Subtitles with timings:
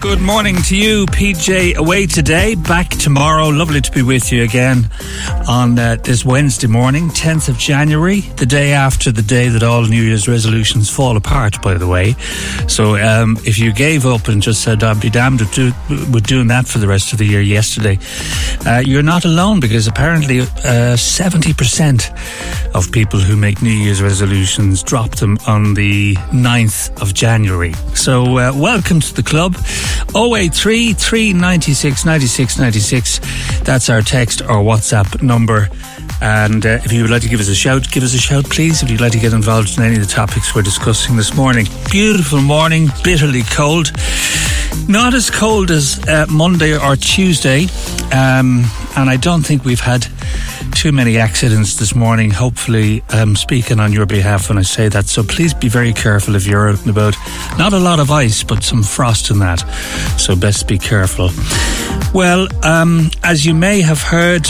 [0.00, 1.76] Good morning to you, PJ.
[1.76, 3.48] Away today, back tomorrow.
[3.48, 4.90] Lovely to be with you again
[5.48, 9.82] on uh, this Wednesday morning, 10th of January, the day after the day that all
[9.82, 12.12] New Year's resolutions fall apart, by the way.
[12.68, 16.26] So um, if you gave up and just said, I'd be damned with, do, with
[16.26, 17.98] doing that for the rest of the year yesterday,
[18.66, 24.82] uh, you're not alone because apparently uh, 70% of people who make New Year's resolutions
[24.82, 27.72] drop them on the 9th of January.
[27.94, 29.56] So uh, welcome to the club.
[30.14, 33.20] 083 396 96 96.
[33.62, 35.68] That's our text or WhatsApp number.
[36.20, 38.44] And uh, if you would like to give us a shout, give us a shout,
[38.44, 38.82] please.
[38.82, 41.66] If you'd like to get involved in any of the topics we're discussing this morning.
[41.90, 43.92] Beautiful morning, bitterly cold.
[44.88, 47.66] Not as cold as uh, Monday or Tuesday.
[48.12, 48.64] Um,
[48.96, 50.06] and I don't think we've had
[50.72, 52.30] too many accidents this morning.
[52.30, 55.06] Hopefully, I'm speaking on your behalf when I say that.
[55.06, 57.16] So please be very careful if you're out and about.
[57.58, 59.60] Not a lot of ice, but some frost in that.
[60.18, 61.30] So best be careful.
[62.12, 64.46] Well, um, as you may have heard,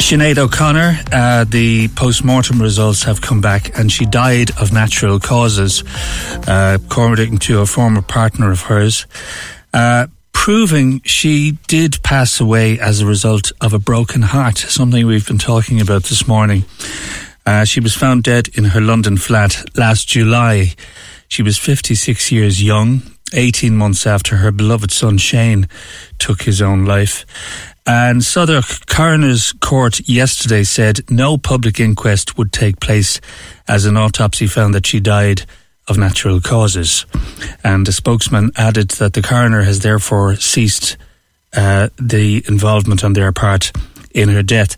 [0.00, 5.20] Sinead O'Connor, uh, the post mortem results have come back, and she died of natural
[5.20, 5.84] causes,
[6.48, 9.06] uh, according to a former partner of hers.
[9.72, 15.28] Uh, proving she did pass away as a result of a broken heart, something we've
[15.28, 16.64] been talking about this morning.
[17.46, 20.74] Uh, she was found dead in her London flat last July.
[21.28, 25.68] She was 56 years young, 18 months after her beloved son Shane
[26.18, 27.24] took his own life.
[27.86, 33.20] And Southwark Coroner's Court yesterday said no public inquest would take place
[33.66, 35.42] as an autopsy found that she died
[35.88, 37.06] of natural causes.
[37.64, 40.96] And a spokesman added that the coroner has therefore ceased
[41.52, 43.72] uh, the involvement on their part
[44.12, 44.76] in her death.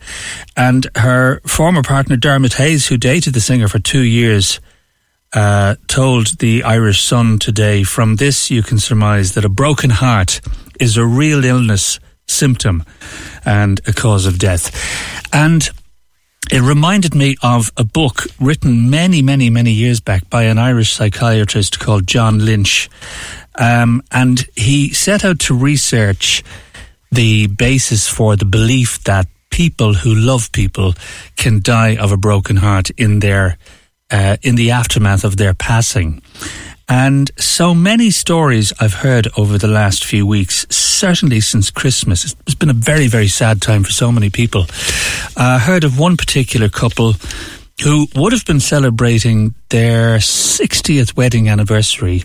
[0.57, 4.61] And her former partner, Dermot Hayes, who dated the singer for two years,
[5.33, 10.41] uh, told the Irish Sun today from this you can surmise that a broken heart
[10.79, 12.85] is a real illness symptom
[13.45, 14.71] and a cause of death.
[15.33, 15.69] And
[16.51, 20.93] it reminded me of a book written many, many, many years back by an Irish
[20.93, 22.91] psychiatrist called John Lynch.
[23.59, 26.43] Um, and he set out to research
[27.11, 30.95] the basis for the belief that people who love people
[31.37, 33.59] can die of a broken heart in their
[34.13, 36.23] uh, in the aftermath of their passing.
[36.89, 42.37] And so many stories I've heard over the last few weeks, certainly since Christmas.
[42.47, 44.67] It's been a very, very sad time for so many people.
[45.37, 47.15] I uh, heard of one particular couple
[47.83, 52.25] who would have been celebrating their 60th wedding anniversary.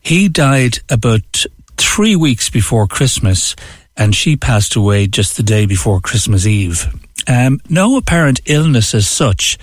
[0.00, 1.44] He died about
[1.76, 3.56] three weeks before Christmas,
[3.96, 6.86] and she passed away just the day before Christmas Eve.
[7.26, 9.58] Um, no apparent illness as such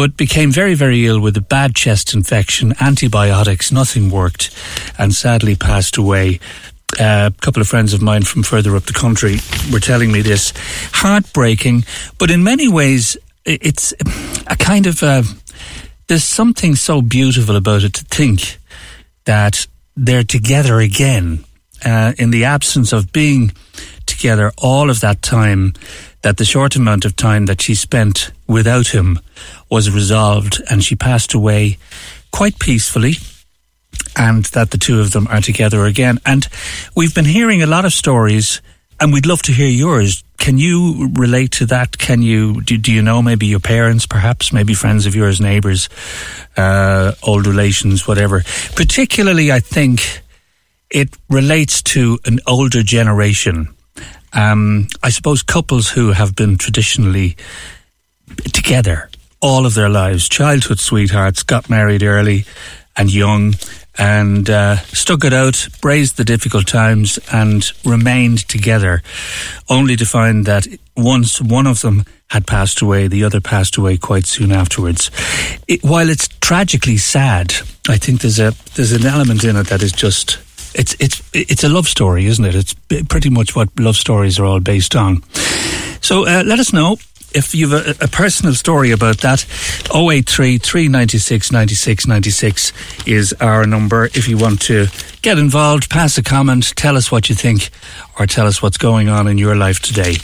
[0.00, 4.48] but became very, very ill with a bad chest infection, antibiotics, nothing worked,
[4.96, 6.40] and sadly passed away.
[6.98, 9.36] Uh, a couple of friends of mine from further up the country
[9.70, 10.54] were telling me this.
[10.94, 11.84] Heartbreaking,
[12.16, 13.92] but in many ways, it's
[14.46, 15.02] a kind of.
[15.02, 15.22] Uh,
[16.06, 18.56] there's something so beautiful about it to think
[19.26, 19.66] that
[19.98, 21.44] they're together again
[21.84, 23.52] uh, in the absence of being
[24.06, 25.74] together all of that time
[26.22, 29.18] that the short amount of time that she spent without him
[29.70, 31.78] was resolved and she passed away
[32.32, 33.14] quite peacefully.
[34.16, 36.18] and that the two of them are together again.
[36.24, 36.46] And
[36.96, 38.60] we've been hearing a lot of stories,
[38.98, 40.24] and we'd love to hear yours.
[40.38, 41.98] Can you relate to that?
[41.98, 45.88] Can you do, do you know maybe your parents, perhaps maybe friends of yours, neighbours,
[46.56, 48.42] uh, old relations, whatever?
[48.74, 50.22] Particularly, I think
[50.90, 53.68] it relates to an older generation.
[54.32, 57.36] Um, I suppose couples who have been traditionally
[58.52, 59.10] together
[59.40, 62.44] all of their lives, childhood sweethearts, got married early
[62.96, 63.54] and young,
[63.98, 69.02] and uh, stuck it out, braved the difficult times, and remained together,
[69.68, 70.66] only to find that
[70.96, 75.10] once one of them had passed away, the other passed away quite soon afterwards.
[75.66, 77.52] It, while it's tragically sad,
[77.88, 80.38] I think there's a there's an element in it that is just
[80.74, 82.54] it's it's it's a love story, isn't it?
[82.54, 82.74] It's
[83.08, 85.22] pretty much what love stories are all based on.
[86.00, 86.96] So uh, let us know
[87.32, 89.44] if you've a, a, personal story about that,
[89.94, 92.72] 083 396 96 96
[93.06, 94.06] is our number.
[94.06, 94.86] If you want to
[95.22, 97.70] get involved, pass a comment, tell us what you think,
[98.18, 100.16] or tell us what's going on in your life today.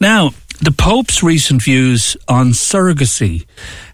[0.00, 0.30] Now,
[0.60, 3.46] the Pope's recent views on surrogacy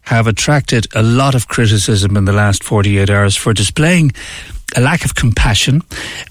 [0.02, 4.12] have attracted a lot of criticism in the last 48 hours for displaying
[4.76, 5.82] a lack of compassion.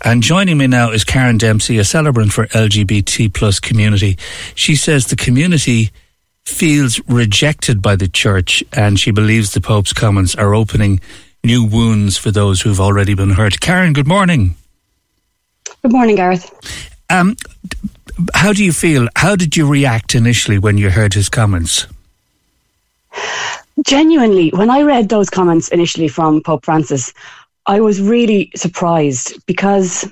[0.03, 4.17] And joining me now is Karen Dempsey, a celebrant for LGBT plus community.
[4.55, 5.91] She says the community
[6.45, 10.99] feels rejected by the church and she believes the Pope's comments are opening
[11.43, 13.59] new wounds for those who've already been hurt.
[13.59, 14.55] Karen, good morning.
[15.81, 16.51] Good morning, Gareth.
[17.09, 17.35] Um,
[18.33, 19.07] how do you feel?
[19.15, 21.87] How did you react initially when you heard his comments?
[23.85, 27.13] Genuinely, when I read those comments initially from Pope Francis,
[27.69, 30.11] I was really surprised because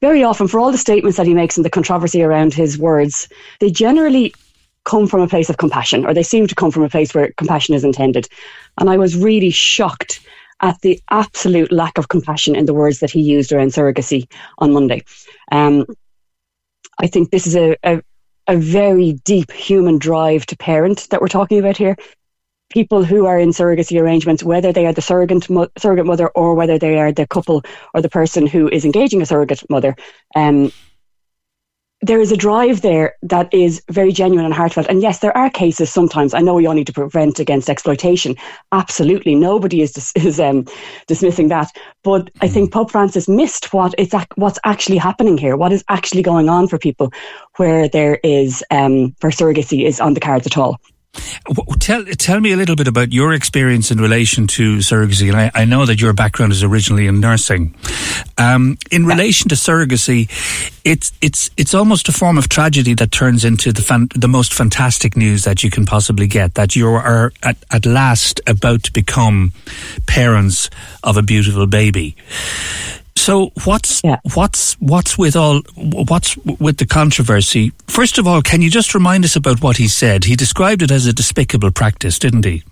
[0.00, 3.28] very often, for all the statements that he makes and the controversy around his words,
[3.60, 4.34] they generally
[4.82, 7.30] come from a place of compassion, or they seem to come from a place where
[7.36, 8.26] compassion is intended.
[8.80, 10.26] And I was really shocked
[10.60, 14.28] at the absolute lack of compassion in the words that he used around surrogacy
[14.58, 15.04] on Monday.
[15.52, 15.86] Um,
[16.98, 18.02] I think this is a, a,
[18.48, 21.96] a very deep human drive to parent that we're talking about here
[22.70, 26.54] people who are in surrogacy arrangements, whether they are the surrogate, mo- surrogate mother or
[26.54, 29.96] whether they are the couple or the person who is engaging a surrogate mother,
[30.36, 30.70] um,
[32.00, 34.86] there is a drive there that is very genuine and heartfelt.
[34.88, 36.32] And yes, there are cases sometimes.
[36.32, 38.36] I know we all need to prevent against exploitation.
[38.70, 40.66] Absolutely, nobody is dis- is um,
[41.08, 41.70] dismissing that.
[42.04, 45.56] But I think Pope Francis missed what it's ac- what's actually happening here.
[45.56, 47.12] What is actually going on for people
[47.56, 50.78] where there is um, where surrogacy is on the cards at all.
[51.80, 55.28] Tell tell me a little bit about your experience in relation to surrogacy.
[55.28, 57.74] And I, I know that your background is originally in nursing.
[58.36, 60.28] Um, in relation to surrogacy,
[60.84, 64.52] it's it's it's almost a form of tragedy that turns into the fan, the most
[64.52, 66.54] fantastic news that you can possibly get.
[66.54, 69.52] That you are at, at last about to become
[70.06, 70.68] parents
[71.02, 72.16] of a beautiful baby.
[73.18, 74.20] So what's yeah.
[74.34, 77.72] what's what's with all what's with the controversy?
[77.88, 80.24] First of all, can you just remind us about what he said?
[80.24, 82.62] He described it as a despicable practice, didn't he?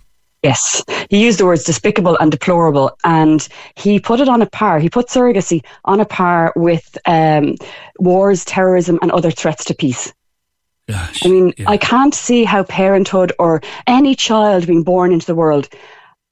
[0.42, 4.78] Yes, he used the words despicable and deplorable, and he put it on a par.
[4.78, 7.56] He put surrogacy on a par with um,
[7.98, 10.12] wars, terrorism, and other threats to peace.
[10.88, 11.68] Gosh, I mean, yeah.
[11.68, 15.68] I can't see how parenthood or any child being born into the world,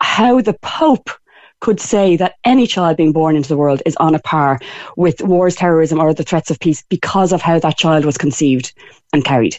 [0.00, 1.10] how the Pope
[1.60, 4.58] could say that any child being born into the world is on a par
[4.96, 8.72] with wars, terrorism, or the threats of peace because of how that child was conceived
[9.12, 9.56] and carried.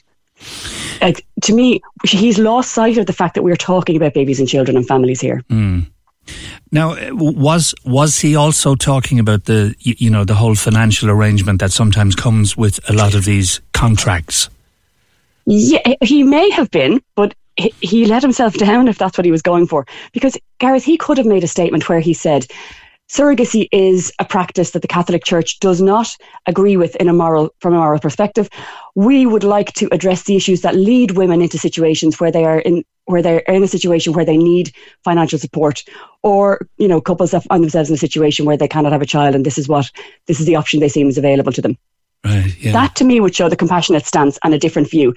[1.01, 4.47] Like, to me, he's lost sight of the fact that we're talking about babies and
[4.47, 5.41] children and families here.
[5.49, 5.87] Mm.
[6.71, 11.71] Now, was was he also talking about the you know the whole financial arrangement that
[11.71, 14.49] sometimes comes with a lot of these contracts?
[15.45, 19.41] Yeah, he may have been, but he, let himself down if that's what he was
[19.41, 19.85] going for.
[20.13, 22.47] Because, Gareth, he could have made a statement where he said,
[23.09, 26.07] surrogacy is a practice that the Catholic Church does not
[26.47, 28.49] agree with in a moral from a moral perspective.
[28.95, 32.59] We would like to address the issues that lead women into situations where they are
[32.59, 35.83] in where they're in a situation where they need financial support
[36.23, 39.05] or you know couples that find themselves in a situation where they cannot have a
[39.05, 39.91] child and this is what
[40.25, 41.77] this is the option they seem is available to them
[42.25, 42.71] Right, yeah.
[42.71, 45.13] That to me would show the compassionate stance and a different view.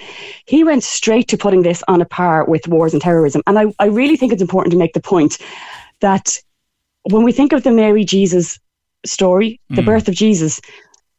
[0.46, 3.42] He went straight to putting this on a par with wars and terrorism.
[3.46, 5.38] And I, I really think it's important to make the point
[6.00, 6.38] that
[7.04, 8.58] when we think of the Mary Jesus
[9.06, 9.86] story, the mm.
[9.86, 10.60] birth of Jesus,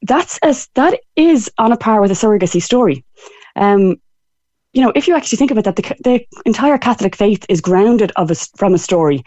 [0.03, 3.03] that's as that is on a par with a surrogacy story.
[3.55, 4.00] Um,
[4.74, 8.12] you know, if you actually think about that, the, the entire Catholic faith is grounded
[8.15, 9.24] of a, from a story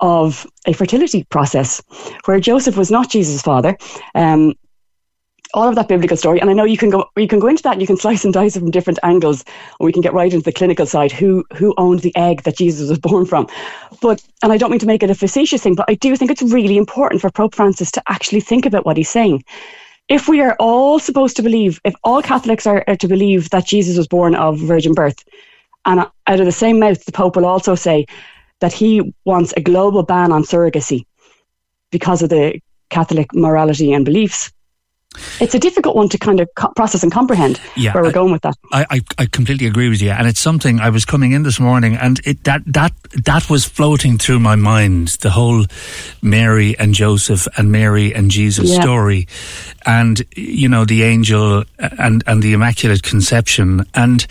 [0.00, 1.80] of a fertility process
[2.24, 3.76] where Joseph was not Jesus' father.
[4.16, 4.54] Um,
[5.54, 6.40] all of that biblical story.
[6.40, 8.24] And I know you can go you can go into that and you can slice
[8.24, 9.44] and dice it from different angles,
[9.78, 11.12] and we can get right into the clinical side.
[11.12, 13.46] Who who owned the egg that Jesus was born from?
[14.00, 16.30] But and I don't mean to make it a facetious thing, but I do think
[16.30, 19.44] it's really important for Pope Francis to actually think about what he's saying.
[20.08, 23.66] If we are all supposed to believe, if all Catholics are, are to believe that
[23.66, 25.24] Jesus was born of virgin birth,
[25.84, 28.06] and out of the same mouth, the Pope will also say
[28.60, 31.04] that he wants a global ban on surrogacy
[31.90, 34.52] because of the Catholic morality and beliefs
[35.40, 38.12] it's a difficult one to kind of co- process and comprehend yeah, where we're I,
[38.12, 38.56] going with that.
[38.72, 41.60] I, I, I, completely agree with you, and it's something I was coming in this
[41.60, 42.92] morning, and it, that that
[43.24, 45.08] that was floating through my mind.
[45.22, 45.66] The whole
[46.22, 48.80] Mary and Joseph and Mary and Jesus yeah.
[48.80, 49.28] story,
[49.86, 54.26] and you know the angel and and the Immaculate Conception, and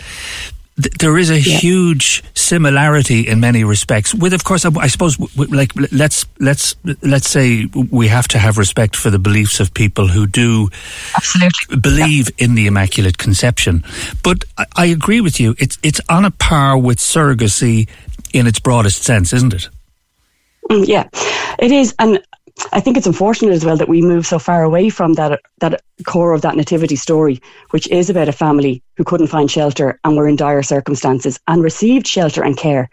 [1.00, 1.58] there is a yeah.
[1.58, 4.14] huge similarity in many respects.
[4.14, 8.58] With, of course, I, I suppose, like let's let's let's say we have to have
[8.58, 10.70] respect for the beliefs of people who do
[11.16, 12.46] absolutely believe yeah.
[12.46, 13.84] in the Immaculate Conception.
[14.24, 17.88] But I, I agree with you; it's it's on a par with surrogacy
[18.34, 19.70] in its broadest sense, isn't it?
[20.70, 21.08] Mm, yeah,
[21.60, 22.20] it is, and
[22.72, 25.82] I think it's unfortunate as well that we move so far away from that that
[26.06, 27.42] core of that nativity story,
[27.72, 31.64] which is about a family who couldn't find shelter and were in dire circumstances and
[31.64, 32.90] received shelter and care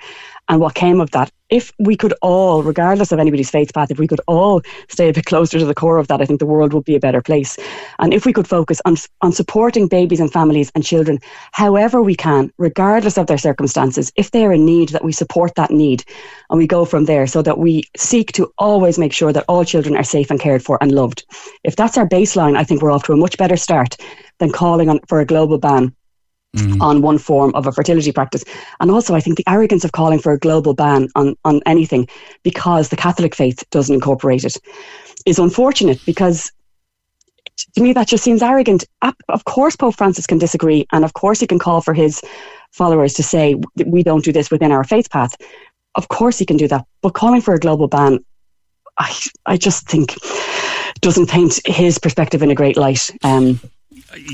[0.49, 1.31] and what came of that.
[1.51, 5.13] If we could all, regardless of anybody's faith path, if we could all stay a
[5.13, 7.23] bit closer to the core of that, I think the world would be a better
[7.23, 7.57] place.
[7.99, 11.19] And if we could focus on, on supporting babies and families and children
[11.53, 15.71] however we can, regardless of their circumstances, if they're in need, that we support that
[15.71, 16.05] need
[16.51, 19.65] and we go from there so that we seek to always make sure that all
[19.65, 21.25] children are safe and cared for and loved.
[21.65, 23.97] If that's our baseline, I think we're off to a much better start
[24.39, 25.95] than calling on for a global ban
[26.57, 26.81] mm.
[26.81, 28.45] on one form of a fertility practice.
[28.81, 32.09] And also, I think the arrogance of calling for a global ban on, on anything
[32.43, 34.57] because the Catholic faith doesn't incorporate it
[35.27, 36.51] is unfortunate because
[37.75, 38.85] to me that just seems arrogant.
[39.29, 42.23] Of course, Pope Francis can disagree, and of course, he can call for his
[42.71, 45.35] followers to say, we don't do this within our faith path.
[45.95, 46.87] Of course, he can do that.
[47.03, 48.25] But calling for a global ban,
[48.99, 50.15] I, I just think
[51.01, 53.11] doesn't paint his perspective in a great light.
[53.23, 53.61] Um,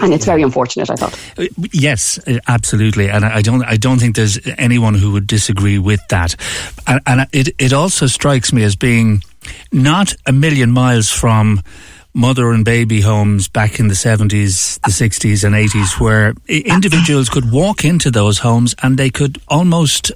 [0.00, 0.90] and it's very unfortunate.
[0.90, 1.18] I thought.
[1.38, 3.64] Uh, yes, uh, absolutely, and I don't.
[3.64, 6.36] I don't think there's anyone who would disagree with that.
[6.86, 9.22] And, and it it also strikes me as being
[9.72, 11.62] not a million miles from
[12.14, 17.50] mother and baby homes back in the 70s, the 60s, and 80s, where individuals could
[17.50, 20.12] walk into those homes and they could almost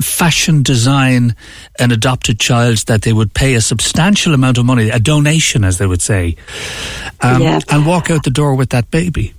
[0.00, 1.34] fashion design
[1.78, 5.78] an adopted child that they would pay a substantial amount of money, a donation, as
[5.78, 6.36] they would say,
[7.20, 7.58] um, yeah.
[7.68, 9.34] and walk out the door with that baby.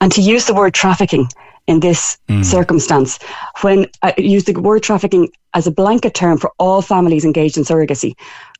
[0.00, 1.28] And to use the word trafficking
[1.66, 2.44] in this mm.
[2.44, 3.18] circumstance,
[3.60, 7.64] when I use the word trafficking as a blanket term for all families engaged in
[7.64, 8.14] surrogacy,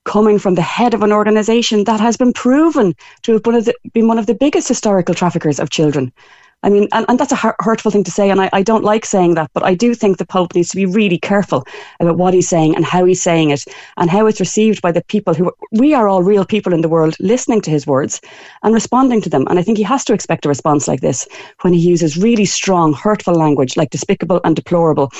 [0.06, 3.74] coming from the head of an organisation that has been proven to have been, the,
[3.92, 6.12] been one of the biggest historical traffickers of children.
[6.62, 9.04] I mean, and, and that's a hurtful thing to say, and I, I don't like
[9.04, 11.66] saying that, but I do think the Pope needs to be really careful
[12.00, 13.64] about what he's saying and how he's saying it
[13.98, 16.88] and how it's received by the people who we are all real people in the
[16.88, 18.20] world listening to his words
[18.62, 19.46] and responding to them.
[19.48, 21.28] And I think he has to expect a response like this
[21.60, 25.12] when he uses really strong, hurtful language like despicable and deplorable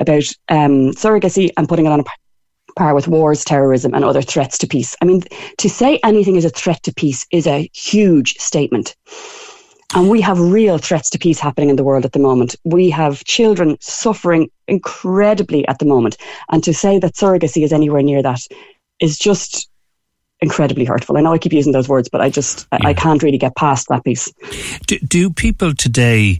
[0.00, 2.04] about um, surrogacy and putting it on a
[2.76, 4.96] par with wars, terrorism, and other threats to peace.
[5.00, 5.22] I mean,
[5.58, 8.96] to say anything is a threat to peace is a huge statement.
[9.94, 12.56] And we have real threats to peace happening in the world at the moment.
[12.64, 16.16] We have children suffering incredibly at the moment.
[16.50, 18.40] And to say that surrogacy is anywhere near that
[19.00, 19.68] is just
[20.40, 21.18] incredibly hurtful.
[21.18, 22.88] I know I keep using those words, but I just, yeah.
[22.88, 24.32] I can't really get past that piece.
[24.86, 26.38] Do, do people today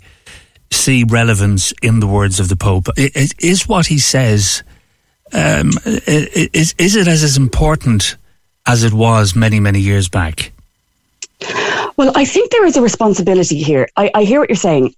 [0.70, 2.88] see relevance in the words of the Pope?
[2.96, 4.62] Is, is what he says
[5.32, 8.16] um, is is it as, as important
[8.66, 10.52] as it was many many years back?
[11.96, 13.88] Well, I think there is a responsibility here.
[13.96, 14.94] I, I hear what you're saying.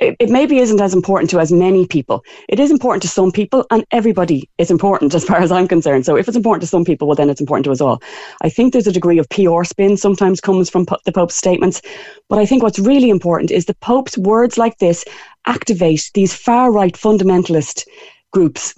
[0.00, 2.24] It, it, maybe isn't as important to as many people.
[2.48, 6.04] It is important to some people, and everybody is important as far as I'm concerned.
[6.04, 8.02] So if it's important to some people, well, then it's important to us all.
[8.42, 11.80] I think there's a degree of PR spin sometimes comes from the Pope's statements,
[12.28, 15.04] but I think what's really important is the Pope's words like this
[15.46, 17.86] activate these far right fundamentalist
[18.32, 18.74] groups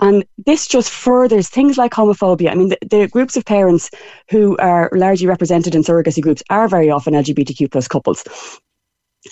[0.00, 2.50] and this just furthers things like homophobia.
[2.50, 3.90] I mean, the, the, groups of parents
[4.30, 8.24] who are largely represented in surrogacy groups are very often LGBTQ plus couples.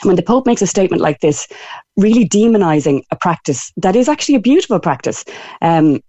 [0.02, 1.46] When the Pope makes a statement like this,
[1.96, 5.24] really demonizing a practice that is actually a beautiful practice,
[5.62, 6.00] um,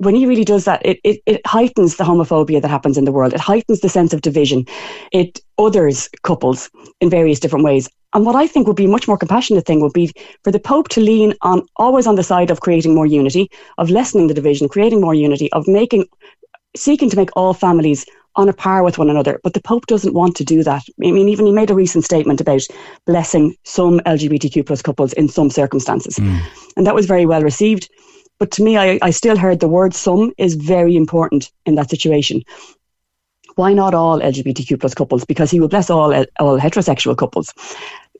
[0.00, 3.12] when he really does that, it, it, it heightens the homophobia that happens in the
[3.12, 3.34] world.
[3.34, 4.64] It heightens the sense of division.
[5.12, 6.70] It others couples
[7.02, 7.86] in various different ways.
[8.14, 10.10] And what I think would be a much more compassionate thing would be
[10.42, 13.90] for the Pope to lean on always on the side of creating more unity, of
[13.90, 16.06] lessening the division, creating more unity, of making
[16.76, 19.40] seeking to make all families on a par with one another.
[19.42, 20.82] But the Pope doesn't want to do that.
[21.04, 22.62] I mean, even he made a recent statement about
[23.06, 26.16] blessing some LGBTQ plus couples in some circumstances.
[26.16, 26.40] Mm.
[26.76, 27.90] And that was very well received.
[28.40, 31.90] But to me, I, I still heard the word some is very important in that
[31.90, 32.42] situation.
[33.56, 35.26] Why not all LGBTQ plus couples?
[35.26, 37.52] Because he will bless all, all heterosexual couples.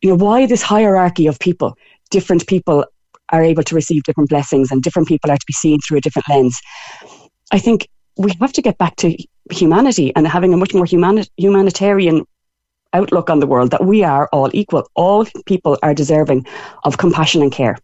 [0.03, 1.75] You know, why this hierarchy of people?
[2.11, 2.85] Different people
[3.31, 6.01] are able to receive different blessings and different people are to be seen through a
[6.03, 6.61] different lens.
[7.51, 9.17] I think we have to get back to
[9.51, 12.27] humanity and having a much more humani- humanitarian
[12.93, 14.87] outlook on the world that we are all equal.
[14.95, 16.47] All people are deserving
[16.85, 17.79] of compassion and care.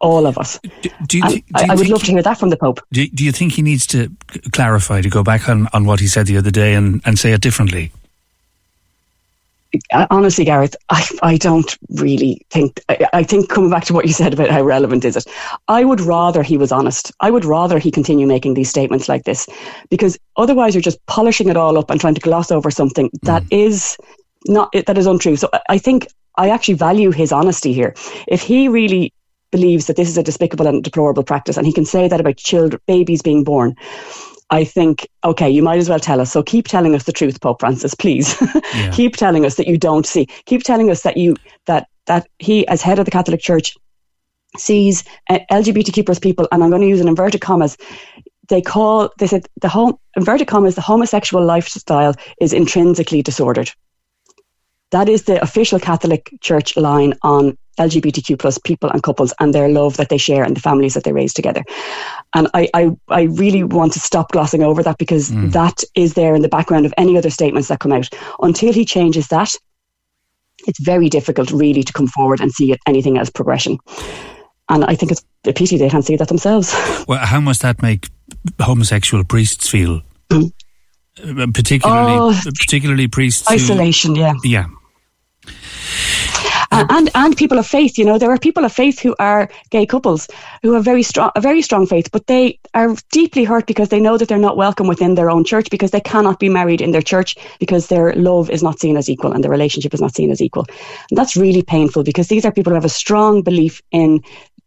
[0.00, 0.58] All of us.
[0.58, 2.80] Do, do you, th- do I, I would love to hear that from the Pope.
[2.90, 4.10] Do, do you think he needs to
[4.52, 7.32] clarify, to go back on, on what he said the other day and, and say
[7.32, 7.92] it differently?
[10.10, 12.80] honestly, Gareth, I, I don't really think.
[12.88, 15.26] I, I, think coming back to what you said about how relevant is it,
[15.68, 17.12] I would rather he was honest.
[17.20, 19.46] I would rather he continue making these statements like this,
[19.88, 23.42] because otherwise you're just polishing it all up and trying to gloss over something that
[23.44, 23.48] mm.
[23.64, 23.96] is
[24.46, 25.36] not that is untrue.
[25.36, 27.94] So I think I actually value his honesty here.
[28.26, 29.12] If he really
[29.50, 32.36] believes that this is a despicable and deplorable practice, and he can say that about
[32.36, 33.74] children, babies being born,
[34.50, 36.32] I think, okay, you might as well tell us.
[36.32, 38.36] So keep telling us the truth, Pope Francis, please.
[38.74, 38.90] Yeah.
[38.92, 40.26] keep telling us that you don't see.
[40.46, 43.76] Keep telling us that you that that he, as head of the Catholic Church,
[44.56, 47.76] sees uh, LGBTQ plus people, and I'm going to use an inverted commas.
[48.48, 53.72] They call they said the home inverted commas the homosexual lifestyle is intrinsically disordered.
[54.90, 59.68] That is the official Catholic Church line on LGBTQ plus people and couples and their
[59.68, 61.62] love that they share and the families that they raise together.
[62.34, 65.50] And I, I, I really want to stop glossing over that because mm.
[65.52, 68.08] that is there in the background of any other statements that come out.
[68.40, 69.54] Until he changes that,
[70.66, 73.78] it's very difficult really to come forward and see it, anything as progression.
[74.68, 76.74] And I think it's a pity they can't see that themselves.
[77.08, 78.08] Well, how must that make
[78.60, 80.02] homosexual priests feel?
[80.28, 80.52] Mm.
[81.52, 83.50] Particularly, oh, particularly priests.
[83.50, 84.34] Isolation, who, yeah.
[84.44, 84.66] Yeah,
[86.70, 87.98] and, and, and people of faith.
[87.98, 90.28] You know, there are people of faith who are gay couples
[90.62, 94.00] who have very strong a very strong faith, but they are deeply hurt because they
[94.00, 96.92] know that they're not welcome within their own church because they cannot be married in
[96.92, 100.14] their church because their love is not seen as equal and their relationship is not
[100.14, 100.66] seen as equal.
[101.10, 104.22] And that's really painful because these are people who have a strong belief in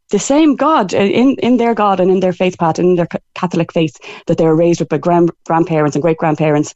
[0.10, 2.95] the same God uh, in, in their God and in their faith path and in
[2.95, 3.97] their Catholic faith
[4.28, 6.74] that they were raised with by grand, grandparents and great grandparents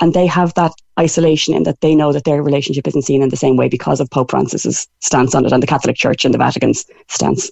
[0.00, 3.28] and they have that isolation in that they know that their relationship isn't seen in
[3.28, 6.34] the same way because of Pope Francis's stance on it and the Catholic Church and
[6.34, 7.50] the Vatican's stance.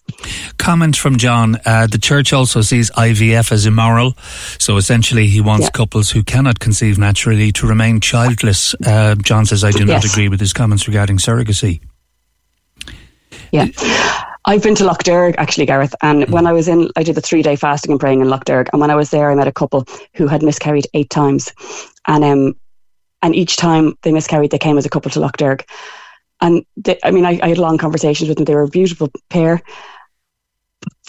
[0.59, 4.15] Comment from John: uh, The Church also sees IVF as immoral,
[4.59, 5.71] so essentially he wants yeah.
[5.71, 8.75] couples who cannot conceive naturally to remain childless.
[8.85, 10.13] Uh, John says, "I do not yes.
[10.13, 11.81] agree with his comments regarding surrogacy."
[13.53, 13.67] Yeah.
[14.49, 16.31] I've been to Lough Derg actually, Gareth, and mm.
[16.31, 18.69] when I was in, I did the three day fasting and praying in Lough Derg,
[18.73, 21.53] and when I was there, I met a couple who had miscarried eight times,
[22.07, 22.57] and um,
[23.23, 25.65] and each time they miscarried, they came as a couple to Lough Derg,
[26.41, 28.45] and they, I mean, I, I, had long conversations with them.
[28.45, 29.63] They were a beautiful pair.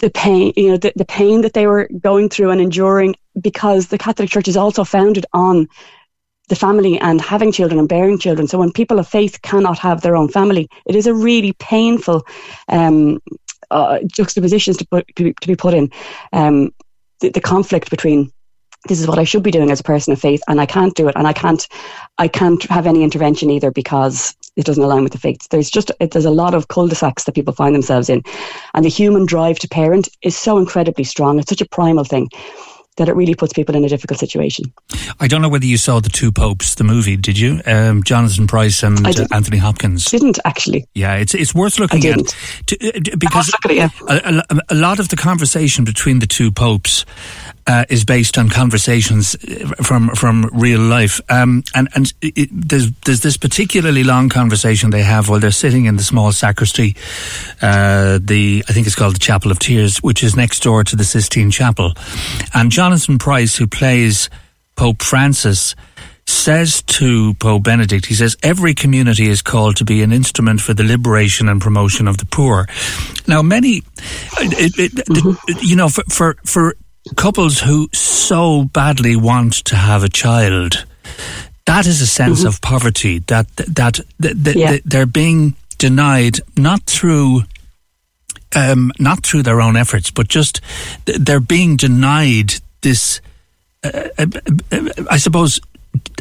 [0.00, 3.88] The pain, you know, the, the pain that they were going through and enduring, because
[3.88, 5.68] the Catholic Church is also founded on
[6.48, 8.48] the family and having children and bearing children.
[8.48, 12.26] So when people of faith cannot have their own family, it is a really painful
[12.68, 13.20] um,
[13.70, 15.90] uh, juxtapositions to, put, to, be, to be put in.
[16.32, 16.72] Um,
[17.20, 18.32] the, the conflict between
[18.86, 20.94] this is what I should be doing as a person of faith, and I can't
[20.94, 21.66] do it, and I can't,
[22.18, 25.48] I can't have any intervention either because it doesn't align with the faith.
[25.50, 28.22] There's just there's a lot of cul-de-sacs that people find themselves in,
[28.74, 31.38] and the human drive to parent is so incredibly strong.
[31.38, 32.28] It's such a primal thing
[32.98, 34.72] that it really puts people in a difficult situation.
[35.20, 37.60] I don't know whether you saw the two popes, the movie, did you?
[37.64, 40.04] Um, Jonathan Pryce and uh, Anthony Hopkins.
[40.06, 40.86] Didn't actually.
[40.94, 42.34] Yeah, it's it's worth looking at
[42.66, 43.88] to, uh, because it, yeah.
[44.08, 47.04] a, a, a, lot of the conversation between the two popes
[47.68, 51.20] uh, is based on conversations uh, from from real life.
[51.28, 55.84] Um, and and it, there's there's this particularly long conversation they have while they're sitting
[55.84, 56.96] in the small sacristy,
[57.62, 60.96] uh, the I think it's called the Chapel of Tears, which is next door to
[60.96, 61.92] the Sistine Chapel,
[62.54, 64.30] and Jonathan Pryce, who plays
[64.74, 65.76] Pope Francis
[66.26, 70.74] says to Pope Benedict, he says, every community is called to be an instrument for
[70.74, 72.66] the liberation and promotion of the poor.
[73.26, 73.82] Now, many,
[74.36, 75.58] it, it, mm-hmm.
[75.62, 76.76] you know, for, for, for
[77.16, 80.86] couples who so badly want to have a child,
[81.66, 82.48] that is a sense mm-hmm.
[82.48, 84.78] of poverty that that, that, that, yeah.
[84.84, 87.42] they're being denied not through
[88.54, 90.60] um, not through their own efforts, but just
[91.04, 93.20] they're being denied this.
[93.84, 94.26] Uh, uh,
[94.72, 95.60] uh, I suppose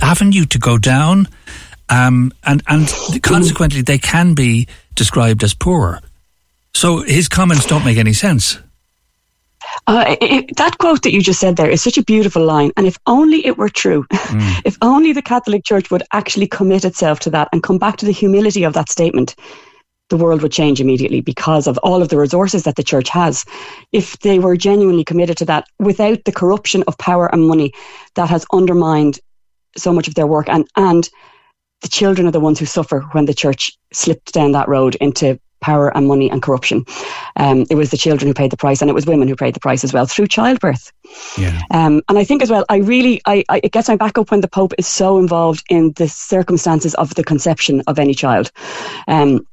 [0.02, 1.28] having you to go down,
[1.90, 2.88] um, and and
[3.24, 6.02] consequently they can be described as poor.
[6.74, 8.60] So his comments don't make any sense.
[9.86, 12.72] Uh, it, that quote that you just said there is such a beautiful line.
[12.76, 14.62] And if only it were true, mm.
[14.66, 18.06] if only the Catholic Church would actually commit itself to that and come back to
[18.06, 19.36] the humility of that statement,
[20.10, 23.46] the world would change immediately because of all of the resources that the church has.
[23.92, 27.74] If they were genuinely committed to that without the corruption of power and money
[28.16, 29.20] that has undermined
[29.76, 31.10] so much of their work and, and
[31.82, 35.40] the children are the ones who suffer when the church slipped down that road into
[35.62, 36.86] power and money and corruption.
[37.36, 39.54] Um, it was the children who paid the price, and it was women who paid
[39.54, 40.92] the price as well through childbirth.
[41.38, 41.62] Yeah.
[41.72, 44.32] Um, and I think as well, I really, I, I, it gets my back up
[44.32, 48.52] when the Pope is so involved in the circumstances of the conception of any child.
[49.08, 49.46] Um,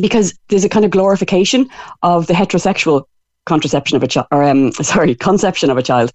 [0.00, 1.68] because there's a kind of glorification
[2.02, 3.04] of the heterosexual
[3.46, 6.10] contraception of a child, or um, sorry, conception of a child.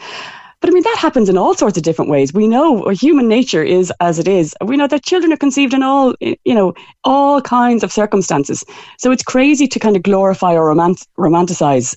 [0.62, 2.34] But I mean, that happens in all sorts of different ways.
[2.34, 4.54] We know uh, human nature is as it is.
[4.64, 8.66] We know that children are conceived in all, you know, all kinds of circumstances.
[8.98, 11.96] So it's crazy to kind of glorify or romant- romanticize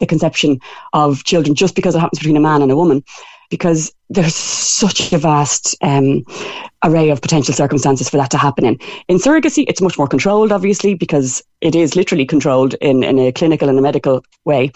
[0.00, 0.58] the conception
[0.92, 3.04] of children just because it happens between a man and a woman
[3.52, 6.24] because there's such a vast um,
[6.82, 8.78] array of potential circumstances for that to happen in.
[9.08, 13.30] In surrogacy, it's much more controlled, obviously, because it is literally controlled in, in a
[13.30, 14.72] clinical and a medical way.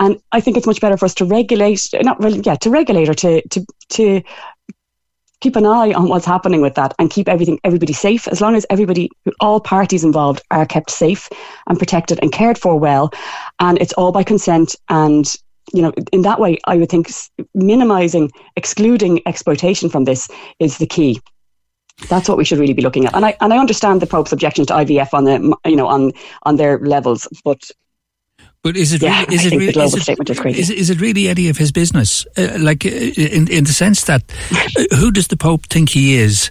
[0.00, 3.10] And I think it's much better for us to regulate, not really, yeah, to regulate
[3.10, 4.22] or to, to, to
[5.40, 8.56] keep an eye on what's happening with that and keep everything everybody safe as long
[8.56, 9.10] as everybody
[9.40, 11.28] all parties involved are kept safe
[11.66, 13.12] and protected and cared for well
[13.60, 15.34] and it's all by consent and
[15.72, 17.10] you know, in that way, I would think
[17.54, 21.20] minimizing, excluding exploitation from this is the key.
[22.08, 23.14] That's what we should really be looking at.
[23.14, 26.12] And I and I understand the Pope's objections to IVF on the you know on
[26.42, 27.70] on their levels, but
[28.64, 31.50] but is it yeah, really, is it really, is it, is, is it really any
[31.50, 32.26] of his business?
[32.36, 34.22] Uh, like uh, in in the sense that
[34.52, 36.50] uh, who does the Pope think he is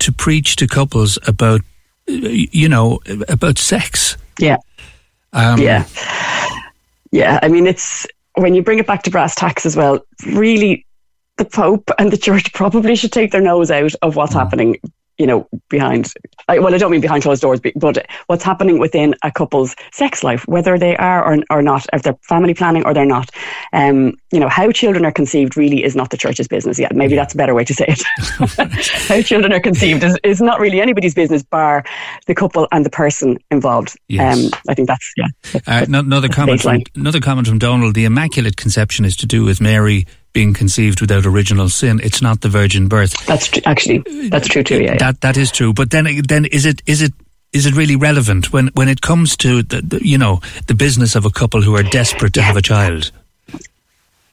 [0.00, 1.62] to preach to couples about
[2.08, 4.18] uh, you know about sex?
[4.38, 4.58] Yeah,
[5.32, 5.86] um, yeah,
[7.10, 7.38] yeah.
[7.42, 10.86] I mean, it's when you bring it back to brass tacks as well, really
[11.36, 14.38] the Pope and the Church probably should take their nose out of what's mm.
[14.38, 14.76] happening
[15.18, 16.12] you know, behind,
[16.48, 20.24] I, well, I don't mean behind closed doors, but what's happening within a couple's sex
[20.24, 23.30] life, whether they are or, or not, if they're family planning or they're not.
[23.72, 26.96] Um, you know, how children are conceived really is not the church's business yet.
[26.96, 28.02] Maybe that's a better way to say it.
[29.08, 31.84] how children are conceived is, is not really anybody's business, bar
[32.26, 33.96] the couple and the person involved.
[34.08, 34.36] Yes.
[34.36, 35.26] Um, I think that's, yeah.
[35.52, 39.44] That's, uh, another, comment from, another comment from Donald the Immaculate Conception is to do
[39.44, 42.00] with Mary being conceived without original sin.
[42.04, 43.14] It's not the virgin birth.
[43.26, 44.82] That's tr- actually that's true too.
[44.82, 45.72] Yeah, that that is true.
[45.72, 47.14] But then then is it is it
[47.54, 51.14] is it really relevant when when it comes to the, the you know the business
[51.14, 53.10] of a couple who are desperate to have a child?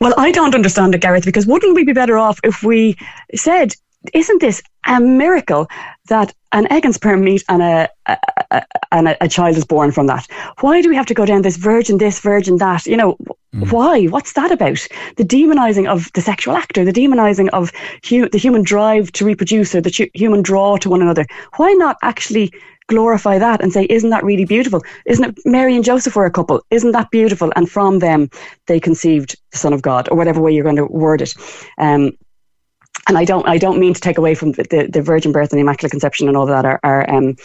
[0.01, 2.97] Well, I don't understand it, Gareth, because wouldn't we be better off if we
[3.35, 3.75] said,
[4.15, 5.69] isn't this a miracle
[6.11, 8.17] that an egg and sperm meet and a, a,
[8.51, 10.27] a and a, a, child is born from that?
[10.59, 12.85] Why do we have to go down this virgin this, virgin that?
[12.85, 13.17] You know,
[13.55, 13.71] mm.
[13.71, 14.05] why?
[14.05, 14.85] What's that about?
[15.15, 17.71] The demonizing of the sexual actor, the demonizing of
[18.07, 21.25] hu- the human drive to reproduce or the ch- human draw to one another.
[21.55, 22.51] Why not actually
[22.87, 24.81] glorify that and say, isn't that really beautiful?
[25.05, 26.61] Isn't it Mary and Joseph were a couple?
[26.71, 27.51] Isn't that beautiful?
[27.55, 28.29] And from them,
[28.67, 31.33] they conceived the Son of God, or whatever way you're going to word it.
[31.77, 32.11] Um,
[33.07, 35.57] and I don't I don't mean to take away from the, the, virgin birth and
[35.57, 37.35] the immaculate conception and all of that are are, um,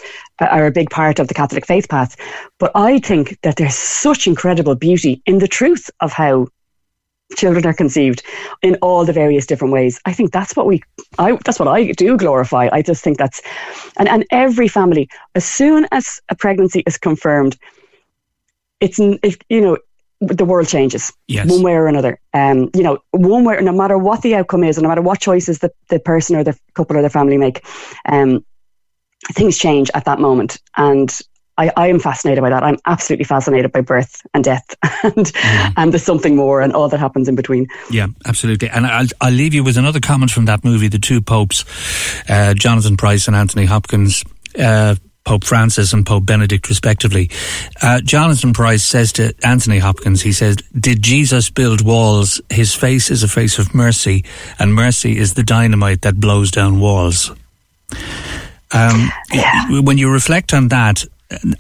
[0.41, 2.17] are a big part of the Catholic faith path,
[2.59, 6.49] but I think that there's such incredible beauty in the truth of how
[7.37, 8.23] children are conceived
[8.63, 10.01] in all the various different ways.
[10.05, 10.83] I think that's what we
[11.19, 12.69] I that's what I do glorify.
[12.71, 13.41] I just think that's
[13.97, 17.57] and and every family as soon as a pregnancy is confirmed
[18.81, 19.79] it's if you know
[20.21, 21.51] the world changes yes.
[21.51, 22.19] one way or another.
[22.33, 25.21] Um, you know, one way, no matter what the outcome is, and no matter what
[25.21, 27.65] choices the, the person or the couple or the family make,
[28.09, 28.45] um,
[29.33, 30.59] things change at that moment.
[30.77, 31.15] And
[31.59, 32.63] I, I am fascinated by that.
[32.63, 35.73] I'm absolutely fascinated by birth and death and mm.
[35.77, 37.67] and there's something more and all that happens in between.
[37.91, 38.69] Yeah, absolutely.
[38.69, 41.65] And I'll, I'll leave you with another comment from that movie, The Two Popes,
[42.29, 44.23] uh, Jonathan Pryce and Anthony Hopkins.
[44.59, 47.29] Uh, Pope Francis and Pope Benedict, respectively.
[47.83, 52.41] Uh, Jonathan Pryce says to Anthony Hopkins, he says, Did Jesus build walls?
[52.49, 54.25] His face is a face of mercy,
[54.59, 57.33] and mercy is the dynamite that blows down walls.
[58.73, 59.81] Um, yeah.
[59.81, 61.05] When you reflect on that,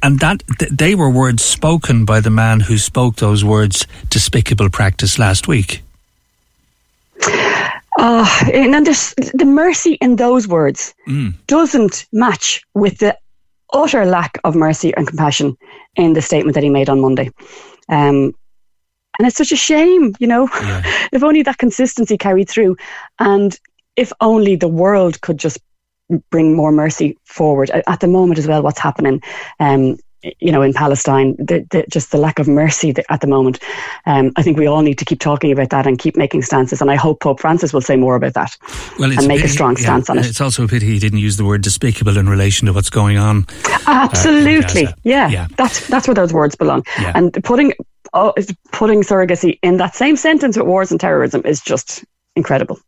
[0.00, 5.18] and that they were words spoken by the man who spoke those words, despicable practice,
[5.18, 5.82] last week.
[7.98, 11.34] Uh, and the mercy in those words mm.
[11.46, 13.16] doesn't match with the
[13.72, 15.56] utter lack of mercy and compassion
[15.96, 17.30] in the statement that he made on Monday.
[17.88, 18.34] Um,
[19.18, 20.82] and it's such a shame, you know, yeah.
[21.12, 22.76] if only that consistency carried through.
[23.18, 23.58] And
[23.96, 25.58] if only the world could just
[26.30, 29.22] bring more mercy forward at the moment as well, what's happening
[29.58, 29.96] um,
[30.40, 33.58] you know, in Palestine, the, the, just the lack of mercy at the moment.
[34.06, 36.80] Um, I think we all need to keep talking about that and keep making stances.
[36.80, 38.56] And I hope Pope Francis will say more about that
[38.98, 40.26] well, and make a, pity, a strong stance yeah, on it.
[40.26, 43.18] It's also a pity he didn't use the word despicable in relation to what's going
[43.18, 43.46] on.
[43.86, 45.48] Absolutely, uh, yeah, yeah.
[45.56, 46.84] That's that's where those words belong.
[46.98, 47.12] Yeah.
[47.14, 47.72] And putting
[48.12, 48.34] oh,
[48.72, 52.78] putting surrogacy in that same sentence with wars and terrorism is just incredible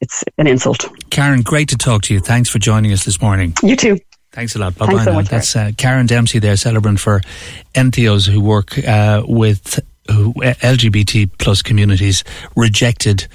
[0.00, 0.86] it's an insult.
[1.10, 2.20] Karen, great to talk to you.
[2.20, 3.54] Thanks for joining us this morning.
[3.62, 3.98] You too.
[4.34, 4.76] Thanks a lot.
[4.76, 5.04] Bye bye.
[5.04, 7.20] So That's uh, Karen Dempsey there, celebrant for
[7.74, 12.24] NTOs who work uh, with uh, LGBT plus communities
[12.56, 13.28] rejected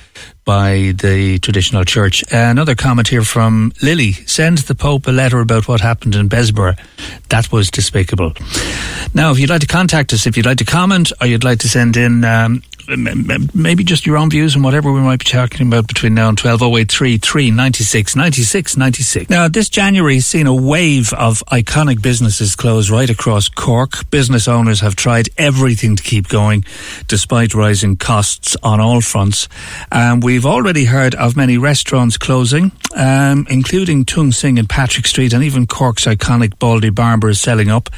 [0.44, 2.24] by the traditional church.
[2.32, 4.12] Another comment here from Lily.
[4.12, 6.78] Send the Pope a letter about what happened in Bessborough.
[7.30, 8.34] That was despicable.
[9.14, 11.60] Now, if you'd like to contact us, if you'd like to comment or you'd like
[11.60, 12.62] to send in um,
[13.54, 16.38] maybe just your own views on whatever we might be talking about between now and
[16.38, 19.30] 12 083 96 96 96.
[19.30, 24.10] Now, this January has seen a wave of iconic businesses close right across Cork.
[24.10, 26.66] Business owners have tried everything to keep going
[27.08, 29.48] despite rising costs on all fronts.
[29.92, 35.34] Um, we've already heard of many restaurants closing, um, including Tung Sing in Patrick Street
[35.34, 37.90] and even Cork's iconic Baldy Barber is selling up.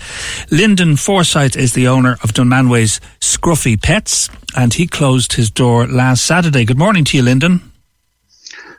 [0.49, 6.25] Lyndon Forsyth is the owner of Dunmanway's Scruffy Pets and he closed his door last
[6.25, 6.65] Saturday.
[6.65, 7.71] Good morning to you, Lyndon.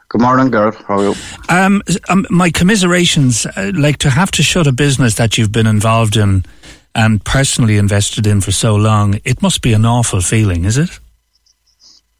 [0.08, 0.76] Good morning, Gareth.
[0.86, 1.14] How are you?
[1.48, 3.46] Um, um, my commiserations.
[3.46, 6.44] Uh, like to have to shut a business that you've been involved in
[6.94, 9.20] and personally invested in for so long.
[9.24, 11.00] It must be an awful feeling, is it?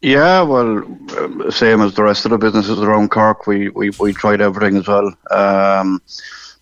[0.01, 4.11] Yeah, well, uh, same as the rest of the businesses around Cork, we we, we
[4.11, 5.13] tried everything as well.
[5.31, 6.01] Um,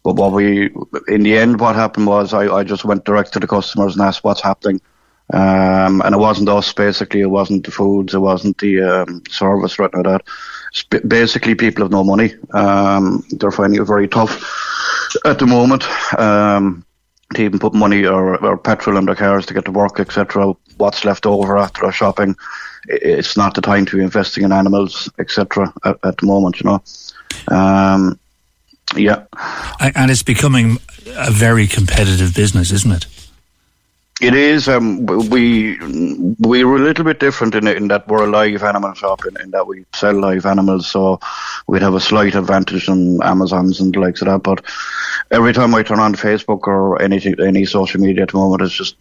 [0.04, 0.70] but what we,
[1.08, 4.02] in the end, what happened was I, I just went direct to the customers and
[4.04, 4.82] asked what's happening.
[5.34, 7.22] Um, and it wasn't us, basically.
[7.22, 8.14] It wasn't the foods.
[8.14, 11.08] It wasn't the um, service, right like that.
[11.08, 12.34] Basically, people have no money.
[12.54, 14.42] Um, they're finding it very tough
[15.26, 15.84] at the moment
[16.18, 16.86] um,
[17.34, 20.54] to even put money or, or petrol in their cars to get to work, etc.
[20.78, 22.36] What's left over after shopping,
[22.88, 25.74] it's not the time to be investing in animals, etc.
[25.84, 26.84] At, at, the moment, you know.
[27.56, 28.20] Um,
[28.96, 29.24] yeah.
[29.80, 30.78] And it's becoming
[31.16, 33.06] a very competitive business, isn't it?
[34.22, 34.70] It is.
[34.70, 35.80] Um, we
[36.40, 39.36] we were a little bit different in in that we're a live animal shop in,
[39.42, 41.20] in that we sell live animals, so
[41.66, 44.44] we'd have a slight advantage on Amazon's and the likes of that.
[44.44, 44.64] But
[45.32, 48.76] every time I turn on Facebook or anything, any social media at the moment, it's
[48.76, 48.96] just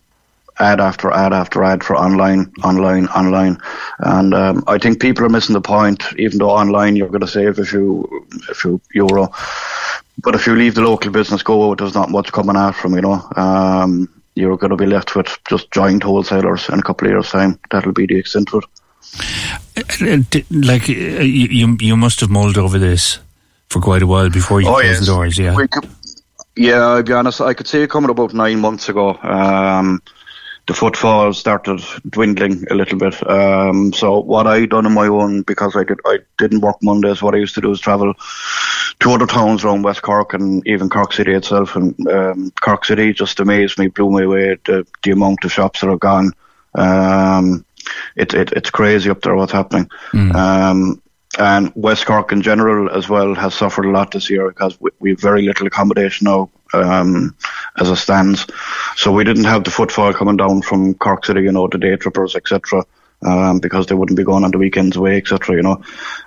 [0.58, 3.58] ad after ad after ad for online, online, online,
[3.98, 6.02] and um, I think people are missing the point.
[6.16, 9.28] Even though online you're going to save a few a few euro,
[10.22, 13.02] but if you leave the local business go, there's not much coming out from you
[13.02, 13.22] know.
[13.36, 17.30] Um, you're going to be left with just giant wholesalers in a couple of years'
[17.30, 17.58] time.
[17.70, 18.64] That'll be the extent of
[19.76, 20.46] it.
[20.50, 23.18] Like you, you must have mulled over this
[23.68, 25.00] for quite a while before you oh, closed yes.
[25.00, 25.38] the doors.
[25.38, 25.88] Yeah, could,
[26.56, 26.80] yeah.
[26.80, 27.40] I'll be honest.
[27.40, 29.16] I could see it coming about nine months ago.
[29.22, 30.02] Um,
[30.70, 33.28] the footfall started dwindling a little bit.
[33.28, 37.20] Um, so what I done on my own because I did I didn't work Mondays.
[37.20, 38.14] What I used to do is travel
[39.00, 41.74] to other towns around West Cork and even Cork City itself.
[41.74, 45.80] And um, Cork City just amazed me, blew me away the, the amount of shops
[45.80, 46.30] that are gone.
[46.76, 47.64] Um,
[48.14, 49.90] it, it, it's crazy up there what's happening.
[50.12, 50.34] Mm.
[50.36, 51.02] Um,
[51.36, 54.90] and West Cork in general as well has suffered a lot this year because we,
[55.00, 57.34] we have very little accommodation now um,
[57.78, 58.46] as it stands.
[58.96, 61.96] So we didn't have the footfall coming down from Cork City, you know, the day
[61.96, 62.84] trippers, etc.
[63.22, 65.56] Um, because they wouldn't be going on the weekends away, etc.
[65.56, 65.82] You know,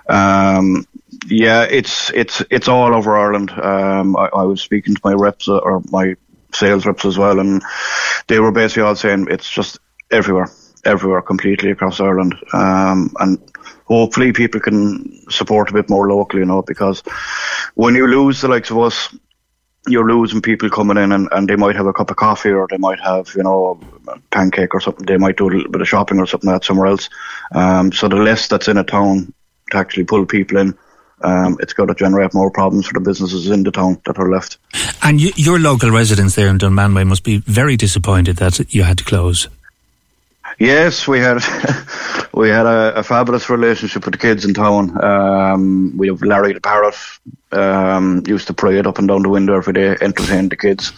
[0.08, 0.86] um,
[1.26, 3.50] yeah, it's it's it's all over Ireland.
[3.50, 6.14] Um, I, I, was speaking to my reps uh, or my
[6.54, 7.62] sales reps as well, and
[8.28, 9.80] they were basically all saying it's just
[10.10, 10.48] everywhere,
[10.84, 12.36] everywhere, completely across Ireland.
[12.52, 13.38] Um, and
[13.86, 17.02] hopefully people can support a bit more locally, you know, because
[17.74, 19.14] when you lose the likes of us,
[19.86, 22.66] you're losing people coming in and, and they might have a cup of coffee or
[22.68, 25.04] they might have, you know, a pancake or something.
[25.04, 27.10] They might do a little bit of shopping or something like that somewhere else.
[27.54, 29.32] Um, so the less that's in a town
[29.70, 30.76] to actually pull people in,
[31.22, 34.30] um, it's going to generate more problems for the businesses in the town that are
[34.30, 34.58] left.
[35.02, 38.98] And you, your local residents there in Dunmanway must be very disappointed that you had
[38.98, 39.48] to close.
[40.58, 41.38] Yes, we had
[42.32, 45.02] we had a, a, fabulous relationship with the kids in town.
[45.02, 46.94] Um, we have Larry the parrot.
[47.52, 50.92] Um, used to parade up and down the window every day, entertain the kids.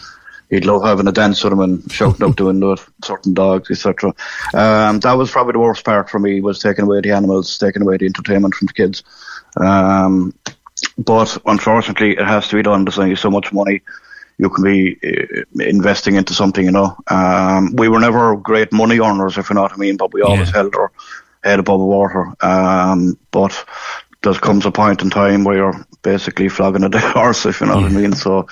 [0.49, 3.69] He'd love having a dance with them and shouting out the window at certain dogs,
[3.69, 4.13] etc.
[4.53, 7.81] Um, that was probably the worst part for me was taking away the animals, taking
[7.81, 9.03] away the entertainment from the kids.
[9.59, 10.33] Um,
[10.97, 12.85] but unfortunately, it has to be done.
[12.85, 13.81] There's only so much money
[14.37, 16.97] you can be uh, investing into something, you know.
[17.07, 20.21] Um, we were never great money earners, if you know what I mean, but we
[20.21, 20.55] always yeah.
[20.55, 20.91] held our
[21.43, 22.33] head above water.
[22.41, 23.65] Um, but
[24.21, 27.67] there comes a point in time where you're basically flogging a dead horse, if you
[27.67, 27.83] know yeah.
[27.83, 28.13] what I mean.
[28.13, 28.47] So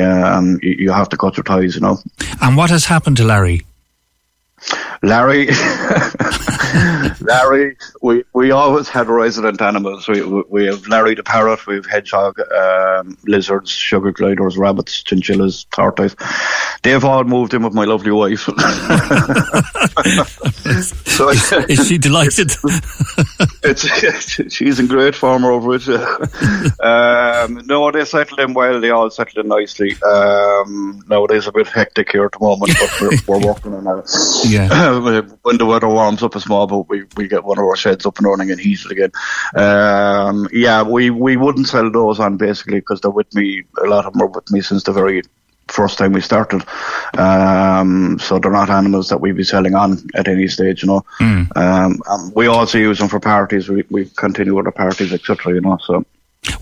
[0.00, 1.98] um, you, you have to cut your ties, you know.
[2.40, 3.64] And what has happened to Larry?
[5.02, 5.48] Larry,
[7.20, 10.08] Larry, we, we always had resident animals.
[10.08, 15.64] We, we have Larry the parrot, we have hedgehog, um, lizards, sugar gliders, rabbits, chinchillas,
[15.70, 16.16] tortoise.
[16.82, 18.40] They've all moved in with my lovely wife.
[21.06, 22.50] so, is she delighted?
[23.62, 25.88] it's, she's in great form over it.
[26.80, 28.80] um, no, they settled in well.
[28.80, 29.96] They all settled in nicely.
[30.02, 34.08] Um, nowadays a bit hectic here at the moment, but we're, we're working on it.
[34.58, 35.20] Yeah.
[35.42, 38.06] when the weather warms up a small bit, we, we get one of our sheds
[38.06, 39.12] up and running and heated again.
[39.54, 43.64] Um, yeah, we, we wouldn't sell those on basically because they're with me.
[43.82, 45.22] A lot of them are with me since the very
[45.68, 46.62] first time we started.
[47.16, 51.04] Um, so they're not animals that we'd be selling on at any stage, you know.
[51.20, 51.56] Mm.
[51.56, 53.68] Um, we also use them for parties.
[53.68, 55.54] We, we continue with the parties, etc.
[55.54, 55.78] You know.
[55.82, 56.04] So.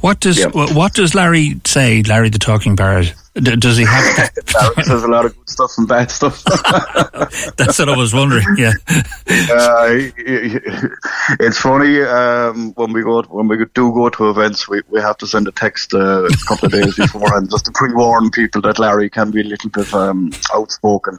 [0.01, 0.49] What does yeah.
[0.49, 2.03] what does Larry say?
[2.03, 3.15] Larry the talking parrot.
[3.35, 4.33] does he have?
[4.55, 6.43] Larry says a lot of good stuff and bad stuff.
[7.57, 8.47] That's what I was wondering.
[8.57, 8.73] Yeah.
[8.89, 9.89] Uh,
[11.41, 15.17] it's funny um, when we go when we do go to events, we, we have
[15.19, 18.79] to send a text uh, a couple of days beforehand just to pre-warn people that
[18.79, 21.19] Larry can be a little bit um, outspoken.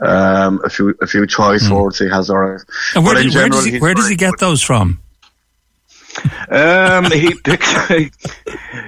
[0.00, 1.76] Um, a few a few choice mm.
[1.76, 2.30] words he has.
[2.30, 5.00] Or, and where, did, general, where, does he, where does he get those from?
[6.48, 8.08] Um, he picks uh,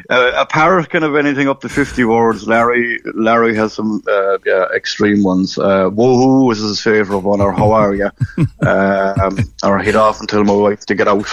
[0.09, 2.47] a parrot can have anything up to fifty words.
[2.47, 5.59] Larry Larry has some uh, yeah, extreme ones.
[5.59, 8.11] Uh, woohoo is his favourite one, or how are you?
[8.67, 11.27] um, or he'd often tell my wife to get out.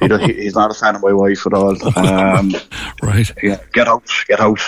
[0.00, 1.76] He, he's not a fan of my wife at all.
[1.98, 2.54] Um,
[3.02, 3.30] right?
[3.42, 4.60] Yeah, get out, get out.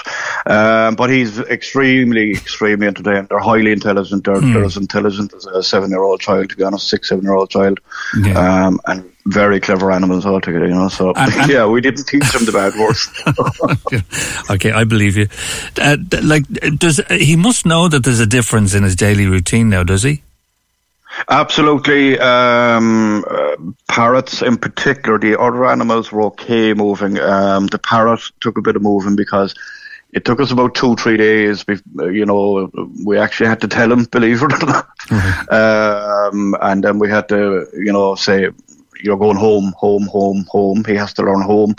[0.47, 3.27] Um, but he's extremely, extremely entertaining.
[3.27, 4.25] They're highly intelligent.
[4.25, 4.53] They're, mm.
[4.53, 7.81] they're as intelligent as a seven-year-old child, to be honest, six, seven-year-old child.
[8.23, 8.67] Yeah.
[8.67, 10.89] Um, and very clever animals altogether, you know.
[10.89, 13.09] So and, and yeah, we didn't teach them the bad words.
[14.51, 15.29] okay, I believe you.
[15.81, 16.47] Uh, like,
[16.79, 19.85] does he must know that there's a difference in his daily routine now?
[19.85, 20.23] Does he?
[21.29, 22.19] Absolutely.
[22.19, 23.57] Um, uh,
[23.89, 27.19] parrots, in particular, the other animals were okay moving.
[27.19, 29.55] Um, the parrot took a bit of moving because
[30.13, 31.65] it took us about two, three days.
[31.95, 32.71] You know,
[33.05, 34.89] we actually had to tell him, believe it or not.
[35.09, 35.55] Mm-hmm.
[36.31, 38.51] Um, and then we had to, you know, say,
[39.03, 40.85] you're going home, home, home, home.
[40.85, 41.75] He has to learn home.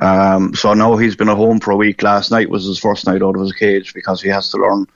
[0.00, 2.02] Um, so now he's been at home for a week.
[2.02, 4.86] Last night was his first night out of his cage because he has to learn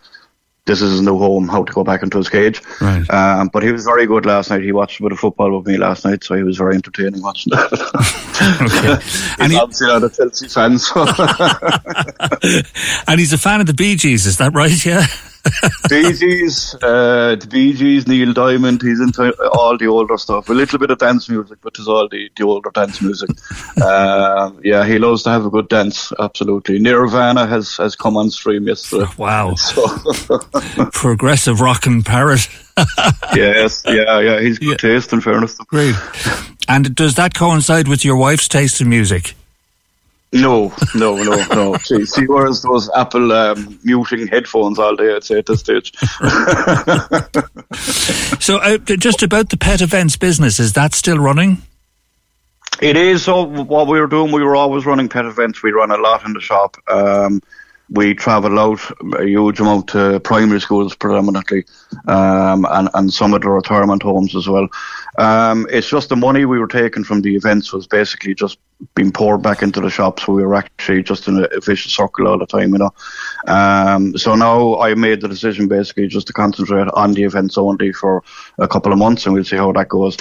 [0.65, 2.63] this is his new home, how to go back into his cage.
[2.81, 3.09] Right.
[3.11, 4.63] Um, but he was very good last night.
[4.63, 7.21] He watched a bit of football with me last night, so he was very entertaining
[7.21, 7.73] watching that.
[8.63, 9.03] okay.
[9.03, 10.79] he's and he, obviously not a Chelsea fan.
[10.79, 11.01] So.
[13.09, 14.87] and he's a fan of the Bee Gees, is that right?
[14.87, 15.05] Yeah.
[15.89, 20.49] Bee Gees, uh, the Bee Gees, Neil Diamond, he's into all the older stuff.
[20.49, 23.31] A little bit of dance music, but it's all the, the older dance music.
[23.83, 26.79] Uh, yeah, he loves to have a good dance, absolutely.
[26.79, 29.07] Nirvana has, has come on stream yesterday.
[29.17, 29.55] Wow.
[29.63, 30.39] So.
[30.93, 32.49] Progressive rock and parrot.
[33.35, 34.95] yes, yeah, yeah, he's good yeah.
[34.95, 35.57] taste in fairness.
[35.59, 35.95] Great.
[36.69, 39.35] And does that coincide with your wife's taste in music?
[40.33, 41.77] No, no, no, no.
[41.85, 45.93] she, she wears those Apple um, muting headphones all day, I'd say, at this stage.
[48.41, 51.59] so, uh, just about the pet events business, is that still running?
[52.81, 53.25] It is.
[53.25, 55.63] So, what we were doing, we were always running pet events.
[55.63, 56.79] We run a lot in the shop.
[56.89, 57.43] Um,
[57.95, 58.81] we travel out
[59.19, 61.65] a huge amount to primary schools predominantly,
[62.09, 64.69] um, and, and some of the retirement homes as well.
[65.19, 68.59] Um, it's just the money we were taking from the events was basically just
[68.95, 70.27] being poured back into the shops.
[70.27, 72.95] We were actually just in a vicious circle all the time, you know.
[73.47, 77.93] Um, so now I made the decision basically just to concentrate on the events only
[77.93, 78.23] for
[78.59, 80.17] a couple of months, and we'll see how that goes.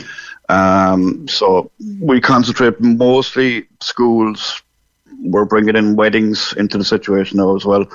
[0.50, 4.62] Um, so we concentrate mostly schools,
[5.22, 7.86] we're bringing in weddings into the situation now as well.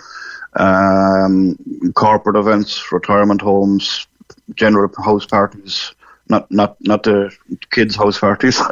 [0.54, 1.58] Um,
[1.94, 4.06] corporate events, retirement homes,
[4.54, 5.94] general house parties,
[6.28, 7.30] not not not the
[7.70, 8.60] kids' house parties.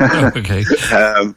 [0.00, 0.64] okay.
[0.94, 1.36] Um,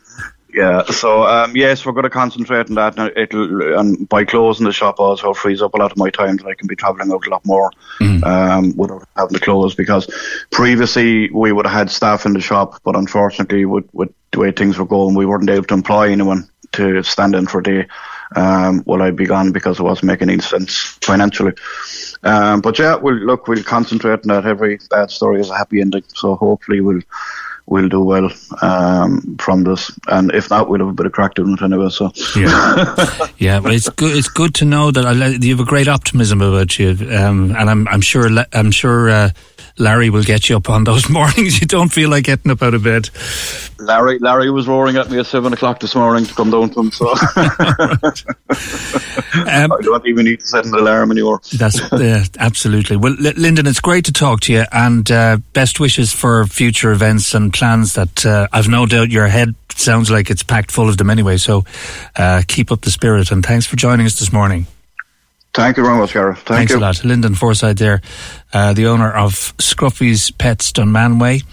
[0.54, 0.84] yeah.
[0.86, 2.96] So um, yes, we're going to concentrate on that.
[2.96, 6.38] Now, it'll and by closing the shop also frees up a lot of my time
[6.38, 8.24] that I can be travelling out a lot more mm.
[8.24, 9.76] um, without having to close.
[9.76, 10.10] Because
[10.52, 14.52] previously we would have had staff in the shop, but unfortunately, with with the way
[14.52, 17.88] things were going, we weren't able to employ anyone to stand in for a day
[18.36, 21.54] um, while I'd be gone because it wasn't making any sense financially.
[22.24, 24.46] Um, but yeah, we'll look, we'll concentrate on that.
[24.46, 27.02] Every bad story is a happy ending, so hopefully we'll
[27.70, 28.30] we'll do well
[28.62, 29.92] um, from this.
[30.08, 31.90] And if not, we'll have a bit of crack doing it anyway.
[31.90, 33.60] So yeah, yeah.
[33.60, 34.18] But it's good.
[34.18, 37.70] It's good to know that I, you have a great optimism about you, um, and
[37.70, 39.10] I'm I'm sure I'm sure.
[39.10, 39.30] Uh,
[39.80, 42.74] Larry will get you up on those mornings you don't feel like getting up out
[42.74, 43.10] of bed.
[43.80, 46.82] Larry, Larry was roaring at me at seven o'clock this morning to come down to
[46.82, 46.92] him.
[46.92, 47.18] So um,
[49.46, 51.40] I don't even need to set an alarm anymore.
[51.58, 53.68] That's uh, absolutely well, L- Lyndon.
[53.68, 57.94] It's great to talk to you, and uh, best wishes for future events and plans.
[57.94, 61.38] That uh, I've no doubt your head sounds like it's packed full of them anyway.
[61.38, 61.64] So
[62.18, 64.68] uh, keep up the spirit, and thanks for joining us this morning.
[65.54, 66.38] Thank you very much, Gareth.
[66.38, 66.78] Thank Thanks you.
[66.78, 67.04] a lot.
[67.04, 68.02] Lyndon Forsyth there,
[68.54, 71.44] uh, the owner of Scruffy's Pets Dunmanway.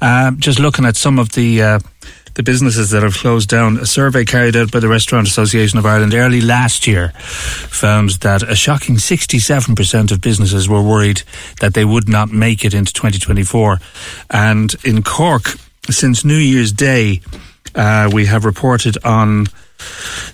[0.00, 1.78] Uh, just looking at some of the uh,
[2.34, 3.76] the businesses that have closed down.
[3.78, 8.42] A survey carried out by the Restaurant Association of Ireland early last year found that
[8.42, 11.22] a shocking 67% of businesses were worried
[11.60, 13.78] that they would not make it into 2024.
[14.30, 15.56] And in Cork,
[15.90, 17.20] since New Year's Day,
[17.74, 19.46] uh, we have reported on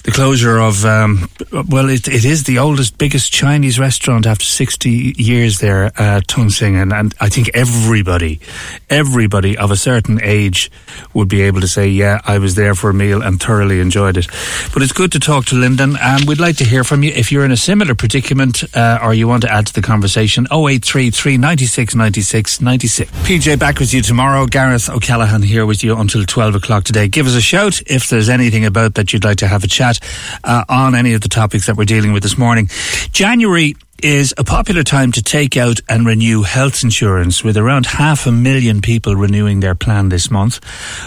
[0.05, 1.28] the closure of um,
[1.68, 6.51] well, it, it is the oldest, biggest Chinese restaurant after sixty years there, uh, Tung
[6.51, 8.40] Sing, and, and I think everybody,
[8.88, 10.70] everybody of a certain age
[11.14, 14.16] would be able to say, yeah, I was there for a meal and thoroughly enjoyed
[14.16, 14.28] it.
[14.72, 17.32] But it's good to talk to Lyndon, and we'd like to hear from you if
[17.32, 20.46] you're in a similar predicament uh, or you want to add to the conversation.
[20.53, 23.11] 0833 96 96 96.
[23.11, 24.46] PJ back with you tomorrow.
[24.46, 27.09] Gareth O'Callaghan here with you until twelve o'clock today.
[27.09, 29.99] Give us a shout if there's anything about that you'd like to have a chat
[30.45, 32.68] uh, on any of the topics that we're dealing with this morning.
[33.12, 38.26] January is a popular time to take out and renew health insurance with around half
[38.26, 40.61] a million people renewing their plan this month.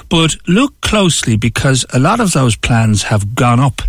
[0.09, 3.81] But look closely because a lot of those plans have gone up.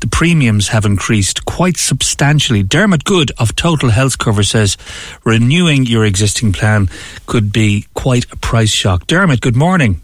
[0.00, 2.62] The premiums have increased quite substantially.
[2.62, 4.78] Dermot Goode of Total Health Cover says
[5.22, 6.88] renewing your existing plan
[7.26, 9.06] could be quite a price shock.
[9.06, 10.00] Dermot, good morning.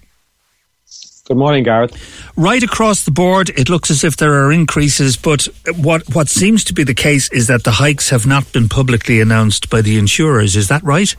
[1.28, 2.32] Good morning, Gareth.
[2.36, 5.46] Right across the board, it looks as if there are increases, but
[5.76, 9.20] what what seems to be the case is that the hikes have not been publicly
[9.20, 10.56] announced by the insurers.
[10.56, 11.14] Is that right?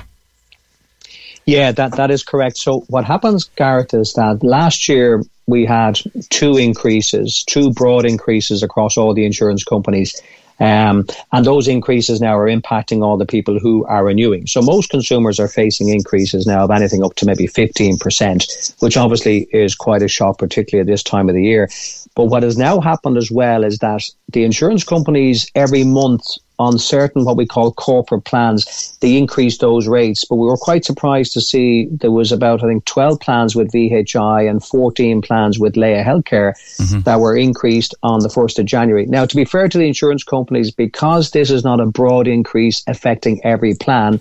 [1.45, 2.57] Yeah, that that is correct.
[2.57, 8.61] So what happens, Gareth, is that last year we had two increases, two broad increases
[8.61, 10.21] across all the insurance companies.
[10.59, 14.47] Um, and those increases now are impacting all the people who are renewing.
[14.47, 19.47] So most consumers are facing increases now of anything up to maybe 15%, which obviously
[19.51, 21.69] is quite a shock, particularly at this time of the year.
[22.15, 26.23] But what has now happened as well is that the insurance companies every month
[26.59, 30.23] on certain what we call corporate plans, they increased those rates.
[30.25, 33.71] But we were quite surprised to see there was about, I think, 12 plans with
[33.71, 37.01] VHI and 14 plans with Laya Healthcare mm-hmm.
[37.01, 39.05] that were increased on the 1st of January.
[39.05, 42.83] Now, to be fair to the insurance companies, because this is not a broad increase
[42.87, 44.19] affecting every plan,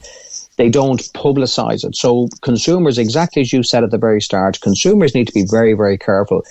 [0.56, 1.96] they don't publicize it.
[1.96, 5.74] So consumers, exactly as you said at the very start, consumers need to be very,
[5.74, 6.44] very careful.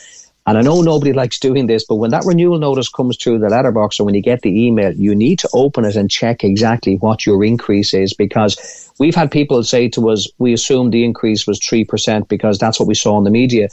[0.47, 3.49] And I know nobody likes doing this, but when that renewal notice comes through the
[3.49, 6.95] letterbox or when you get the email, you need to open it and check exactly
[6.95, 11.45] what your increase is because we've had people say to us, we assumed the increase
[11.45, 13.69] was 3% because that's what we saw in the media.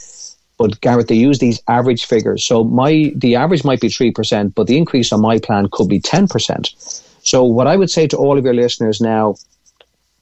[0.59, 2.45] But Gareth, they use these average figures.
[2.45, 5.99] So my the average might be 3%, but the increase on my plan could be
[5.99, 7.03] 10%.
[7.23, 9.35] So what I would say to all of your listeners now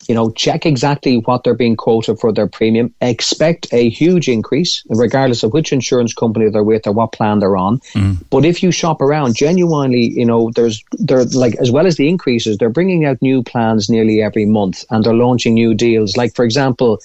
[0.07, 2.93] you know, check exactly what they're being quoted for their premium.
[3.01, 7.57] Expect a huge increase, regardless of which insurance company they're with or what plan they're
[7.57, 7.79] on.
[7.93, 8.23] Mm.
[8.29, 12.07] But if you shop around, genuinely, you know, there's they're like as well as the
[12.07, 16.17] increases, they're bringing out new plans nearly every month, and they're launching new deals.
[16.17, 16.99] Like for example.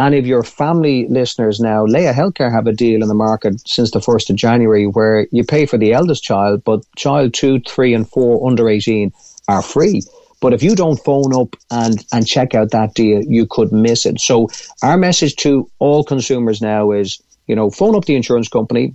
[0.00, 3.90] Any of your family listeners now, Laya Healthcare have a deal in the market since
[3.92, 7.94] the 1st of January where you pay for the eldest child, but child two, three,
[7.94, 9.12] and four under 18
[9.48, 10.02] are free.
[10.42, 14.04] But if you don't phone up and, and check out that deal, you could miss
[14.04, 14.20] it.
[14.20, 14.50] So
[14.82, 18.94] our message to all consumers now is, you know, phone up the insurance company.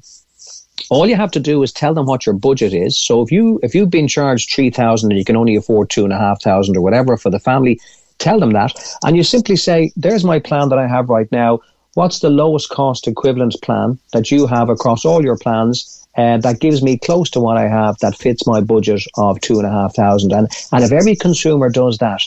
[0.89, 2.97] All you have to do is tell them what your budget is.
[2.97, 6.03] So if you if you've been charged three thousand and you can only afford two
[6.03, 7.79] and a half thousand or whatever for the family,
[8.19, 11.59] tell them that, and you simply say, "There's my plan that I have right now.
[11.95, 16.59] What's the lowest cost equivalent plan that you have across all your plans?" Uh, that
[16.59, 19.71] gives me close to what I have that fits my budget of two and a
[19.71, 20.33] half thousand.
[20.33, 22.21] And and if every consumer does that,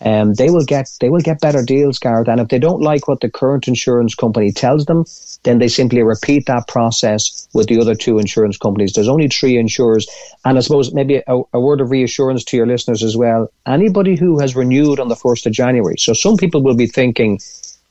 [0.00, 2.28] um, they will get they will get better deals, Gareth.
[2.28, 5.04] And if they don't like what the current insurance company tells them,
[5.44, 8.92] then they simply repeat that process with the other two insurance companies.
[8.92, 10.06] There's only three insurers,
[10.44, 13.48] and I suppose maybe a, a word of reassurance to your listeners as well.
[13.66, 17.38] Anybody who has renewed on the first of January, so some people will be thinking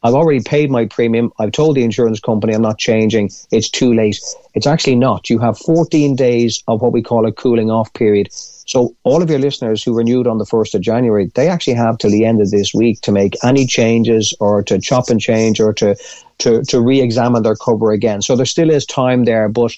[0.05, 1.33] I've already paid my premium.
[1.39, 3.31] I've told the insurance company I'm not changing.
[3.49, 4.19] It's too late.
[4.53, 5.31] It's actually not.
[5.31, 8.31] You have 14 days of what we call a cooling off period.
[8.31, 11.97] So all of your listeners who renewed on the 1st of January, they actually have
[11.97, 15.59] till the end of this week to make any changes or to chop and change
[15.59, 15.95] or to,
[16.37, 18.21] to, to re-examine their cover again.
[18.21, 19.71] So there still is time there, but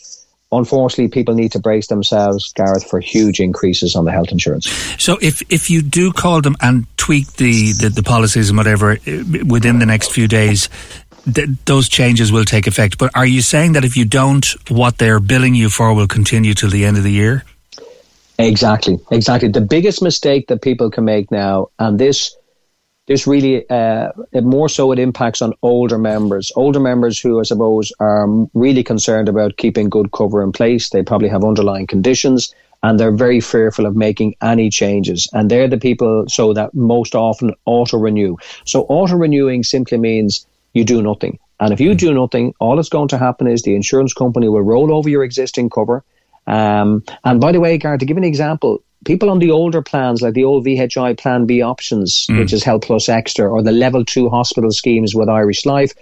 [0.51, 4.67] unfortunately, people need to brace themselves, Gareth, for huge increases on the health insurance.
[5.01, 8.91] So, if if you do call them and tweak the, the, the policies and whatever
[8.91, 10.69] uh, within the next few days,
[11.33, 12.97] th- those changes will take effect.
[12.97, 16.53] But are you saying that if you don't, what they're billing you for will continue
[16.53, 17.43] till the end of the year?
[18.39, 19.49] Exactly, exactly.
[19.49, 22.35] The biggest mistake that people can make now, and this
[23.07, 27.91] this really uh, more so it impacts on older members, older members who I suppose
[27.99, 30.89] are really concerned about keeping good cover in place.
[30.89, 32.53] They probably have underlying conditions
[32.83, 35.27] and they're very fearful of making any changes.
[35.33, 38.37] And they're the people so that most often auto renew.
[38.65, 41.39] So auto renewing simply means you do nothing.
[41.59, 44.61] And if you do nothing, all that's going to happen is the insurance company will
[44.61, 46.03] roll over your existing cover.
[46.45, 50.21] Um, and by the way, Gar, to give an example, people on the older plans,
[50.21, 52.39] like the old VHI Plan B options, mm.
[52.39, 55.93] which is Health Plus Extra, or the Level 2 hospital schemes with Irish Life,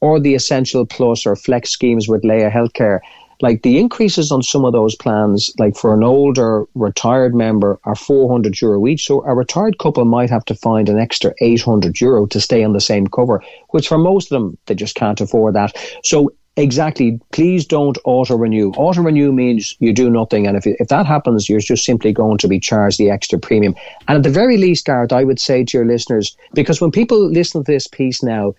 [0.00, 3.00] or the Essential Plus or Flex schemes with Laya Healthcare,
[3.42, 7.96] like the increases on some of those plans, like for an older retired member, are
[7.96, 9.04] 400 euro each.
[9.04, 12.72] So a retired couple might have to find an extra 800 euro to stay on
[12.72, 15.76] the same cover, which for most of them, they just can't afford that.
[16.04, 17.18] So Exactly.
[17.32, 18.72] Please don't auto renew.
[18.72, 22.36] Auto renew means you do nothing, and if if that happens, you're just simply going
[22.38, 23.74] to be charged the extra premium.
[24.06, 27.30] And at the very least, Gareth, I would say to your listeners, because when people
[27.30, 28.54] listen to this piece now,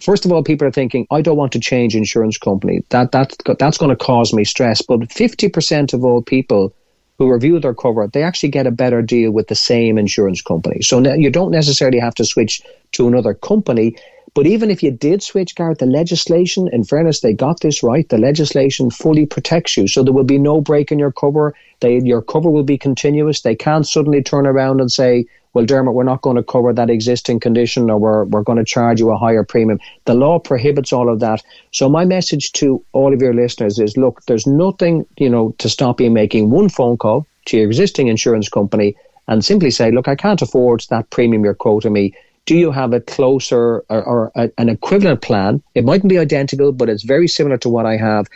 [0.00, 2.82] first of all, people are thinking, I don't want to change insurance company.
[2.88, 4.80] That that that's going to cause me stress.
[4.80, 6.72] But fifty percent of all people
[7.18, 10.80] who review their cover, they actually get a better deal with the same insurance company.
[10.80, 12.62] So you don't necessarily have to switch
[12.92, 13.96] to another company
[14.36, 18.06] but even if you did switch, Gareth, the legislation, in fairness, they got this right.
[18.06, 19.88] The legislation fully protects you.
[19.88, 21.54] So there will be no break in your cover.
[21.80, 23.40] They, your cover will be continuous.
[23.40, 25.24] They can't suddenly turn around and say,
[25.54, 28.64] well, Dermot, we're not going to cover that existing condition or we're, we're going to
[28.64, 29.80] charge you a higher premium.
[30.04, 31.42] The law prohibits all of that.
[31.72, 35.70] So my message to all of your listeners is, look, there's nothing, you know, to
[35.70, 38.96] stop you making one phone call to your existing insurance company
[39.28, 42.12] and simply say, look, I can't afford that premium you're quoting me
[42.46, 45.62] do you have a closer or, or a, an equivalent plan?
[45.74, 48.26] It mightn't be identical, but it's very similar to what I have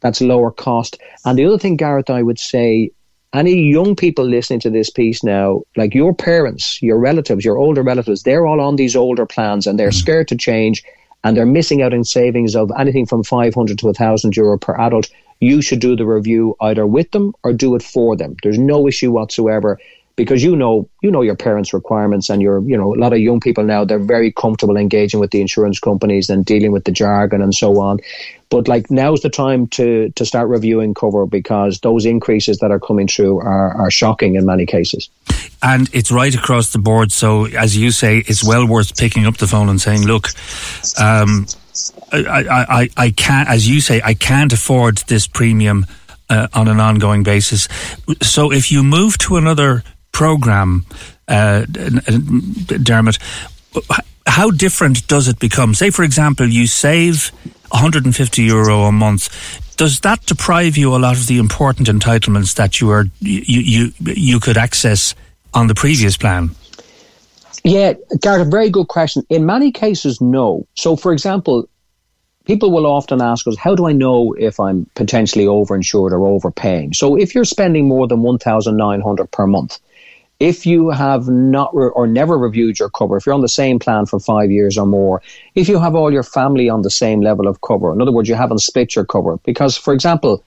[0.00, 0.98] that's lower cost.
[1.24, 2.90] And the other thing, Gareth, I would say,
[3.34, 7.82] any young people listening to this piece now, like your parents, your relatives, your older
[7.82, 10.00] relatives, they're all on these older plans and they're mm.
[10.00, 10.82] scared to change
[11.24, 15.10] and they're missing out in savings of anything from 500 to 1,000 euro per adult.
[15.40, 18.36] You should do the review either with them or do it for them.
[18.42, 19.78] There's no issue whatsoever
[20.18, 23.20] because you know you know your parents' requirements and you're you know a lot of
[23.20, 26.90] young people now they're very comfortable engaging with the insurance companies and dealing with the
[26.90, 28.00] jargon and so on.
[28.50, 32.80] But like now's the time to to start reviewing cover because those increases that are
[32.80, 35.08] coming through are, are shocking in many cases.
[35.62, 37.12] And it's right across the board.
[37.12, 40.28] So as you say, it's well worth picking up the phone and saying, look,
[41.00, 41.46] um,
[42.12, 45.86] I, I, I can't, as you say, I can't afford this premium
[46.30, 47.68] uh, on an ongoing basis.
[48.22, 49.82] So if you move to another
[50.12, 50.86] program,
[51.28, 51.64] uh,
[52.82, 53.18] Dermot,
[54.26, 55.74] how different does it become?
[55.74, 57.32] Say, for example, you save
[57.70, 59.28] 150 euro a month.
[59.76, 63.92] Does that deprive you a lot of the important entitlements that you are you you
[64.00, 65.14] you could access
[65.54, 66.50] on the previous plan?
[67.64, 69.24] Yeah, Gareth, a very good question.
[69.28, 70.66] In many cases, no.
[70.74, 71.68] So, for example,
[72.44, 76.94] people will often ask us, how do I know if I'm potentially overinsured or overpaying?
[76.94, 79.78] So, if you're spending more than 1,900 per month,
[80.40, 83.78] if you have not re- or never reviewed your cover, if you're on the same
[83.78, 85.20] plan for five years or more,
[85.54, 88.28] if you have all your family on the same level of cover, in other words,
[88.28, 90.44] you haven't split your cover, because, for example,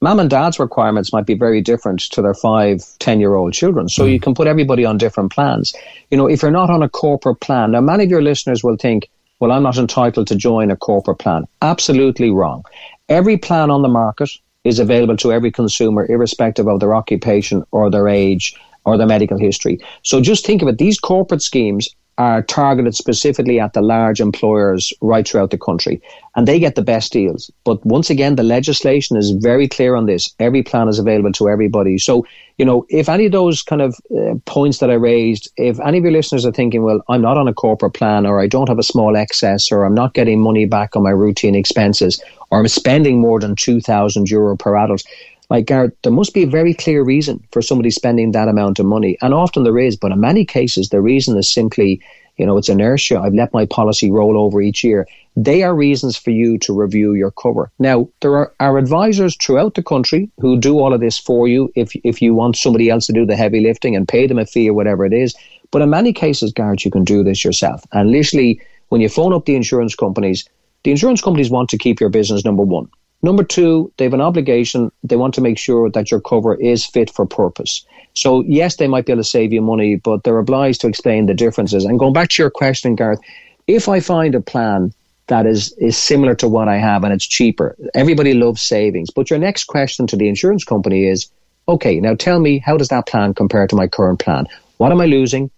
[0.00, 3.88] mom and dad's requirements might be very different to their five, ten year old children.
[3.88, 4.12] So mm.
[4.12, 5.74] you can put everybody on different plans.
[6.10, 8.76] You know, if you're not on a corporate plan, now many of your listeners will
[8.76, 9.08] think,
[9.38, 11.46] well, I'm not entitled to join a corporate plan.
[11.62, 12.64] Absolutely wrong.
[13.08, 14.30] Every plan on the market
[14.64, 18.54] is available to every consumer, irrespective of their occupation or their age
[18.84, 19.78] or their medical history.
[20.02, 20.78] So just think of it.
[20.78, 21.88] These corporate schemes
[22.20, 26.02] are targeted specifically at the large employers right throughout the country,
[26.36, 27.50] and they get the best deals.
[27.64, 30.34] But once again, the legislation is very clear on this.
[30.38, 31.96] Every plan is available to everybody.
[31.96, 32.26] So,
[32.58, 35.96] you know, if any of those kind of uh, points that I raised, if any
[35.96, 38.68] of your listeners are thinking, well, I'm not on a corporate plan, or I don't
[38.68, 42.58] have a small excess, or I'm not getting money back on my routine expenses, or
[42.58, 45.04] I'm spending more than 2,000 euro per adult,
[45.50, 48.86] like Gareth, there must be a very clear reason for somebody spending that amount of
[48.86, 49.18] money.
[49.20, 52.00] And often there is, but in many cases, the reason is simply,
[52.36, 53.18] you know, it's inertia.
[53.18, 55.08] I've let my policy roll over each year.
[55.36, 57.72] They are reasons for you to review your cover.
[57.80, 61.72] Now, there are, are advisors throughout the country who do all of this for you
[61.74, 64.46] if, if you want somebody else to do the heavy lifting and pay them a
[64.46, 65.34] fee or whatever it is.
[65.72, 67.84] But in many cases, Gareth, you can do this yourself.
[67.92, 70.48] And literally, when you phone up the insurance companies,
[70.84, 72.88] the insurance companies want to keep your business number one
[73.22, 74.90] Number two, they have an obligation.
[75.04, 77.84] They want to make sure that your cover is fit for purpose.
[78.14, 81.26] So yes, they might be able to save you money, but they're obliged to explain
[81.26, 81.84] the differences.
[81.84, 83.20] And going back to your question, Gareth,
[83.66, 84.92] if I find a plan
[85.28, 89.10] that is is similar to what I have and it's cheaper, everybody loves savings.
[89.10, 91.30] But your next question to the insurance company is,
[91.68, 94.46] okay, now tell me how does that plan compare to my current plan?
[94.78, 95.50] What am I losing?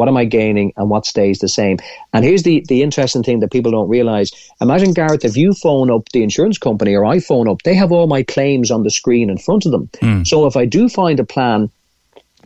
[0.00, 1.76] What am I gaining and what stays the same?
[2.14, 4.30] And here's the, the interesting thing that people don't realize.
[4.58, 7.92] Imagine, Gareth, if you phone up the insurance company or I phone up, they have
[7.92, 9.90] all my claims on the screen in front of them.
[10.00, 10.26] Mm.
[10.26, 11.68] So if I do find a plan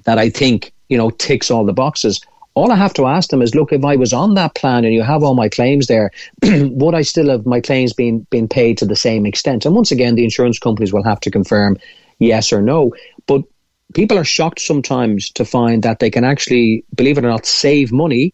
[0.03, 2.21] that I think, you know, ticks all the boxes,
[2.55, 4.93] all I have to ask them is, look, if I was on that plan and
[4.93, 6.11] you have all my claims there,
[6.43, 9.65] would I still have my claims being being paid to the same extent?
[9.65, 11.79] And once again, the insurance companies will have to confirm
[12.19, 12.93] yes or no.
[13.29, 13.45] But
[13.93, 17.93] people are shocked sometimes to find that they can actually, believe it or not, save
[17.93, 18.33] money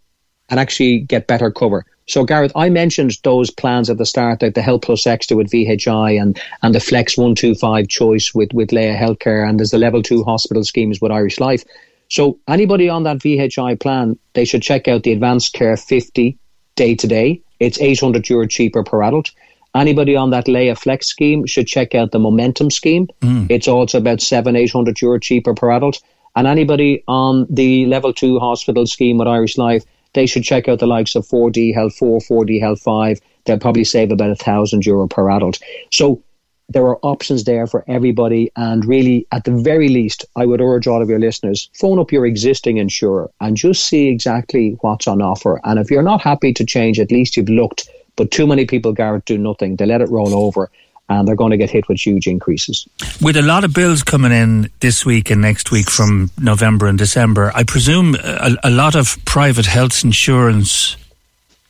[0.48, 1.84] and actually get better cover.
[2.07, 5.51] So, Gareth, I mentioned those plans at the start, like the Health Plus Extra with
[5.51, 10.03] VHI and, and the Flex 125 choice with, with Laya Healthcare, and there's the Level
[10.03, 11.64] 2 hospital schemes with Irish Life.
[12.09, 16.36] So, anybody on that VHI plan, they should check out the Advanced Care 50
[16.74, 17.42] day to day.
[17.61, 19.30] It's 800 euro cheaper per adult.
[19.75, 23.09] Anybody on that Laya Flex scheme should check out the Momentum scheme.
[23.21, 23.47] Mm.
[23.51, 26.03] It's also about seven, eight hundred euro cheaper per adult.
[26.37, 30.79] And anybody on the level two hospital scheme with Irish Life, they should check out
[30.79, 33.21] the likes of 4D Health 4, 4D Health 5.
[33.45, 35.59] They'll probably save about a thousand euro per adult.
[35.93, 36.23] So
[36.68, 38.51] there are options there for everybody.
[38.57, 42.12] And really, at the very least, I would urge all of your listeners phone up
[42.12, 45.61] your existing insurer and just see exactly what's on offer.
[45.64, 47.89] And if you're not happy to change, at least you've looked
[48.21, 49.77] but too many people, Gareth, do nothing.
[49.77, 50.71] They let it roll over
[51.09, 52.87] and they're going to get hit with huge increases.
[53.23, 56.99] With a lot of bills coming in this week and next week from November and
[56.99, 60.99] December, I presume a, a lot of private health insurance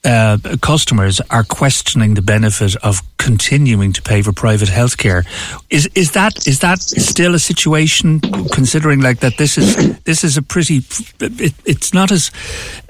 [0.03, 5.25] uh, customers are questioning the benefit of continuing to pay for private health care.
[5.69, 8.19] Is is that is that still a situation?
[8.51, 10.83] Considering like that, this is this is a pretty.
[11.21, 12.33] It, it's not as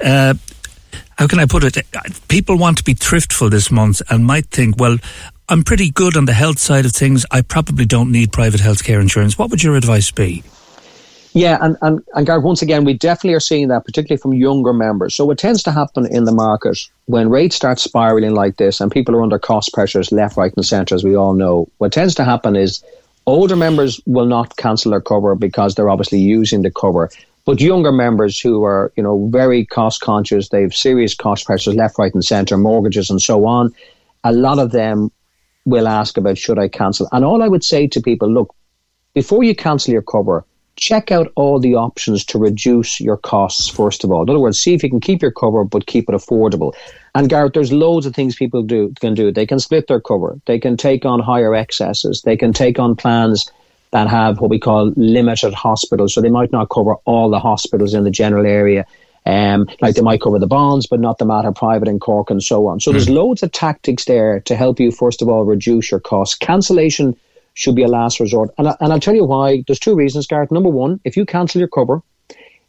[0.02, 0.34] uh,
[1.20, 1.76] how can I put it?
[2.28, 4.96] People want to be thriftful this month and might think, well,
[5.50, 7.26] I'm pretty good on the health side of things.
[7.30, 9.36] I probably don't need private healthcare insurance.
[9.36, 10.42] What would your advice be?
[11.34, 14.72] Yeah, and, and, and Gareth, once again, we definitely are seeing that, particularly from younger
[14.72, 15.14] members.
[15.14, 18.90] So what tends to happen in the market when rates start spiraling like this and
[18.90, 22.14] people are under cost pressures left, right and centre, as we all know, what tends
[22.14, 22.82] to happen is
[23.26, 27.10] older members will not cancel their cover because they're obviously using the cover.
[27.44, 31.74] But younger members who are, you know, very cost conscious, they have serious cost pressures
[31.74, 33.72] left, right, and centre, mortgages and so on.
[34.24, 35.10] A lot of them
[35.64, 37.08] will ask about should I cancel.
[37.12, 38.54] And all I would say to people, look,
[39.14, 40.44] before you cancel your cover,
[40.76, 44.22] check out all the options to reduce your costs first of all.
[44.22, 46.74] In other words, see if you can keep your cover but keep it affordable.
[47.14, 49.30] And Gareth, there's loads of things people do can do.
[49.32, 50.40] They can split their cover.
[50.46, 52.22] They can take on higher excesses.
[52.22, 53.50] They can take on plans
[53.92, 56.14] that have what we call limited hospitals.
[56.14, 58.86] So they might not cover all the hospitals in the general area.
[59.26, 62.42] Um, like they might cover the Bons, but not the Mater Private in Cork and
[62.42, 62.80] so on.
[62.80, 62.94] So mm.
[62.94, 66.34] there's loads of tactics there to help you, first of all, reduce your costs.
[66.36, 67.14] Cancellation
[67.54, 68.50] should be a last resort.
[68.56, 69.62] And, I, and I'll tell you why.
[69.66, 70.50] There's two reasons, Gareth.
[70.50, 72.02] Number one, if you cancel your cover,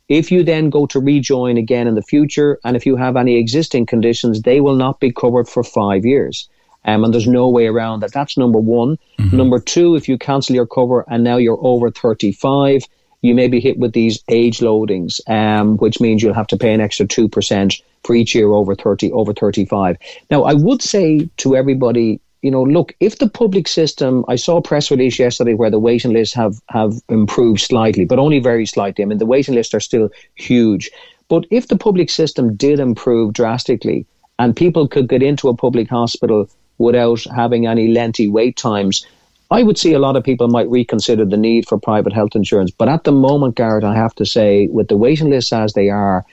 [0.09, 3.38] if you then go to rejoin again in the future, and if you have any
[3.38, 6.49] existing conditions, they will not be covered for five years.
[6.86, 8.13] Um, and there's no way around that.
[8.13, 8.97] That's number one.
[9.19, 9.38] Mm-hmm.
[9.38, 12.84] Number two, if you cancel your cover and now you're over 35,
[13.21, 16.73] you may be hit with these age loadings, um, which means you'll have to pay
[16.73, 19.97] an extra 2% for each year over 30, over 35.
[20.32, 24.57] Now, I would say to everybody, you know, look, if the public system, I saw
[24.57, 28.65] a press release yesterday where the waiting lists have, have improved slightly, but only very
[28.65, 29.03] slightly.
[29.03, 30.89] I mean, the waiting lists are still huge.
[31.29, 34.07] But if the public system did improve drastically
[34.39, 36.49] and people could get into a public hospital
[36.82, 39.05] without having any lengthy wait times,
[39.51, 42.71] I would see a lot of people might reconsider the need for private health insurance.
[42.71, 45.89] But at the moment, Gareth, I have to say, with the waiting lists as they
[45.89, 46.25] are,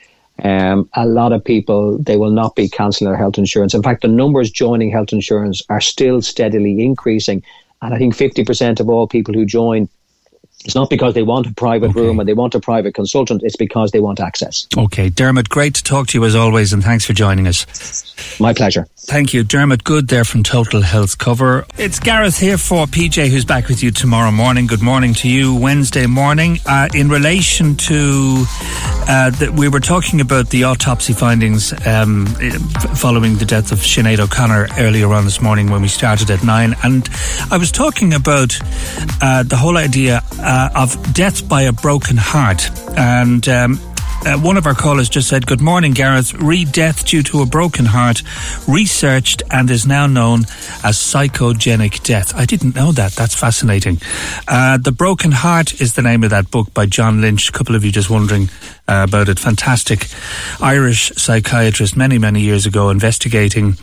[0.44, 3.74] um, a lot of people they will not be cancelling their health insurance.
[3.74, 7.42] In fact, the numbers joining health insurance are still steadily increasing,
[7.82, 9.88] and I think fifty percent of all people who join
[10.64, 12.00] it's not because they want a private okay.
[12.00, 13.42] room and they want a private consultant.
[13.44, 14.66] It's because they want access.
[14.76, 17.64] Okay, Dermot, great to talk to you as always, and thanks for joining us.
[18.40, 18.86] My pleasure.
[18.96, 21.64] Thank you, Dermot Goode there from Total Health Cover.
[21.78, 24.66] It's Gareth here for PJ, who's back with you tomorrow morning.
[24.66, 26.58] Good morning to you, Wednesday morning.
[26.66, 28.44] Uh, in relation to
[29.08, 32.26] uh, that, we were talking about the autopsy findings um,
[32.96, 36.74] following the death of Sinead O'Connor earlier on this morning when we started at nine,
[36.82, 37.08] and
[37.50, 38.58] I was talking about
[39.22, 43.80] uh, the whole idea uh, of death by a broken heart, and um,
[44.26, 46.34] uh, one of our callers just said, Good morning, Gareth.
[46.34, 48.22] Reid death due to a broken heart,
[48.66, 50.40] researched and is now known
[50.82, 52.34] as psychogenic death.
[52.34, 53.12] I didn't know that.
[53.12, 53.98] That's fascinating.
[54.46, 57.48] Uh, the Broken Heart is the name of that book by John Lynch.
[57.48, 58.48] A couple of you just wondering
[58.88, 59.38] uh, about it.
[59.38, 60.06] Fantastic
[60.60, 63.76] Irish psychiatrist many, many years ago investigating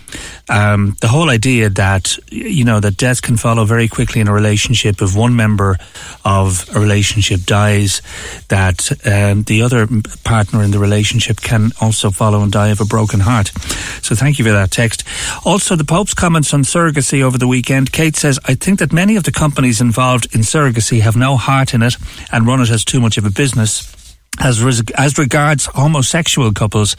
[0.49, 4.33] um, the whole idea that, you know, that death can follow very quickly in a
[4.33, 5.77] relationship if one member
[6.23, 8.01] of a relationship dies,
[8.49, 9.87] that um, the other
[10.25, 13.53] partner in the relationship can also follow and die of a broken heart.
[14.01, 15.05] So thank you for that text.
[15.45, 17.93] Also, the Pope's comments on surrogacy over the weekend.
[17.93, 21.73] Kate says, I think that many of the companies involved in surrogacy have no heart
[21.73, 21.95] in it
[22.31, 23.94] and run it as too much of a business.
[24.39, 26.95] As, res- as regards homosexual couples,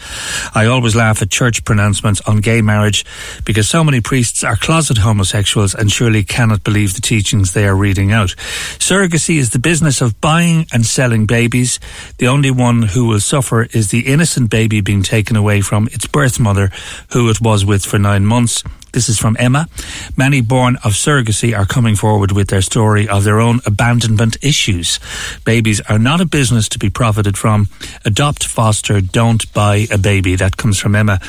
[0.55, 3.05] I always laugh at church pronouncements on gay marriage
[3.45, 7.77] because so many priests are closet homosexuals and surely cannot believe the teachings they are
[7.77, 8.31] reading out.
[8.79, 11.79] Surrogacy is the business of buying and selling babies.
[12.19, 16.07] The only one who will suffer is the innocent baby being taken away from its
[16.07, 16.71] birth mother,
[17.13, 18.65] who it was with for nine months.
[18.97, 19.69] This is from Emma.
[20.17, 24.99] Many born of surrogacy are coming forward with their story of their own abandonment issues.
[25.45, 27.69] Babies are not a business to be profited from.
[28.07, 30.35] Adopt, foster, don't buy a baby.
[30.35, 31.21] That comes from Emma.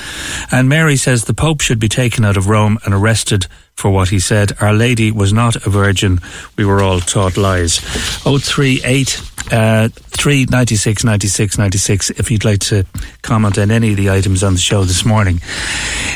[0.50, 4.08] And Mary says the Pope should be taken out of Rome and arrested for what
[4.08, 4.54] he said.
[4.62, 6.22] Our Lady was not a virgin.
[6.56, 7.80] We were all taught lies.
[7.80, 12.86] 038 uh, 396 96 96 if you'd like to
[13.22, 15.38] comment on any of the items on the show this morning.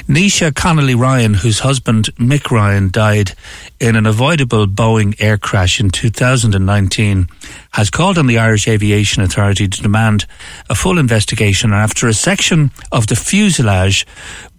[0.07, 3.31] Naoise Connolly Ryan, whose husband Mick Ryan died
[3.79, 7.27] in an avoidable Boeing air crash in 2019,
[7.71, 10.25] has called on the Irish Aviation Authority to demand
[10.69, 14.05] a full investigation after a section of the fuselage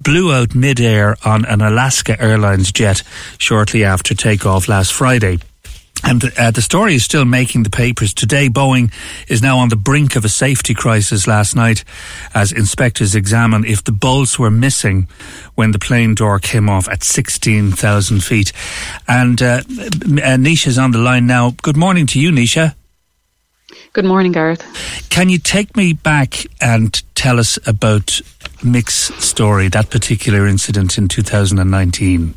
[0.00, 3.02] blew out mid-air on an Alaska Airlines jet
[3.38, 5.38] shortly after takeoff last Friday.
[6.04, 8.12] And uh, the story is still making the papers.
[8.12, 8.92] Today, Boeing
[9.28, 11.84] is now on the brink of a safety crisis last night
[12.34, 15.06] as inspectors examine if the bolts were missing
[15.54, 18.52] when the plane door came off at 16,000 feet.
[19.06, 21.54] And uh, uh, Naoise's on the line now.
[21.62, 22.74] Good morning to you, Naoise.
[23.92, 24.62] Good morning, Gareth.
[25.10, 28.20] Can you take me back and tell us about
[28.64, 32.34] Mick's story, that particular incident in 2019?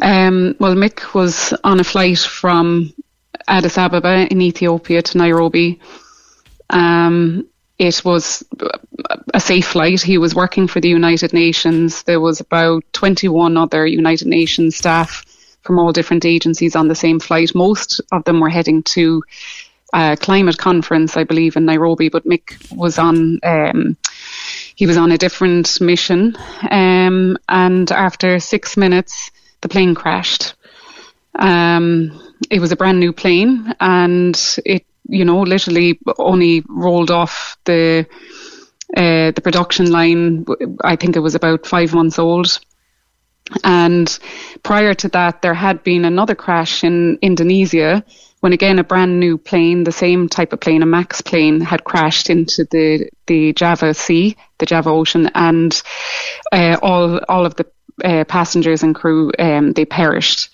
[0.00, 2.92] Um, well, Mick was on a flight from
[3.46, 5.80] Addis Ababa in Ethiopia to Nairobi.
[6.70, 7.46] Um,
[7.78, 8.44] it was
[9.32, 10.00] a safe flight.
[10.00, 12.02] He was working for the United Nations.
[12.04, 15.24] There was about 21 other United Nations staff
[15.62, 17.54] from all different agencies on the same flight.
[17.54, 19.22] Most of them were heading to
[19.92, 23.40] a climate conference, I believe, in Nairobi, but Mick was on.
[23.42, 23.96] Um,
[24.76, 26.36] he was on a different mission,
[26.68, 29.30] um, and after six minutes,
[29.64, 30.54] the plane crashed.
[31.36, 37.56] Um, it was a brand new plane, and it, you know, literally only rolled off
[37.64, 38.06] the
[38.96, 40.44] uh, the production line.
[40.84, 42.60] I think it was about five months old.
[43.62, 44.06] And
[44.62, 48.04] prior to that, there had been another crash in Indonesia
[48.40, 51.84] when again a brand new plane, the same type of plane, a Max plane, had
[51.84, 55.82] crashed into the the Java Sea, the Java Ocean, and
[56.52, 57.64] uh, all all of the
[58.02, 60.50] uh, passengers and crew um, they perished.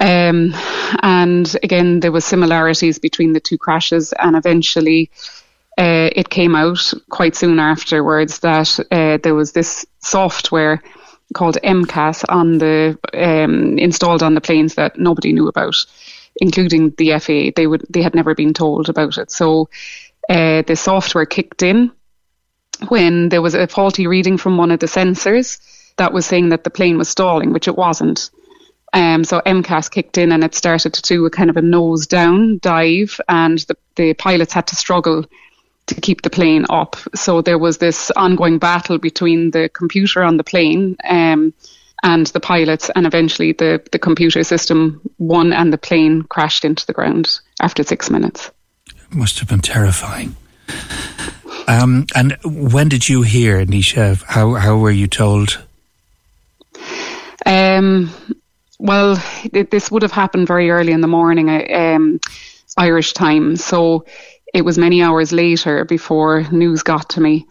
[0.00, 0.54] Um,
[1.02, 5.10] and again, there were similarities between the two crashes, and eventually.
[5.78, 10.82] Uh, it came out quite soon afterwards that uh, there was this software
[11.32, 15.76] called MCAS on the um, installed on the planes that nobody knew about,
[16.36, 17.52] including the FAA.
[17.56, 19.30] They would they had never been told about it.
[19.30, 19.70] So
[20.28, 21.92] uh, the software kicked in
[22.88, 25.60] when there was a faulty reading from one of the sensors
[26.00, 28.30] that was saying that the plane was stalling, which it wasn't.
[28.94, 32.06] Um, so MCAS kicked in and it started to do a kind of a nose
[32.06, 35.26] down dive, and the, the pilots had to struggle
[35.86, 36.96] to keep the plane up.
[37.14, 41.52] So there was this ongoing battle between the computer on the plane um,
[42.02, 46.86] and the pilots, and eventually the, the computer system won and the plane crashed into
[46.86, 48.50] the ground after six minutes.
[48.88, 50.34] It must have been terrifying.
[51.68, 54.22] Um, and when did you hear, Naoise?
[54.22, 55.62] How, how were you told?
[57.46, 58.10] Um,
[58.78, 59.22] well,
[59.52, 62.20] this would have happened very early in the morning, um,
[62.76, 63.56] Irish time.
[63.56, 64.06] So
[64.54, 67.46] it was many hours later before news got to me,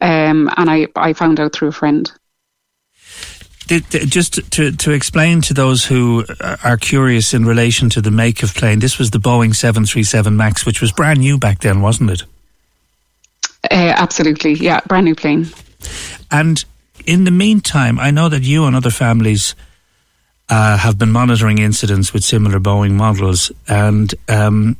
[0.00, 2.10] um, and I, I found out through a friend.
[3.66, 6.26] Just to, to explain to those who
[6.62, 10.66] are curious in relation to the make of plane, this was the Boeing 737 MAX,
[10.66, 12.22] which was brand new back then, wasn't it?
[13.70, 15.46] Uh, absolutely, yeah, brand new plane.
[16.30, 16.62] And
[17.06, 19.54] in the meantime, I know that you and other families
[20.48, 24.76] uh, have been monitoring incidents with similar Boeing models, and um,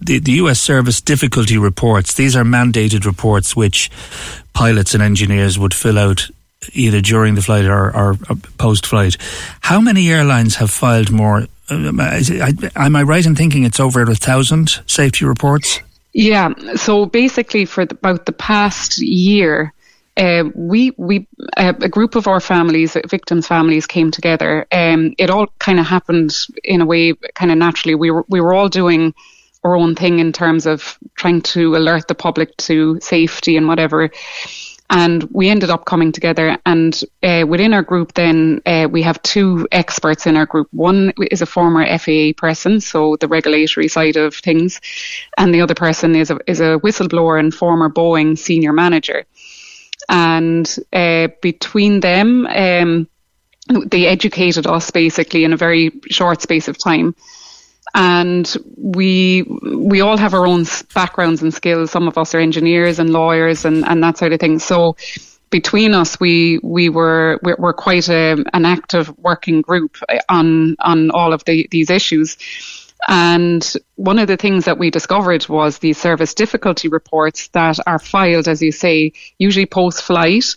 [0.00, 3.90] the, the US service difficulty reports, these are mandated reports which
[4.52, 6.28] pilots and engineers would fill out
[6.72, 8.16] either during the flight or, or
[8.58, 9.16] post flight.
[9.60, 11.46] How many airlines have filed more?
[11.68, 15.80] Um, am I right in thinking it's over a thousand safety reports?
[16.12, 16.54] Yeah.
[16.76, 19.72] So basically, for the, about the past year,
[20.16, 24.66] uh, we we uh, a group of our families, victims' families, came together.
[24.72, 27.94] Um, it all kind of happened in a way, kind of naturally.
[27.94, 29.14] We were we were all doing
[29.64, 34.10] our own thing in terms of trying to alert the public to safety and whatever.
[34.88, 36.56] And we ended up coming together.
[36.64, 40.68] And uh, within our group, then uh, we have two experts in our group.
[40.70, 44.80] One is a former FAA person, so the regulatory side of things,
[45.36, 49.26] and the other person is a, is a whistleblower and former Boeing senior manager.
[50.08, 53.08] And uh, between them, um,
[53.68, 57.14] they educated us basically in a very short space of time
[57.96, 61.90] and we we all have our own backgrounds and skills.
[61.90, 64.58] Some of us are engineers and lawyers and, and that sort of thing.
[64.58, 64.96] So
[65.48, 69.96] between us, we we were we're, quite a, an active working group
[70.28, 72.36] on on all of the, these issues.
[73.08, 77.98] And one of the things that we discovered was the service difficulty reports that are
[77.98, 80.56] filed, as you say, usually post flight.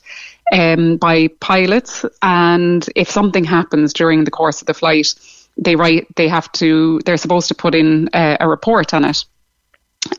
[0.52, 5.14] Um, by pilots, and if something happens during the course of the flight,
[5.58, 9.26] they write they have to they're supposed to put in a, a report on it.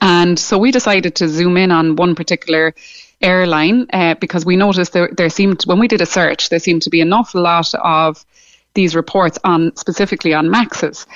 [0.01, 2.75] And so we decided to zoom in on one particular
[3.21, 6.83] airline uh, because we noticed there, there seemed when we did a search there seemed
[6.83, 8.25] to be an awful lot of
[8.75, 11.07] these reports on specifically on maxes.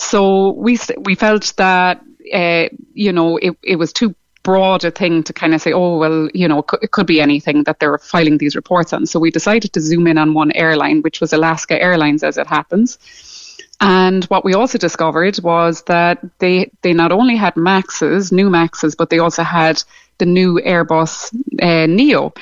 [0.00, 2.00] So we we felt that
[2.32, 5.98] uh, you know it, it was too broad a thing to kind of say, oh
[5.98, 9.04] well, you know, it could, it could be anything that they're filing these reports on.
[9.04, 12.46] So we decided to zoom in on one airline, which was Alaska Airlines, as it
[12.46, 12.98] happens.
[13.80, 18.94] And what we also discovered was that they they not only had Maxes, new Maxes,
[18.94, 19.82] but they also had
[20.18, 22.32] the new Airbus uh, Neo,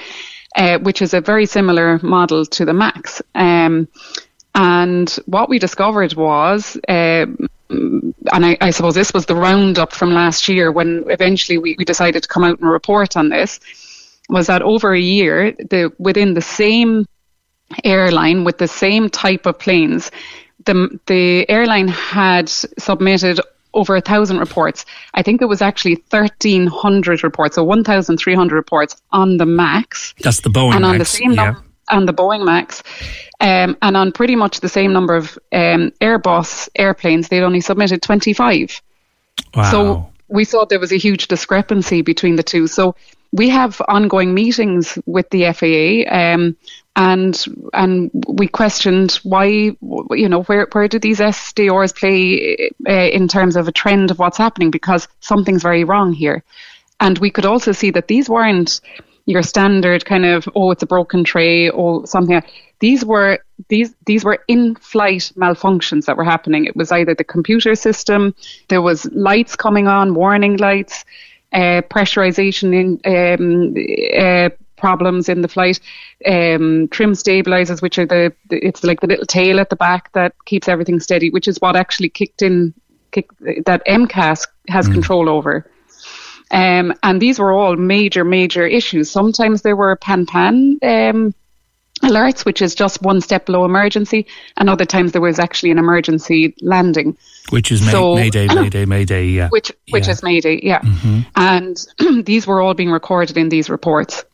[0.56, 3.22] uh, which is a very similar model to the Max.
[3.34, 3.88] Um,
[4.54, 7.26] and what we discovered was, uh,
[7.70, 11.84] and I, I, suppose this was the roundup from last year when eventually we, we
[11.84, 13.60] decided to come out and report on this,
[14.28, 17.06] was that over a year, the within the same
[17.84, 20.10] airline with the same type of planes,
[20.64, 23.40] the the airline had submitted
[23.74, 24.84] over a thousand reports.
[25.14, 29.36] I think it was actually thirteen hundred reports, so one thousand three hundred reports on
[29.36, 30.14] the Max.
[30.20, 31.54] That's the Boeing and on Max, the same yeah.
[31.90, 32.82] On the Boeing Max,
[33.40, 38.02] um, and on pretty much the same number of um, Airbus airplanes, they'd only submitted
[38.02, 38.80] twenty five.
[39.54, 39.70] Wow.
[39.70, 42.66] So we thought there was a huge discrepancy between the two.
[42.66, 42.94] So
[43.32, 46.56] we have ongoing meetings with the FAA, um,
[46.96, 53.28] and and we questioned why you know where where do these SDRs play uh, in
[53.28, 56.42] terms of a trend of what's happening because something's very wrong here,
[57.00, 58.80] and we could also see that these weren't
[59.28, 62.42] your standard kind of oh it's a broken tray or something.
[62.80, 66.64] These were these these were in-flight malfunctions that were happening.
[66.64, 68.34] It was either the computer system,
[68.68, 71.04] there was lights coming on, warning lights,
[71.52, 73.74] uh, pressurization in um,
[74.18, 75.78] uh, problems in the flight.
[76.24, 80.10] Um, trim stabilizers, which are the, the, it's like the little tail at the back
[80.12, 82.72] that keeps everything steady, which is what actually kicked in
[83.10, 83.28] kick,
[83.66, 84.92] that MCAS has mm.
[84.92, 85.70] control over.
[86.50, 89.10] Um, and these were all major, major issues.
[89.10, 91.34] Sometimes there were pan pan um,
[92.02, 94.26] alerts, which is just one step below emergency,
[94.56, 97.16] and other times there was actually an emergency landing.
[97.50, 99.48] Which is May, so, Mayday, Mayday, Mayday, yeah.
[99.48, 100.12] Which, which yeah.
[100.12, 100.80] is Mayday, yeah.
[100.80, 101.20] Mm-hmm.
[101.36, 104.24] And these were all being recorded in these reports.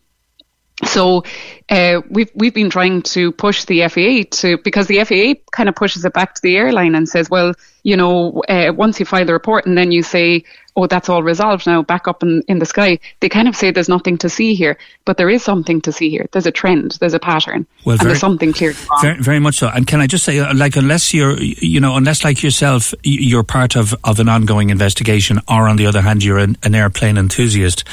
[0.85, 1.23] So
[1.69, 5.77] uh, we've we've been trying to push the FAA to because the FAA kind of
[5.77, 7.55] pushes it back to the airline and says, well,
[7.85, 10.43] you know, uh, once you file the report and then you say,
[10.77, 12.99] oh, that's all resolved now, back up in, in the sky.
[13.21, 16.11] They kind of say there's nothing to see here, but there is something to see
[16.11, 16.27] here.
[16.33, 18.73] There's a trend, there's a pattern, well, and very, there's something clear.
[19.01, 19.69] Very, very much so.
[19.69, 23.45] And can I just say, uh, like, unless you're, you know, unless like yourself, you're
[23.45, 27.19] part of, of an ongoing investigation, or on the other hand, you're an, an airplane
[27.19, 27.85] enthusiast,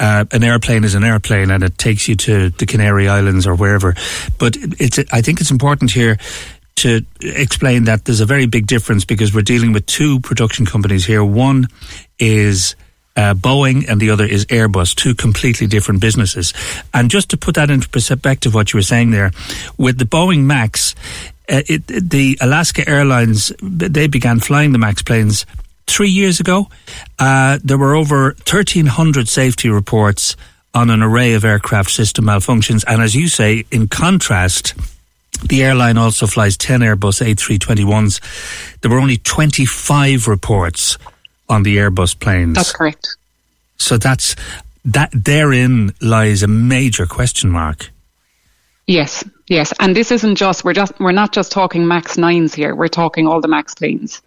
[0.00, 3.54] uh, an airplane is an airplane and it takes you to the Canary Islands or
[3.54, 3.94] wherever.
[4.38, 6.18] But it's, I think it's important here
[6.76, 11.04] to explain that there's a very big difference because we're dealing with two production companies
[11.04, 11.24] here.
[11.24, 11.68] One
[12.18, 12.76] is
[13.16, 16.52] uh, Boeing and the other is Airbus, two completely different businesses.
[16.92, 19.30] And just to put that into perspective, what you were saying there,
[19.78, 20.94] with the Boeing Max,
[21.48, 25.46] uh, it, the Alaska Airlines, they began flying the Max planes
[25.86, 26.68] three years ago.
[27.18, 30.36] Uh, there were over 1,300 safety reports
[30.72, 32.82] on an array of aircraft system malfunctions.
[32.86, 34.74] And as you say, in contrast,
[35.42, 38.80] the airline also flies 10 Airbus A321s.
[38.80, 40.98] There were only 25 reports
[41.48, 42.54] on the Airbus planes.
[42.54, 43.16] That's correct.
[43.76, 44.36] So that's
[44.84, 47.90] that therein lies a major question mark.
[48.86, 52.74] Yes, yes, and this isn't just we're just we're not just talking Max nines here.
[52.74, 54.20] We're talking all the Max planes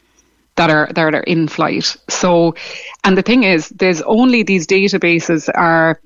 [0.55, 1.95] that are that are in flight.
[2.09, 2.55] So,
[3.03, 6.01] and the thing is, there's only these databases are,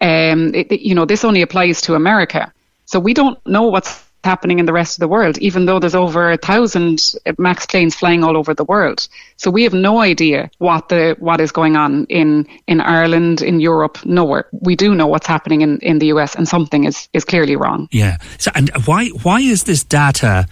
[0.00, 2.52] um, it, you know, this only applies to America.
[2.86, 5.94] So we don't know what's happening in the rest of the world, even though there's
[5.94, 9.08] over a thousand max planes flying all over the world.
[9.36, 13.60] So we have no idea what the what is going on in in Ireland, in
[13.60, 14.46] Europe, nowhere.
[14.52, 17.88] We do know what's happening in, in the US, and something is is clearly wrong.
[17.90, 18.18] Yeah.
[18.38, 20.46] So, and why why is this data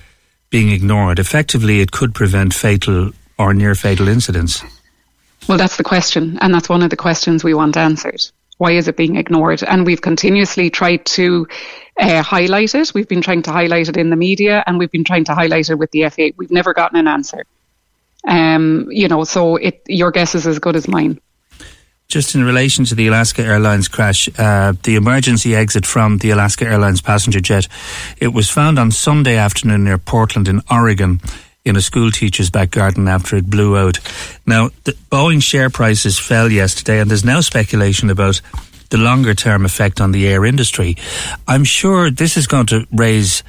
[0.51, 1.19] being ignored?
[1.19, 4.63] Effectively, it could prevent fatal or near fatal incidents.
[5.49, 8.23] Well, that's the question, and that's one of the questions we want answered.
[8.59, 9.63] Why is it being ignored?
[9.63, 11.47] And we've continuously tried to
[11.99, 12.93] uh, highlight it.
[12.95, 15.69] We've been trying to highlight it in the media, and we've been trying to highlight
[15.69, 16.29] it with the FAA.
[16.37, 17.45] We've never gotten an answer.
[18.27, 21.21] Um, you know, so it, your guess is as good as mine.
[22.09, 26.65] Just in relation to the Alaska Airlines crash, uh, the emergency exit from the Alaska
[26.65, 27.67] Airlines passenger jet,
[28.19, 31.21] it was found on Sunday afternoon near Portland in Oregon
[31.67, 33.99] in a school teacher's back garden after it blew out.
[34.47, 38.41] Now, the Boeing share prices fell yesterday, and there's now speculation about
[38.91, 40.97] the longer term effect on the air industry.
[41.49, 43.43] I'm sure this is going to raise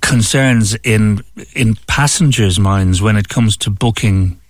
[0.00, 1.22] concerns in
[1.54, 4.40] in passengers' minds when it comes to booking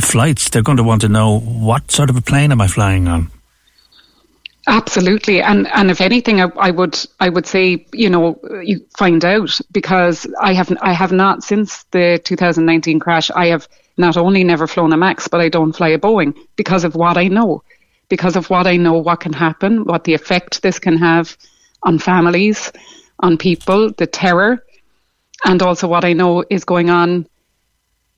[0.00, 0.48] flights.
[0.48, 3.30] They're going to want to know what sort of a plane am I flying on.
[4.66, 9.24] Absolutely, and and if anything, I, I, would I would say you know you find
[9.24, 14.44] out because I have I have not since the 2019 crash I have not only
[14.44, 17.62] never flown a Max but I don't fly a Boeing because of what I know,
[18.10, 21.36] because of what I know what can happen, what the effect this can have
[21.82, 22.70] on families,
[23.20, 24.62] on people, the terror,
[25.46, 27.26] and also what I know is going on,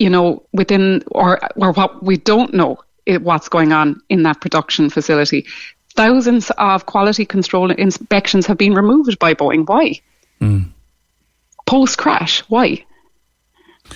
[0.00, 2.78] you know, within or or what we don't know
[3.20, 5.46] what's going on in that production facility
[5.94, 9.66] thousands of quality control inspections have been removed by Boeing.
[9.66, 10.00] Why?
[10.40, 10.70] Mm.
[11.66, 12.84] Post crash, why?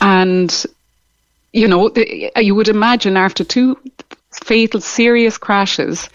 [0.00, 0.64] And,
[1.52, 3.78] you know, the, you would imagine after two
[4.32, 6.08] fatal, serious crashes,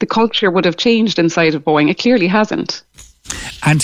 [0.00, 1.90] the culture would have changed inside of Boeing.
[1.90, 2.82] It clearly hasn't.
[3.66, 3.82] And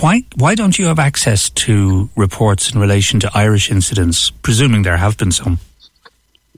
[0.00, 4.96] why why don't you have access to reports in relation to Irish incidents, presuming there
[4.96, 5.58] have been some?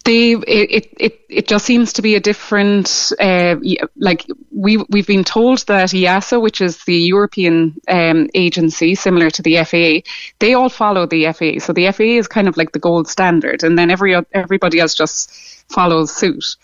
[0.09, 3.57] They it, it it just seems to be a different uh,
[3.97, 9.43] like we we've been told that EASA, which is the European um, agency similar to
[9.43, 11.59] the FAA, they all follow the FAA.
[11.61, 14.95] So the FAA is kind of like the gold standard, and then every everybody else
[14.95, 15.31] just
[15.71, 16.57] follows suit.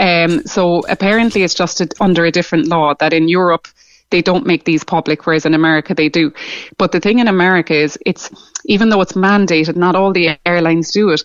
[0.00, 3.68] Um, so apparently, it's just a, under a different law that in Europe
[4.10, 6.32] they don't make these public, whereas in America they do.
[6.78, 8.30] But the thing in America is, it's
[8.64, 11.22] even though it's mandated, not all the airlines do it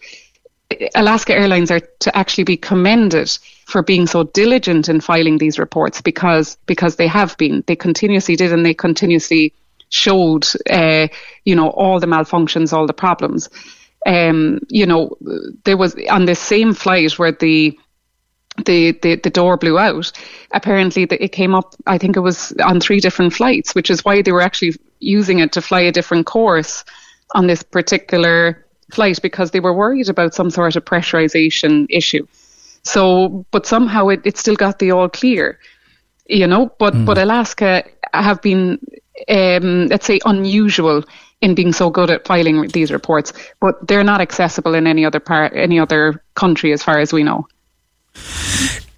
[0.95, 6.01] Alaska Airlines are to actually be commended for being so diligent in filing these reports
[6.01, 9.53] because because they have been they continuously did and they continuously
[9.89, 11.07] showed uh,
[11.45, 13.49] you know all the malfunctions all the problems
[14.05, 15.15] um, you know
[15.63, 17.77] there was on this same flight where the
[18.65, 20.11] the, the, the door blew out.
[20.53, 21.73] Apparently, the, it came up.
[21.87, 25.39] I think it was on three different flights, which is why they were actually using
[25.39, 26.83] it to fly a different course
[27.33, 32.25] on this particular flight because they were worried about some sort of pressurization issue.
[32.83, 35.59] So, but somehow it, it still got the all clear,
[36.27, 36.71] you know.
[36.79, 37.05] But mm.
[37.05, 37.83] but Alaska
[38.13, 38.79] have been,
[39.29, 41.03] um, let's say, unusual
[41.41, 45.19] in being so good at filing these reports, but they're not accessible in any other
[45.19, 47.47] part, any other country, as far as we know.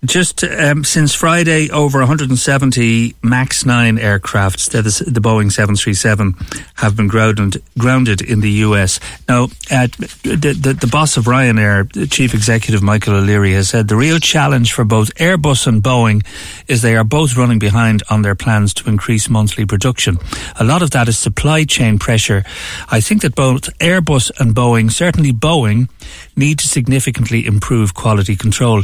[0.06, 6.36] Just um, since Friday, over 170 MAX 9 aircrafts, the, the Boeing 737,
[6.76, 9.00] have been grounded, grounded in the US.
[9.30, 9.88] Now, uh,
[10.24, 14.74] the, the, the boss of Ryanair, Chief Executive Michael O'Leary, has said the real challenge
[14.74, 16.26] for both Airbus and Boeing
[16.68, 20.18] is they are both running behind on their plans to increase monthly production.
[20.60, 22.44] A lot of that is supply chain pressure.
[22.90, 25.88] I think that both Airbus and Boeing, certainly Boeing,
[26.36, 28.84] need to significantly improve quality control.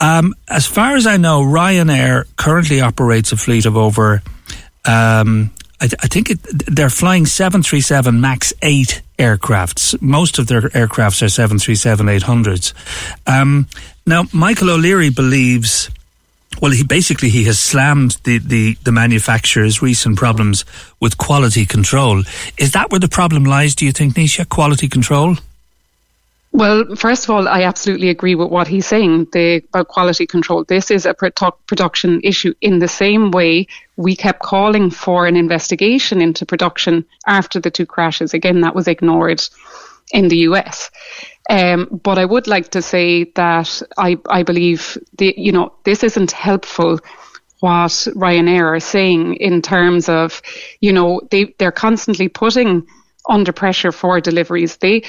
[0.00, 4.22] Um, as far as I know, Ryanair currently operates a fleet of over,
[4.86, 5.50] um,
[5.80, 10.00] I, I, think it, they're flying 737 MAX 8 aircrafts.
[10.00, 12.72] Most of their aircrafts are 737 800s.
[13.26, 13.66] Um,
[14.06, 15.90] now, Michael O'Leary believes
[16.60, 20.64] well, he basically he has slammed the, the, the manufacturer's recent problems
[20.98, 22.22] with quality control.
[22.58, 23.74] Is that where the problem lies?
[23.74, 24.48] Do you think, Naoise?
[24.48, 25.36] Quality control?
[26.52, 30.64] Well, first of all, I absolutely agree with what he's saying the, about quality control.
[30.64, 35.36] This is a produ- production issue in the same way we kept calling for an
[35.36, 38.34] investigation into production after the two crashes.
[38.34, 39.42] Again, that was ignored
[40.12, 40.90] in the US.
[41.48, 46.02] Um, but I would like to say that I, I believe the, you know this
[46.02, 46.98] isn't helpful
[47.60, 50.40] what Ryanair are saying in terms of,
[50.80, 52.86] you know, they, they're constantly putting
[53.28, 54.76] under pressure for deliveries.
[54.78, 55.02] They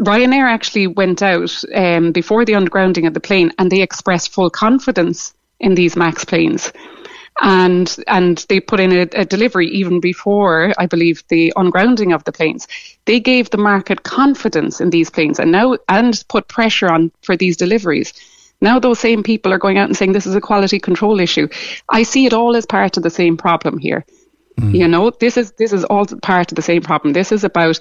[0.00, 4.50] Ryanair actually went out um, before the undergrounding of the plane and they expressed full
[4.50, 6.72] confidence in these MAX planes.
[7.40, 12.24] And and they put in a, a delivery even before, I believe, the ungrounding of
[12.24, 12.66] the planes.
[13.04, 17.36] They gave the market confidence in these planes and now and put pressure on for
[17.36, 18.14] these deliveries.
[18.62, 21.48] Now those same people are going out and saying this is a quality control issue.
[21.90, 24.06] I see it all as part of the same problem here.
[24.60, 24.74] Mm.
[24.74, 27.12] You know, this is this is all part of the same problem.
[27.12, 27.78] This is about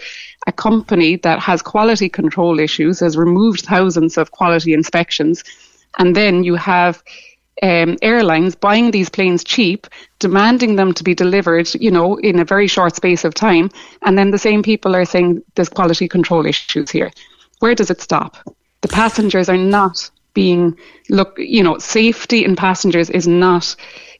[0.47, 5.43] a company that has quality control issues, has removed thousands of quality inspections,
[5.97, 7.01] and then you have
[7.63, 9.87] um, airlines buying these planes cheap,
[10.19, 13.69] demanding them to be delivered, you know, in a very short space of time,
[14.01, 17.11] and then the same people are saying there's quality control issues here.
[17.59, 18.37] Where does it stop?
[18.81, 20.77] The passengers are not being
[21.09, 23.75] look, you know, safety in passengers is not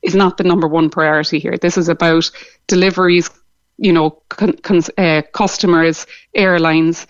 [0.06, 1.58] is not the number one priority here.
[1.58, 2.30] This is about
[2.68, 3.30] deliveries,
[3.78, 7.08] you know, con, con, uh, customers, airlines.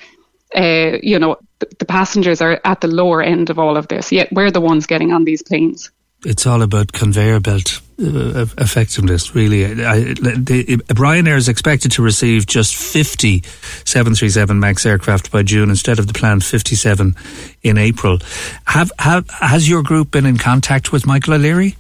[0.56, 4.12] Uh, you know, the, the passengers are at the lower end of all of this.
[4.12, 5.92] Yet we're the ones getting on these planes
[6.26, 9.66] it's all about conveyor belt uh, effectiveness, really.
[9.66, 13.42] I, the, Ryanair is expected to receive just 50
[13.86, 17.16] 737 MAX aircraft by June instead of the planned 57
[17.64, 18.20] in April.
[18.68, 21.76] Have, have Has your group been in contact with Michael O'Leary?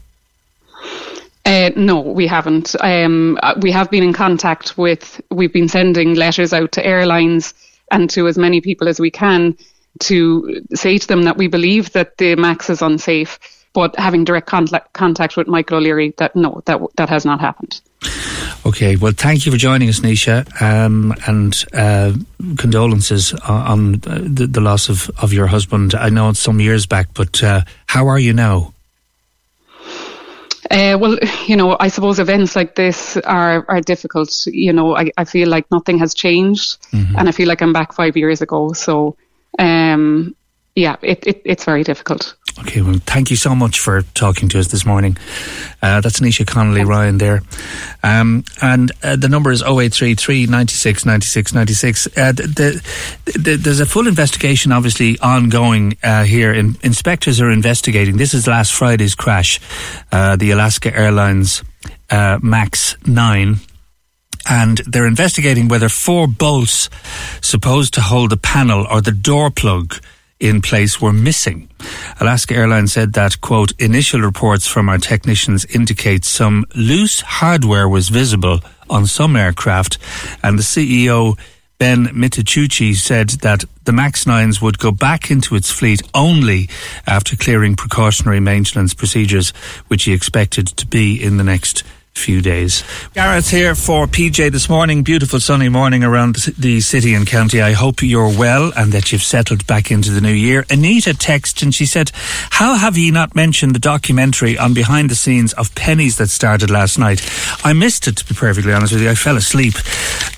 [1.46, 2.76] Uh, no, we haven't.
[2.82, 7.54] Um, uh, we have been in contact with, we've been sending letters out to airlines
[7.92, 9.56] and to as many people as we can
[10.00, 13.40] to say to them that we believe that the MAX is unsafe.
[13.74, 17.82] But having direct contact, contact with Michael O'Leary, that no, that that has not happened.
[18.66, 22.14] Okay, well, thank you for joining us, Naoise, um, and uh,
[22.58, 25.94] condolences on, the, the, loss of, of your husband.
[25.94, 28.74] I know it's some years back, but uh, how are you now?
[30.70, 34.46] Uh, well, you know, I suppose events like this are, are difficult.
[34.48, 37.18] You know, I, I feel like nothing has changed, mm-hmm.
[37.18, 38.74] and I feel like I'm back five years ago.
[38.74, 39.16] So,
[39.60, 40.36] um,
[40.76, 42.36] yeah, it, it, it's very difficult.
[42.58, 45.18] Okay, well, thank you so much for talking to us this morning.
[45.82, 47.42] Uh, that's Naoise Connolly Ryan there.
[48.02, 52.08] Um, and uh, the number is 0833 96 96 96.
[52.08, 52.44] Uh, the,
[53.26, 56.54] the, the, there's a full investigation, obviously, ongoing uh, here.
[56.54, 58.16] In, inspectors are investigating.
[58.16, 59.60] This is last Friday's crash,
[60.14, 61.62] uh, the Alaska Airlines
[62.10, 63.58] uh, MAX 9
[64.48, 66.88] and they're investigating whether four bolts
[67.42, 69.96] supposed to hold the panel or the door plug
[70.40, 71.70] in place were missing.
[72.20, 78.10] Alaska Airlines said that, quote, initial reports from our technicians indicate some loose hardware was
[78.10, 78.60] visible
[78.90, 79.98] on some aircraft,
[80.44, 81.38] and the CEO,
[81.78, 86.70] Ben Minicucci, said that the MAX 9s would go back into its fleet only
[87.08, 89.52] after clearing precautionary maintenance procedures,
[89.88, 91.84] which he expected to be in the next
[92.18, 92.84] few days.
[93.14, 95.04] Gareth here for PJ this morning.
[95.04, 97.62] Beautiful sunny morning around the city and county.
[97.62, 100.66] I hope you're well and that you've settled back into the new year.
[100.70, 105.16] Anita texted and she said, How have you not mentioned the documentary on behind the
[105.16, 107.22] scenes of Penneys that started last night?
[107.64, 109.10] I missed it, to be perfectly honest with you.
[109.10, 109.76] I fell asleep.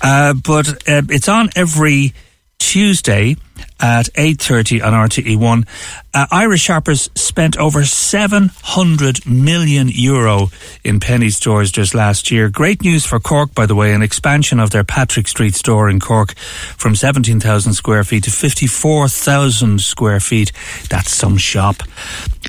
[0.02, 2.12] Uh, but uh, it's on every
[2.58, 3.36] Tuesday
[3.80, 5.66] at 8.30 on RTE1.
[6.14, 10.48] Uh, Irish shoppers spent over 700 million euro
[10.82, 12.48] in penny stores just last year.
[12.48, 16.00] Great news for Cork, by the way, an expansion of their Patrick Street store in
[16.00, 20.52] Cork from 17,000 square feet to 54,000 square feet.
[20.88, 21.82] That's some shop.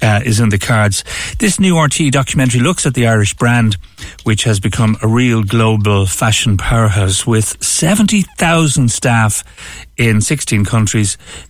[0.02, 1.04] Uh, is in the cards.
[1.40, 3.76] This new RTE documentary looks at the Irish brand,
[4.24, 9.44] which has become a real global fashion powerhouse with 70,000 staff
[9.98, 10.99] in 16 countries.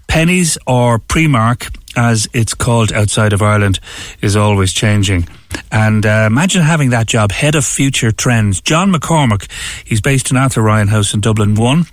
[0.08, 3.80] Penneys or Primark as it's called outside of Ireland,
[4.22, 5.28] is always changing.
[5.72, 8.62] And uh, imagine having that job, head of future trends.
[8.62, 9.50] John McCormack,
[9.84, 11.86] he's based in Arthur Ryan House in Dublin 1,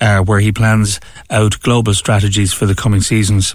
[0.00, 0.98] uh, where he plans
[1.30, 3.54] out global strategies for the coming seasons.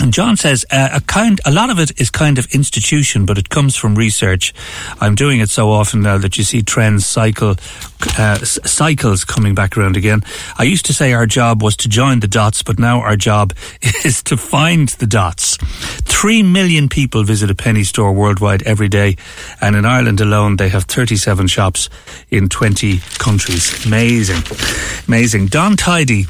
[0.00, 3.36] And John says uh, a kind, a lot of it is kind of institution, but
[3.36, 4.54] it comes from research.
[4.98, 7.56] I'm doing it so often now that you see trends cycle,
[8.16, 10.22] uh, cycles coming back around again.
[10.56, 13.52] I used to say our job was to join the dots, but now our job
[13.82, 15.58] is to find the dots.
[15.58, 19.18] Three million people visit a penny store worldwide every day,
[19.60, 21.90] and in Ireland alone, they have 37 shops
[22.30, 23.84] in 20 countries.
[23.84, 24.42] Amazing,
[25.06, 25.48] amazing.
[25.48, 26.24] Don Tidey,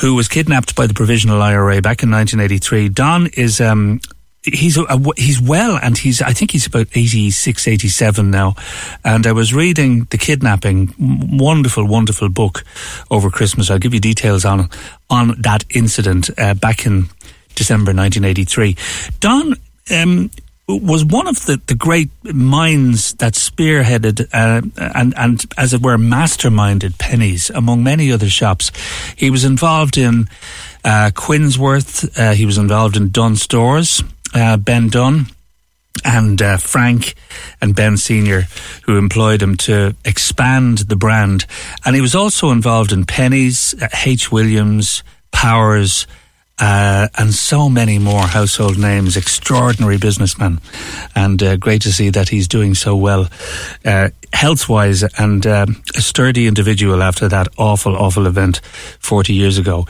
[0.00, 4.00] who was kidnapped by the Provisional IRA back in 1983 Don is um,
[4.42, 8.54] he's a, a, he's well and he's I think he's about 86 87 now.
[9.04, 12.64] And I was reading the kidnapping wonderful wonderful book
[13.10, 13.70] over Christmas.
[13.70, 14.68] I'll give you details on
[15.10, 17.08] on that incident uh, back in
[17.54, 18.76] December 1983
[19.20, 19.54] Don
[19.90, 20.30] um,
[20.68, 24.62] was one of the, the great minds that spearheaded uh,
[24.94, 28.70] and, and, as it were, masterminded Penneys among many other shops.
[29.16, 30.28] He was involved in
[30.84, 34.02] uh, Quinnsworth, uh, he was involved in Dunnes Stores,
[34.34, 35.26] uh, Ben Dunne
[36.04, 37.14] and uh, Frank
[37.60, 38.42] and Ben Senior,
[38.84, 41.46] who employed him to expand the brand.
[41.84, 44.32] And he was also involved in Penneys, uh, H.
[44.32, 46.06] Williams, Powers,
[46.62, 49.16] uh, and so many more household names.
[49.16, 50.60] Extraordinary businessman,
[51.14, 53.28] and uh, great to see that he's doing so well,
[53.84, 58.60] uh, health wise, and um, a sturdy individual after that awful, awful event
[59.00, 59.86] 40 years ago.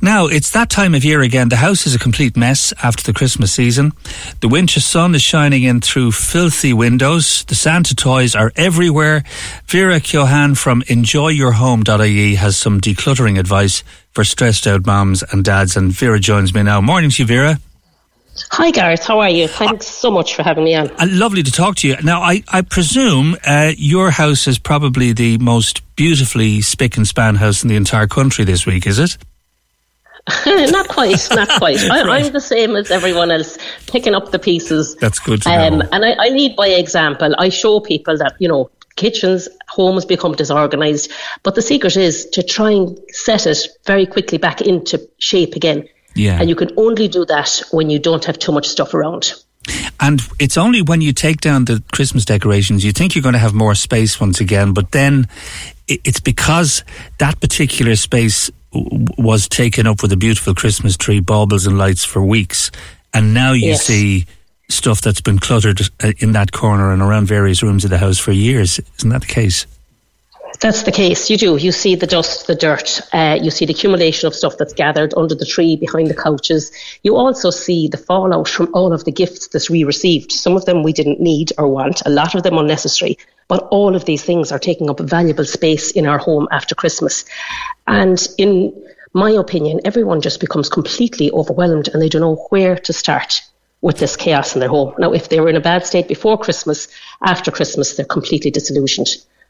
[0.00, 1.50] Now, it's that time of year again.
[1.50, 3.92] The house is a complete mess after the Christmas season.
[4.40, 7.44] The winter sun is shining in through filthy windows.
[7.44, 9.22] The Santa toys are everywhere.
[9.66, 13.82] Vera Keohane from enjoyyourhome.ie has some decluttering advice
[14.16, 15.76] for stressed out moms and dads.
[15.76, 16.80] And Vera joins me now.
[16.80, 17.60] Morning to you, Vera.
[18.50, 19.04] Hi, Gareth.
[19.04, 19.46] How are you?
[19.46, 20.90] Thanks so much for having me on.
[20.92, 21.96] Uh, lovely to talk to you.
[22.02, 27.34] Now, I, I presume uh, your house is probably the most beautifully spick and span
[27.34, 29.18] house in the entire country this week, is it?
[30.46, 31.78] not quite, not quite.
[31.90, 34.96] I, am the same as everyone else, picking up the pieces.
[34.96, 35.82] That's good to um.
[35.92, 37.34] And I, I lead by example.
[37.38, 41.12] I show people that, you know, kitchens, homes become disorganized.
[41.42, 45.88] But the secret is to try and set it very quickly back into shape again.
[46.14, 46.40] Yeah.
[46.40, 49.34] And you can only do that when you don't have too much stuff around.
[50.00, 53.38] And it's only when you take down the Christmas decorations, you think you're going to
[53.38, 55.28] have more space once again, but then
[55.88, 56.84] it's because
[57.18, 62.22] that particular space was taken up with a beautiful Christmas tree, baubles and lights for
[62.22, 62.70] weeks.
[63.12, 63.84] And now you yes.
[63.84, 64.26] see
[64.68, 68.18] stuff that's been cluttered uh, in that corner and around various rooms of the house
[68.18, 68.80] for years.
[68.98, 69.66] Isn't that the case?
[70.60, 71.28] That's the case.
[71.28, 71.56] You do.
[71.56, 73.00] You see the dust, the dirt.
[73.12, 76.72] Uh, you see the accumulation of stuff that's gathered under the tree, behind the couches.
[77.02, 80.32] You also see the fallout from all of the gifts that we received.
[80.32, 83.18] Some of them we didn't need or want, a lot of them unnecessary.
[83.48, 87.24] But all of these things are taking up valuable space in our home after Christmas.
[87.86, 88.72] And in
[89.12, 93.42] my opinion, everyone just becomes completely overwhelmed and they don't know where to start
[93.80, 94.94] with this chaos in their home.
[94.98, 96.88] Now, if they were in a bad state before Christmas,
[97.24, 99.08] after Christmas, they're completely disillusioned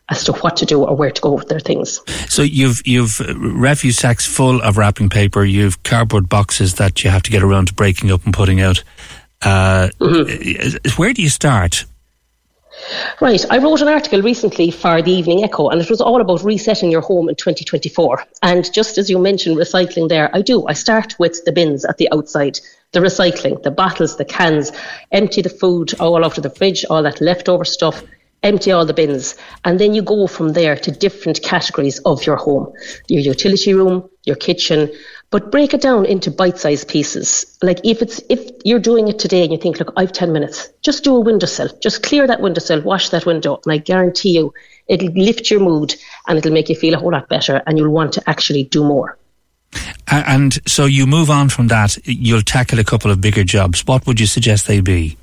[0.08, 2.00] as to what to do or where to go with their things.
[2.28, 5.44] So you've you've refuse sacks full of wrapping paper.
[5.44, 8.82] You've cardboard boxes that you have to get around to breaking up and putting out.
[9.42, 11.00] Uh, mm-hmm.
[11.00, 11.84] Where do you start?
[13.20, 13.44] Right.
[13.50, 16.90] I wrote an article recently for the Evening Echo, and it was all about resetting
[16.90, 18.24] your home in 2024.
[18.42, 20.66] And just as you mentioned recycling there, I do.
[20.66, 22.60] I start with the bins at the outside,
[22.92, 24.72] the recycling, the bottles, the cans,
[25.10, 28.02] empty the food all of the fridge, all that leftover stuff,
[28.42, 29.34] empty all the bins.
[29.64, 32.72] And then you go from there to different categories of your home
[33.08, 34.90] your utility room, your kitchen,
[35.30, 37.58] but break it down into bite-sized pieces.
[37.62, 40.68] Like if it's if you're doing it today and you think, look, I've ten minutes,
[40.82, 44.54] just do a windowsill, just clear that windowsill, wash that window, and I guarantee you,
[44.86, 45.94] it'll lift your mood
[46.26, 48.84] and it'll make you feel a whole lot better, and you'll want to actually do
[48.84, 49.18] more.
[50.08, 51.98] And so you move on from that.
[52.04, 53.84] You'll tackle a couple of bigger jobs.
[53.86, 55.16] What would you suggest they be?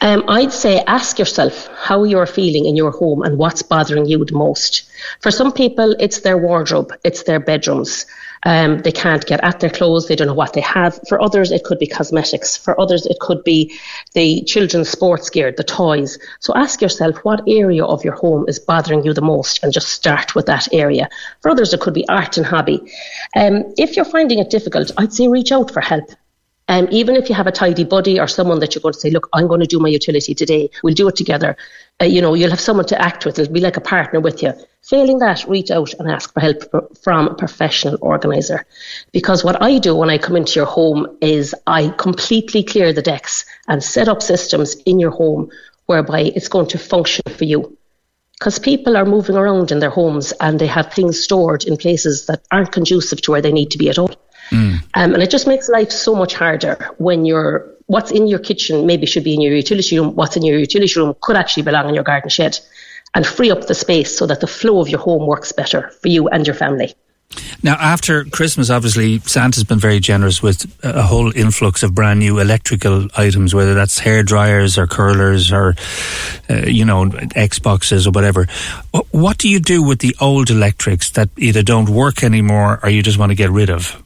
[0.00, 4.22] Um, I'd say ask yourself how you're feeling in your home and what's bothering you
[4.24, 4.90] the most.
[5.20, 8.04] For some people, it's their wardrobe, it's their bedrooms.
[8.44, 10.06] Um, they can't get at their clothes.
[10.06, 11.00] They don't know what they have.
[11.08, 12.56] For others, it could be cosmetics.
[12.56, 13.78] For others, it could be
[14.12, 16.18] the children's sports gear, the toys.
[16.40, 19.88] So ask yourself what area of your home is bothering you the most and just
[19.88, 21.08] start with that area.
[21.40, 22.80] For others, it could be art and hobby.
[23.34, 26.10] Um, if you're finding it difficult, I'd say reach out for help.
[26.66, 29.10] Um, even if you have a tidy buddy or someone that you're going to say,
[29.10, 31.56] look, I'm going to do my utility today, we'll do it together.
[32.02, 33.38] Uh, you know, you'll have someone to act with.
[33.38, 34.52] It'll be like a partner with you.
[34.82, 36.62] Failing that, reach out and ask for help
[37.02, 38.66] from a professional organizer.
[39.12, 43.00] Because what I do when I come into your home is I completely clear the
[43.00, 45.50] decks and set up systems in your home
[45.86, 47.78] whereby it's going to function for you.
[48.38, 52.26] Because people are moving around in their homes and they have things stored in places
[52.26, 54.10] that aren't conducive to where they need to be at all.
[54.54, 54.74] Mm.
[54.94, 58.86] Um, and it just makes life so much harder when you're what's in your kitchen
[58.86, 60.14] maybe should be in your utility room.
[60.14, 62.58] What's in your utility room could actually belong in your garden shed,
[63.14, 66.08] and free up the space so that the flow of your home works better for
[66.08, 66.94] you and your family.
[67.62, 72.38] Now, after Christmas, obviously, Santa's been very generous with a whole influx of brand new
[72.38, 75.74] electrical items, whether that's hair dryers or curlers or,
[76.50, 78.46] uh, you know, Xboxes or whatever.
[79.10, 83.02] What do you do with the old electrics that either don't work anymore or you
[83.02, 84.00] just want to get rid of?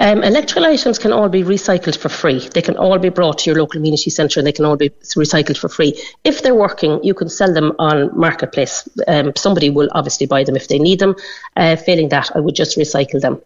[0.00, 2.48] Um, electrical items can all be recycled for free.
[2.48, 4.90] They can all be brought to your local community centre and they can all be
[4.90, 6.00] recycled for free.
[6.24, 8.88] If they're working, you can sell them on marketplace.
[9.06, 11.14] Um, somebody will obviously buy them if they need them.
[11.56, 13.40] Uh, failing that, I would just recycle them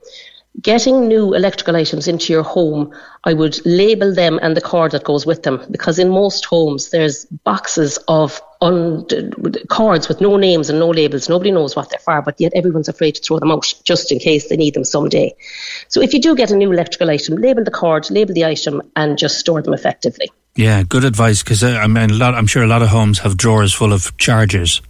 [0.61, 2.93] getting new electrical items into your home,
[3.25, 6.91] I would label them and the cord that goes with them because in most homes
[6.91, 9.07] there's boxes of un-
[9.69, 11.29] cards with no names and no labels.
[11.29, 14.19] Nobody knows what they're for, but yet everyone's afraid to throw them out just in
[14.19, 15.35] case they need them someday.
[15.89, 18.83] So if you do get a new electrical item, label the cord, label the item,
[18.97, 20.31] and just store them effectively.
[20.57, 23.37] Yeah, good advice because uh, I mean, lot, I'm sure a lot of homes have
[23.37, 24.83] drawers full of chargers.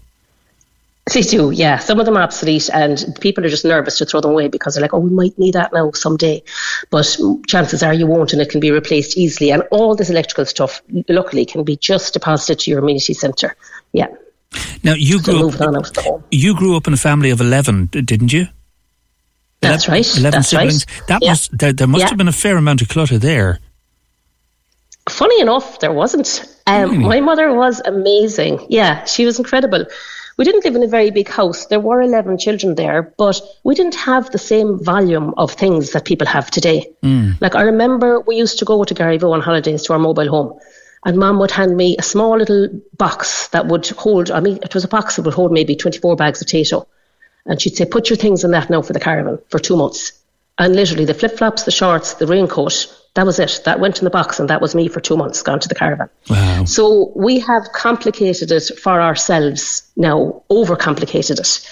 [1.13, 1.79] They do, yeah.
[1.79, 4.75] Some of them are obsolete, and people are just nervous to throw them away because
[4.75, 6.43] they're like, "Oh, we might need that now someday,"
[6.91, 7.17] but
[7.47, 9.51] chances are you won't, and it can be replaced easily.
[9.51, 13.57] And all this electrical stuff, luckily, can be just deposited to your amenity centre.
[13.93, 14.09] Yeah.
[14.83, 16.23] Now you grew up.
[16.31, 18.49] You grew up in a family of eleven, didn't you?
[19.61, 20.19] That's 11, right.
[20.19, 20.87] Eleven That's siblings.
[20.89, 21.09] Right.
[21.09, 21.31] That yeah.
[21.31, 22.09] must there, there must yeah.
[22.09, 23.61] have been a fair amount of clutter there.
[25.09, 26.45] Funny enough, there wasn't.
[26.67, 27.05] Um, really?
[27.05, 28.67] My mother was amazing.
[28.69, 29.87] Yeah, she was incredible.
[30.39, 31.67] We didn't live in a very big house.
[31.67, 36.05] There were 11 children there, but we didn't have the same volume of things that
[36.05, 36.87] people have today.
[37.03, 37.41] Mm.
[37.41, 40.61] Like I remember we used to go to Garryvoe on holidays to our mobile home.
[41.05, 44.75] And mom would hand me a small little box that would hold, I mean, it
[44.75, 46.87] was a box that would hold maybe 24 bags of potato.
[47.45, 50.13] And she'd say, put your things in that now for the caravan for two months.
[50.57, 53.63] And literally the flip flops, the shorts, the raincoat, that was it.
[53.65, 55.75] That went in the box, and that was me for two months, gone to the
[55.75, 56.09] caravan.
[56.31, 56.65] Wow.
[56.65, 61.71] So we have complicated it for ourselves now, overcomplicated it.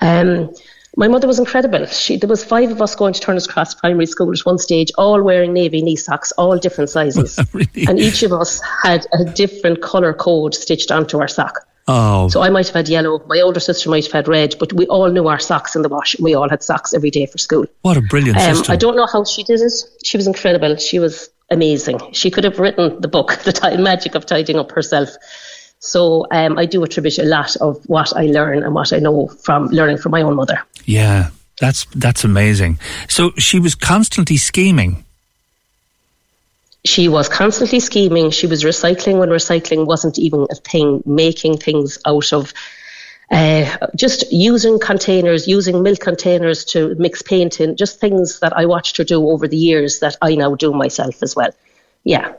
[0.00, 0.54] Um,
[0.96, 1.86] my mother was incredible.
[1.86, 4.90] She, there was five of us going to Turner's Cross Primary School at one stage,
[4.98, 7.38] all wearing navy knee socks, all different sizes.
[7.52, 7.86] really?
[7.86, 11.67] And each of us had a different colour code stitched onto our sock.
[11.88, 12.28] Oh.
[12.28, 14.86] So I might have had yellow, my older sister might have had red, but we
[14.86, 16.18] all knew our socks in the wash.
[16.20, 17.64] We all had socks every day for school.
[17.80, 18.72] What a brilliant um, system.
[18.72, 19.72] I don't know how she did it.
[20.04, 20.76] She was incredible.
[20.76, 22.00] She was amazing.
[22.12, 25.08] She could have written the book, The Time Magic of Tidying Up herself.
[25.80, 29.28] So um, I do attribute a lot of what I learn and what I know
[29.28, 30.60] from learning from my own mother.
[30.84, 32.78] Yeah, that's that's amazing.
[33.08, 35.04] So she was constantly scheming.
[36.88, 38.30] She was constantly scheming.
[38.30, 42.54] She was recycling when recycling wasn't even a thing, making things out of
[43.30, 48.64] uh, just using containers, using milk containers to mix paint in, just things that I
[48.64, 51.50] watched her do over the years that I now do myself as well.
[52.04, 52.32] Yeah.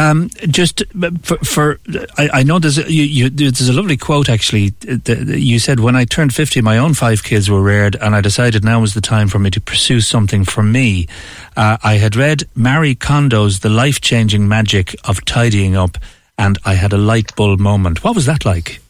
[0.00, 0.82] Um, just
[1.22, 1.80] for, for
[2.16, 4.72] I, I, know there's a, you, you, there's a lovely quote actually.
[5.06, 8.64] You said, "When I turned fifty, my own five kids were reared, and I decided
[8.64, 11.06] now was the time for me to pursue something for me."
[11.54, 15.98] Uh, I had read Marie Kondo's "The Life Changing Magic of Tidying Up,"
[16.38, 18.02] and I had a light bulb moment.
[18.02, 18.80] What was that like?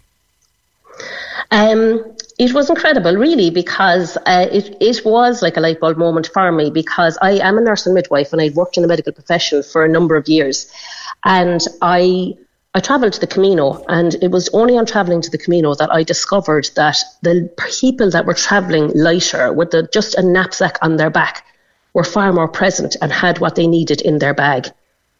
[1.51, 2.05] Um,
[2.41, 6.51] it was incredible, really, because uh, it, it was like a light bulb moment for
[6.51, 9.63] me because I am a nurse and midwife and I'd worked in the medical profession
[9.63, 10.73] for a number of years.
[11.27, 12.35] And I
[12.73, 15.93] I travelled to the Camino, and it was only on travelling to the Camino that
[15.93, 20.97] I discovered that the people that were travelling lighter with the, just a knapsack on
[20.97, 21.45] their back
[21.93, 24.69] were far more present and had what they needed in their bag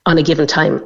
[0.07, 0.83] on a given time.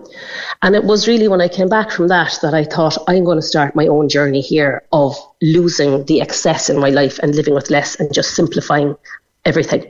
[0.62, 3.38] And it was really when I came back from that that I thought, I'm going
[3.38, 7.54] to start my own journey here of losing the excess in my life and living
[7.54, 8.96] with less and just simplifying
[9.44, 9.84] everything.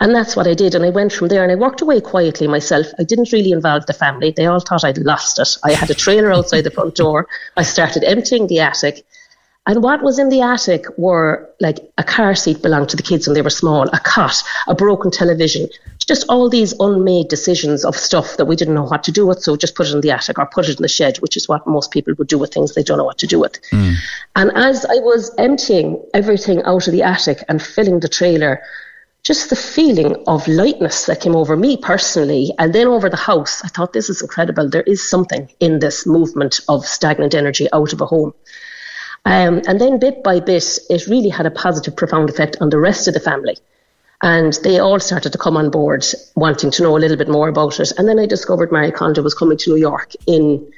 [0.00, 0.74] And that's what I did.
[0.74, 2.86] And I went from there and I walked away quietly myself.
[2.98, 4.30] I didn't really involve the family.
[4.30, 5.56] They all thought I'd lost it.
[5.64, 7.26] I had a trailer outside the front door.
[7.56, 9.04] I started emptying the attic.
[9.68, 13.26] And what was in the attic were like a car seat belonged to the kids
[13.26, 15.68] when they were small, a cot, a broken television,
[16.06, 19.42] just all these unmade decisions of stuff that we didn't know what to do with.
[19.42, 21.50] So just put it in the attic or put it in the shed, which is
[21.50, 23.60] what most people would do with things they don't know what to do with.
[23.70, 23.96] Mm.
[24.36, 28.62] And as I was emptying everything out of the attic and filling the trailer,
[29.22, 33.62] just the feeling of lightness that came over me personally and then over the house,
[33.62, 34.70] I thought this is incredible.
[34.70, 38.32] There is something in this movement of stagnant energy out of a home.
[39.28, 42.78] Um, and then bit by bit, it really had a positive, profound effect on the
[42.78, 43.58] rest of the family.
[44.22, 47.48] And they all started to come on board, wanting to know a little bit more
[47.48, 47.92] about it.
[47.98, 50.72] And then I discovered Marie Kondo was coming to New York in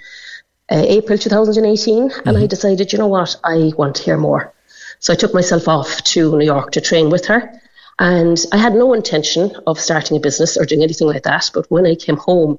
[0.68, 2.10] uh, April 2018.
[2.10, 2.28] Mm-hmm.
[2.28, 4.52] And I decided, you know what, I want to hear more.
[4.98, 7.52] So I took myself off to New York to train with her.
[8.00, 11.52] And I had no intention of starting a business or doing anything like that.
[11.54, 12.58] But when I came home,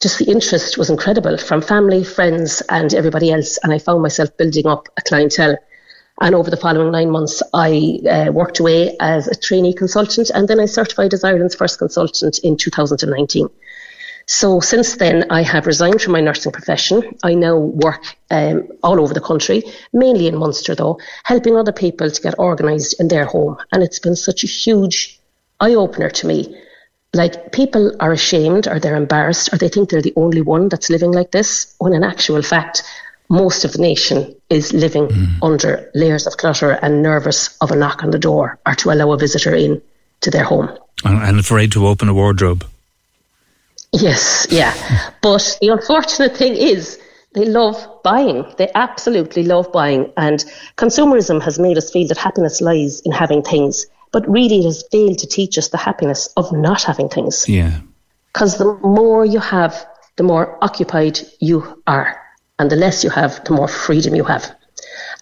[0.00, 3.58] just the interest was incredible from family, friends, and everybody else.
[3.62, 5.56] And I found myself building up a clientele.
[6.20, 10.48] And over the following nine months, I uh, worked away as a trainee consultant, and
[10.48, 13.48] then I certified as Ireland's first consultant in 2019.
[14.26, 17.16] So since then, I have resigned from my nursing profession.
[17.22, 19.62] I now work um, all over the country,
[19.92, 23.56] mainly in Munster, though, helping other people to get organised in their home.
[23.70, 25.20] And it's been such a huge
[25.60, 26.60] eye opener to me.
[27.16, 30.90] Like people are ashamed or they're embarrassed or they think they're the only one that's
[30.90, 32.82] living like this, when in actual fact,
[33.28, 35.38] most of the nation is living mm.
[35.42, 39.12] under layers of clutter and nervous of a knock on the door or to allow
[39.12, 39.80] a visitor in
[40.20, 40.68] to their home.
[41.04, 42.64] And afraid to open a wardrobe.
[43.92, 44.74] Yes, yeah.
[45.22, 46.98] but the unfortunate thing is
[47.34, 48.46] they love buying.
[48.56, 50.12] They absolutely love buying.
[50.16, 50.44] And
[50.76, 53.86] consumerism has made us feel that happiness lies in having things.
[54.12, 57.48] But really, it has failed to teach us the happiness of not having things.
[57.48, 57.80] Yeah.
[58.32, 62.20] Because the more you have, the more occupied you are.
[62.58, 64.50] And the less you have, the more freedom you have.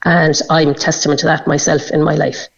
[0.05, 2.49] And I'm testament to that myself in my life.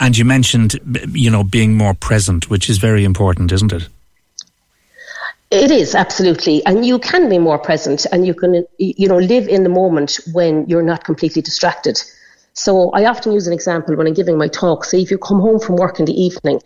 [0.00, 0.78] And you mentioned,
[1.12, 3.88] you know, being more present, which is very important, isn't it?
[5.50, 9.48] It is absolutely, and you can be more present, and you can, you know, live
[9.48, 12.02] in the moment when you're not completely distracted.
[12.54, 14.84] So I often use an example when I'm giving my talk.
[14.84, 16.60] Say if you come home from work in the evening,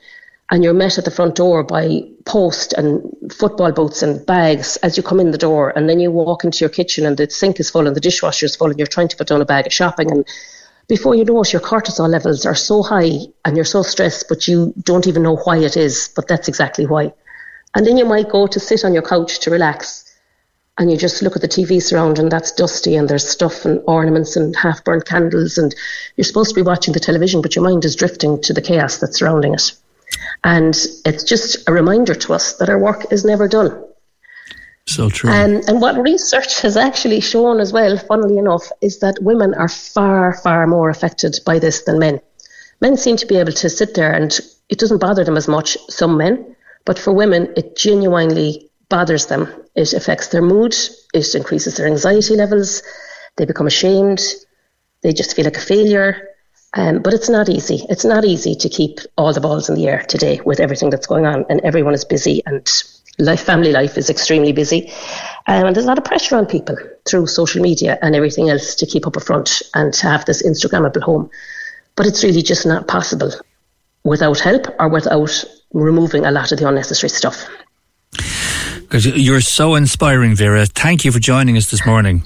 [0.50, 3.02] and you're met at the front door by post and
[3.32, 6.60] football boots and bags as you come in the door, and then you walk into
[6.60, 9.08] your kitchen and the sink is full and the dishwasher is full, and you're trying
[9.08, 10.24] to put down a bag of shopping, and
[10.88, 14.46] before you know it, your cortisol levels are so high and you're so stressed, but
[14.46, 16.10] you don't even know why it is.
[16.14, 17.12] But that's exactly why.
[17.74, 20.05] And then you might go to sit on your couch to relax
[20.78, 23.80] and you just look at the TV surround and that's dusty and there's stuff and
[23.86, 25.74] ornaments and half burnt candles and
[26.16, 28.98] you're supposed to be watching the television, but your mind is drifting to the chaos
[28.98, 29.72] that's surrounding it.
[30.44, 33.82] And it's just a reminder to us that our work is never done.
[34.86, 35.30] So true.
[35.30, 39.68] Um, and what research has actually shown as well, funnily enough, is that women are
[39.68, 42.20] far, far more affected by this than men.
[42.80, 44.38] Men seem to be able to sit there and
[44.68, 46.54] it doesn't bother them as much, some men,
[46.84, 49.48] but for women, it genuinely bothers them.
[49.74, 50.74] It affects their mood,
[51.12, 52.82] it increases their anxiety levels,
[53.36, 54.22] they become ashamed,
[55.02, 56.28] they just feel like a failure.
[56.74, 57.86] Um, but it's not easy.
[57.88, 61.06] It's not easy to keep all the balls in the air today with everything that's
[61.06, 62.66] going on, and everyone is busy, and
[63.18, 64.92] life, family life is extremely busy.
[65.46, 66.76] Um, and there's a lot of pressure on people
[67.06, 70.42] through social media and everything else to keep up a front and to have this
[70.42, 71.30] Instagrammable home.
[71.94, 73.32] But it's really just not possible
[74.04, 77.48] without help or without removing a lot of the unnecessary stuff.
[78.92, 80.66] You're so inspiring, Vera.
[80.66, 82.24] Thank you for joining us this morning.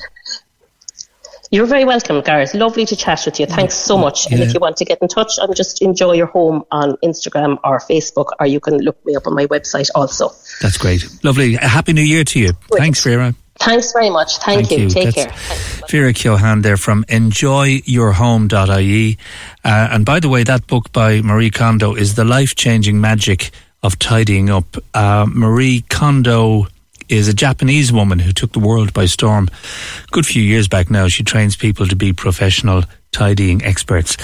[1.52, 2.54] You're very welcome, Gareth.
[2.54, 3.46] Lovely to chat with you.
[3.46, 4.30] Thanks so much.
[4.30, 4.36] Yeah.
[4.36, 7.58] And if you want to get in touch I'm just enjoy your home on Instagram
[7.64, 10.30] or Facebook, or you can look me up on my website also.
[10.62, 11.04] That's great.
[11.24, 11.56] Lovely.
[11.56, 12.52] A happy New Year to you.
[12.70, 12.80] Great.
[12.80, 13.34] Thanks, Vera.
[13.58, 14.38] Thanks very much.
[14.38, 14.84] Thank, Thank you.
[14.84, 14.90] you.
[14.90, 15.88] Take That's care.
[15.88, 19.18] Vera Keohane there from enjoyyourhome.ie.
[19.64, 23.50] Uh, and by the way, that book by Marie Kondo is The Life Changing Magic
[23.82, 24.76] of Tidying Up.
[24.94, 26.66] Uh, Marie Kondo
[27.08, 29.48] is a Japanese woman who took the world by storm.
[30.12, 34.16] Good few years back now, she trains people to be professional tidying experts.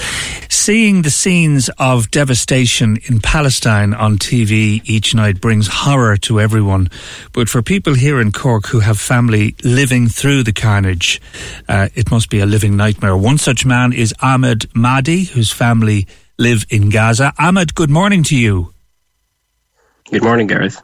[0.49, 6.89] Seeing the scenes of devastation in Palestine on TV each night brings horror to everyone.
[7.33, 11.21] But for people here in Cork who have family living through the carnage,
[11.67, 13.17] uh, it must be a living nightmare.
[13.17, 16.07] One such man is Ahmed Mahdi, whose family
[16.37, 17.33] live in Gaza.
[17.37, 18.73] Ahmed, good morning to you.
[20.11, 20.81] Good morning, Gareth.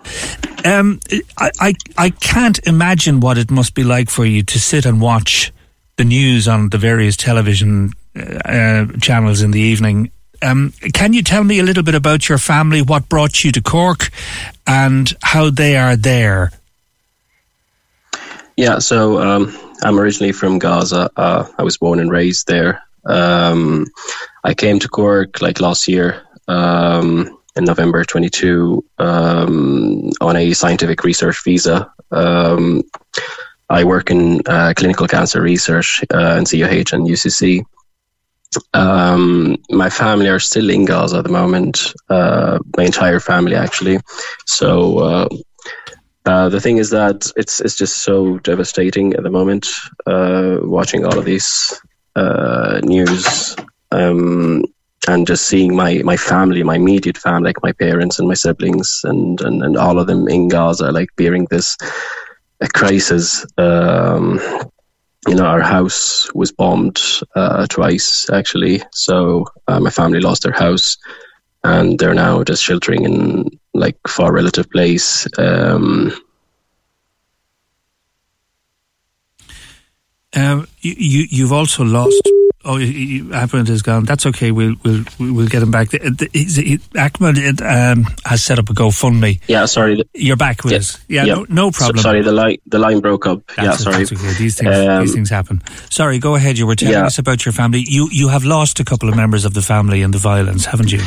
[0.66, 1.00] Um,
[1.38, 5.00] I, I, I can't imagine what it must be like for you to sit and
[5.00, 5.54] watch
[5.96, 10.12] the news on the various television uh, uh, channels in the evening.
[10.42, 13.62] Um, can you tell me a little bit about your family, what brought you to
[13.62, 14.10] Cork,
[14.68, 16.52] and how they are there?
[18.58, 21.10] Yeah, so um, I'm originally from Gaza.
[21.16, 22.84] Uh, I was born and raised there.
[23.06, 23.88] Um,
[24.44, 26.24] I came to Cork like last year.
[26.48, 31.92] Um, in November 22 um, on a scientific research visa.
[32.12, 32.84] Um,
[33.70, 37.64] I work in uh, clinical cancer research uh, in CUH and UCC.
[38.74, 44.00] Um, my family are still in Gaza at the moment, uh, my entire family actually.
[44.46, 45.30] So uh,
[46.26, 49.68] uh, the thing is that it's it's just so devastating at the moment.
[50.06, 51.82] Uh, watching all of these
[52.84, 53.56] news,
[53.92, 54.66] um,
[55.08, 59.02] and just seeing my my family, my immediate family, like my parents and my siblings,
[59.04, 61.78] and and, and all of them in Gaza, like bearing this
[62.74, 63.46] crisis.
[63.58, 64.40] Um,
[65.28, 67.02] you know, our house was bombed
[67.36, 70.98] uh, twice actually, so uh, my family lost their house,
[71.64, 75.28] and they're now just sheltering in like far relative place.
[75.38, 76.12] Um,
[80.36, 82.22] um, you, you've also lost
[82.66, 84.06] Oh, Ahmed is gone.
[84.06, 84.52] That's okay.
[84.52, 85.94] We'll we'll we'll get him back.
[85.94, 89.42] Ahmed um, has set up a GoFundMe.
[89.48, 90.02] Yeah, sorry.
[90.14, 90.80] You're back with yeah.
[90.80, 91.00] us.
[91.10, 91.36] Yeah, yeah.
[91.36, 91.98] No, no, problem.
[91.98, 93.46] So, sorry, the line the line broke up.
[93.48, 94.04] That's yeah, sorry.
[94.04, 94.34] Okay.
[94.38, 95.62] These things um, these things happen.
[95.90, 96.58] Sorry, go ahead.
[96.58, 97.06] You were telling yeah.
[97.06, 97.84] us about your family.
[97.86, 100.92] You you have lost a couple of members of the family in the violence, haven't
[100.92, 101.02] you?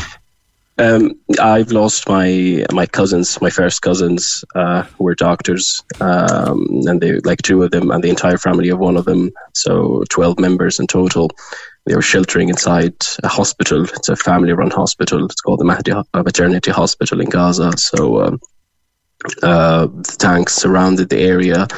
[0.78, 7.01] Um, I've lost my my cousins, my first cousins, uh, who were doctors, um, and
[7.01, 9.31] they like two of them, and the entire family of one of them.
[9.55, 11.31] So twelve members in total.
[11.86, 13.85] They were sheltering inside a hospital.
[13.85, 15.24] It's a family-run hospital.
[15.24, 17.70] It's called the Mahdi Maternity Hospital in Gaza.
[17.78, 18.40] So um,
[19.43, 21.69] uh, the tanks surrounded the area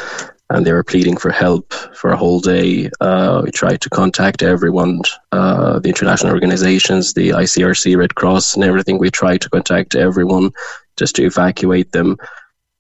[0.51, 2.91] and they were pleading for help for a whole day.
[3.01, 5.03] Uh, we tried to contact everyone,
[5.33, 8.99] uh, the international organizations, the ICRC, Red Cross, and everything.
[8.99, 10.51] We tried to contact everyone
[10.97, 12.17] just to evacuate them,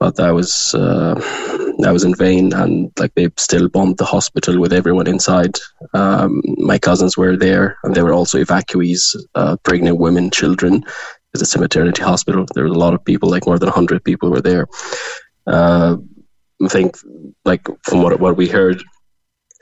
[0.01, 1.15] but that was uh,
[1.79, 2.55] that was in vain.
[2.55, 5.59] And like they still bombed the hospital with everyone inside.
[5.93, 10.85] Um, my cousins were there, and they were also evacuees, uh, pregnant women, children.
[11.35, 12.47] It's a maternity hospital.
[12.55, 14.67] There was a lot of people, like more than hundred people, were there.
[16.63, 16.97] I think,
[17.45, 18.83] like from what what we heard,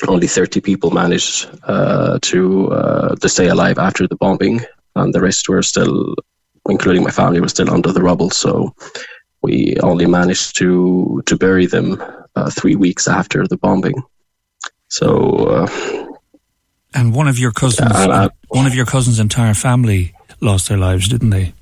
[0.09, 4.61] only 30 people managed uh, to uh, to stay alive after the bombing,
[4.95, 6.15] and the rest were still,
[6.69, 8.31] including my family, were still under the rubble.
[8.31, 8.75] So
[9.43, 12.03] we only managed to to bury them
[12.35, 14.03] uh, three weeks after the bombing.
[14.89, 15.09] So.
[15.47, 16.07] Uh,
[16.95, 17.93] and one of your cousins,
[18.49, 21.53] one of your cousins' entire family lost their lives, didn't they?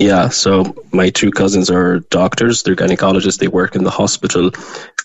[0.00, 2.62] Yeah, so my two cousins are doctors.
[2.62, 3.38] They're gynecologists.
[3.38, 4.50] They work in the hospital.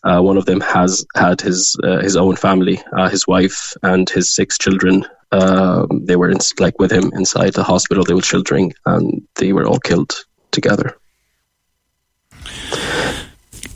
[0.06, 4.10] Uh, one of them has had his uh, his own family, uh, his wife and
[4.10, 5.06] his six children.
[5.34, 8.06] Um, they were in, like with him inside the hospital.
[8.06, 10.14] They were children, and they were all killed
[10.52, 10.96] together.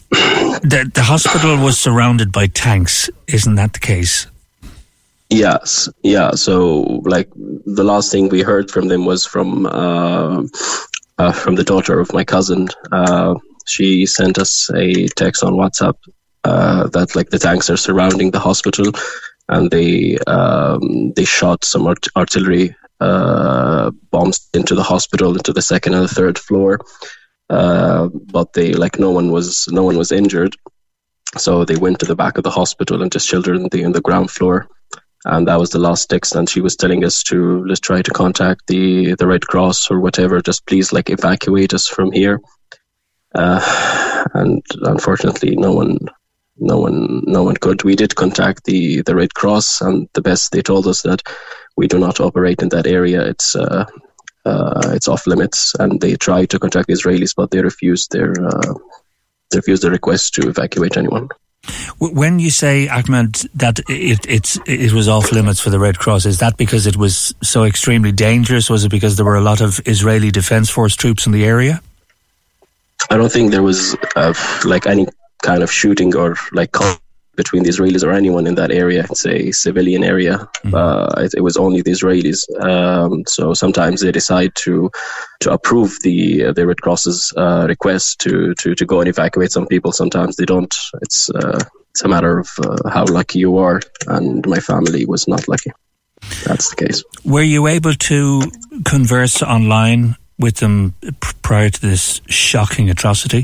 [0.09, 4.27] The, the hospital was surrounded by tanks, isn't that the case?
[5.29, 6.31] Yes, yeah.
[6.31, 10.43] So, like the last thing we heard from them was from uh,
[11.19, 12.67] uh, from the daughter of my cousin.
[12.91, 13.35] Uh,
[13.67, 15.95] she sent us a text on WhatsApp
[16.45, 18.91] uh, that like the tanks are surrounding the hospital,
[19.49, 25.61] and they um, they shot some art- artillery uh, bombs into the hospital, into the
[25.61, 26.79] second and the third floor.
[27.49, 30.55] Uh, but they like no one was no one was injured,
[31.37, 33.91] so they went to the back of the hospital and just children in the, in
[33.91, 34.67] the ground floor
[35.25, 38.11] and that was the last text and she was telling us to let's try to
[38.11, 40.41] contact the the red cross or whatever.
[40.41, 42.41] Just please like evacuate us from here.
[43.35, 45.97] Uh, and unfortunately no one
[46.57, 47.83] no one no one could.
[47.83, 51.21] We did contact the the red cross and the best they told us that
[51.75, 53.21] we do not operate in that area.
[53.25, 53.85] It's uh,
[54.45, 58.33] uh, it's off limits and they tried to contact the israelis but they refused their
[58.41, 58.73] uh,
[59.51, 61.27] they refused the request to evacuate anyone
[61.99, 66.25] when you say Ahmed that it it's it was off limits for the Red Cross,
[66.25, 68.69] is that because it was so extremely dangerous?
[68.69, 71.81] Was it because there were a lot of Israeli Defense Force troops in the area?
[73.09, 74.33] I don't think there was uh,
[74.65, 75.07] like any
[75.41, 76.71] kind of shooting or like
[77.41, 79.01] between the Israelis or anyone in that area.
[79.09, 80.35] It's a civilian area.
[80.37, 80.75] Mm-hmm.
[80.75, 82.39] Uh, it, it, was only the Israelis.
[82.69, 84.91] Um, so sometimes they decide to
[85.43, 89.51] to approve the uh, the Red Cross's uh, request to, to to go and evacuate
[89.57, 89.91] some people.
[90.01, 90.75] Sometimes they don't.
[91.05, 91.61] It's uh,
[91.91, 93.79] it's a matter of uh, how lucky you are.
[94.15, 95.71] And my family was not lucky.
[96.45, 96.99] That's the case.
[97.23, 98.19] Were you able to
[98.83, 100.03] converse online
[100.37, 100.93] with them
[101.47, 103.43] prior to this shocking atrocity?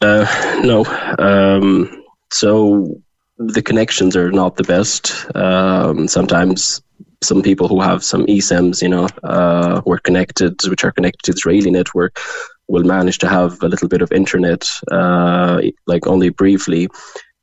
[0.00, 0.26] Uh,
[0.62, 0.84] no.
[1.18, 1.97] Um,
[2.32, 3.00] so
[3.38, 5.26] the connections are not the best.
[5.36, 6.82] Um, sometimes
[7.22, 11.22] some people who have some eSIMs, you know, uh, who are connected, which are connected
[11.24, 12.18] to the Israeli network,
[12.68, 16.88] will manage to have a little bit of internet, uh, like only briefly.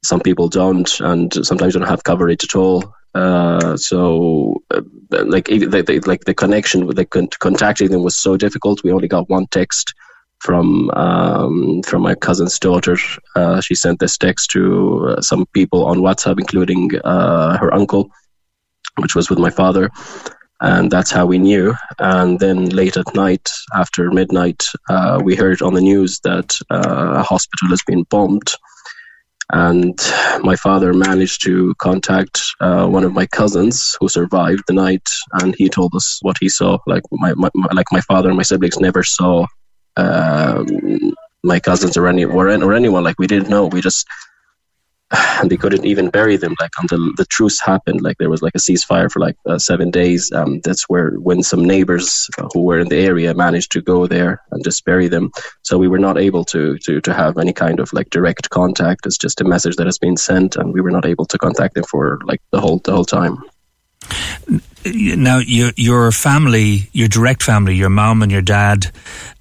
[0.04, 2.94] Some people don't, and sometimes don't have coverage at all.
[3.16, 4.82] Uh, so, uh,
[5.26, 7.06] like, they, they, like the connection with the
[7.40, 8.84] contacting them was so difficult.
[8.84, 9.94] We only got one text
[10.46, 12.96] from um, from my cousin's daughter.
[13.36, 18.10] Uh, she sent this text to uh, some people on WhatsApp, including uh, her uncle,
[19.02, 19.90] which was with my father,
[20.62, 21.74] and that's how we knew.
[22.00, 27.24] And then late at night, after midnight, uh, we heard on the news that a
[27.24, 28.50] hospital has been bombed.
[29.52, 29.98] And
[30.42, 35.56] my father managed to contact uh, one of my cousins who survived the night, and
[35.56, 36.80] he told us what he saw.
[36.88, 39.46] Like my, my like my father and my siblings never saw
[39.98, 41.14] um,
[41.44, 43.04] my cousins or any or, or anyone.
[43.04, 43.68] Like we didn't know.
[43.68, 44.06] We just
[45.42, 48.56] and they couldn't even bury them like until the truce happened like there was like
[48.56, 52.80] a ceasefire for like uh, seven days um, that's where when some neighbors who were
[52.80, 55.30] in the area managed to go there and just bury them
[55.62, 59.06] so we were not able to to to have any kind of like direct contact
[59.06, 61.76] it's just a message that has been sent and we were not able to contact
[61.76, 63.38] them for like the whole the whole time
[64.86, 68.92] now your your family your direct family your mom and your dad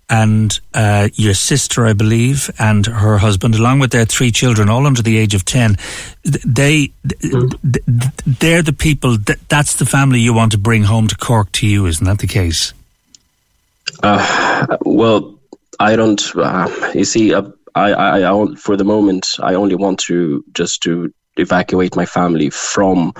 [0.08, 4.86] and uh, your sister, I believe, and her husband, along with their three children, all
[4.86, 5.76] under the age of ten.
[6.22, 9.16] They, they're the people.
[9.48, 12.26] That's the family you want to bring home to Cork to you, isn't that the
[12.26, 12.72] case?
[14.02, 15.38] Uh, well,
[15.80, 16.22] I don't.
[16.36, 17.42] Uh, you see, uh,
[17.74, 22.50] I, I, I, for the moment, I only want to just to evacuate my family
[22.50, 23.12] from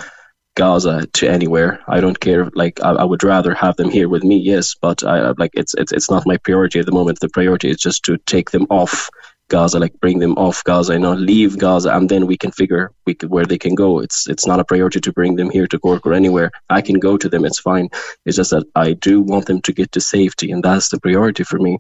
[0.55, 1.81] Gaza to anywhere.
[1.89, 2.49] I don't care.
[2.55, 5.75] Like I, I, would rather have them here with me, yes, but I like it's
[5.75, 7.21] it's it's not my priority at the moment.
[7.21, 9.11] The priority is just to take them off
[9.49, 12.93] Gaza, like bring them off Gaza, you know, leave Gaza, and then we can figure
[13.05, 13.99] we can, where they can go.
[13.99, 16.51] It's it's not a priority to bring them here to Cork or anywhere.
[16.71, 17.45] I can go to them.
[17.45, 17.89] It's fine.
[18.25, 21.45] It's just that I do want them to get to safety, and that's the priority
[21.45, 21.79] for me.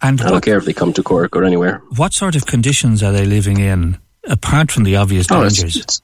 [0.00, 1.82] And I don't care if they come to Cork or anywhere.
[1.96, 5.62] What sort of conditions are they living in, apart from the obvious dangers?
[5.62, 6.02] Oh, it's, it's,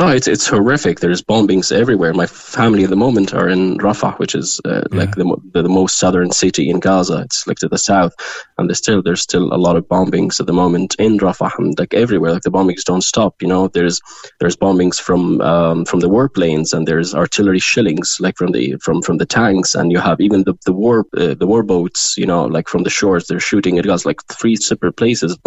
[0.00, 0.98] Oh, it's it's horrific.
[0.98, 2.12] There's bombings everywhere.
[2.12, 4.98] My family at the moment are in Rafah, which is uh, yeah.
[4.98, 7.18] like the, the, the most southern city in Gaza.
[7.18, 8.12] It's like to the south,
[8.58, 11.78] and there's still there's still a lot of bombings at the moment in Rafah and
[11.78, 12.32] like everywhere.
[12.32, 13.40] Like the bombings don't stop.
[13.40, 14.00] You know, there's
[14.40, 19.00] there's bombings from um, from the warplanes and there's artillery shellings like from the from
[19.00, 22.16] from the tanks, and you have even the the war uh, the war boats.
[22.18, 25.38] You know, like from the shores, they're shooting at Gaza like three separate places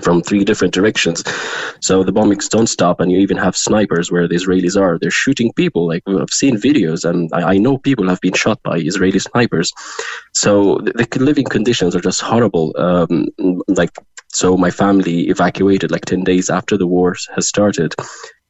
[0.00, 1.24] from three different directions.
[1.80, 4.98] So the bombings don't stop, and you even have snipers where the Israelis are.
[4.98, 5.86] They're shooting people.
[5.86, 9.72] Like I've seen videos, and I, I know people have been shot by Israeli snipers.
[10.32, 12.74] So the, the living conditions are just horrible.
[12.78, 13.28] Um,
[13.68, 13.90] like
[14.28, 17.94] so, my family evacuated like ten days after the war has started.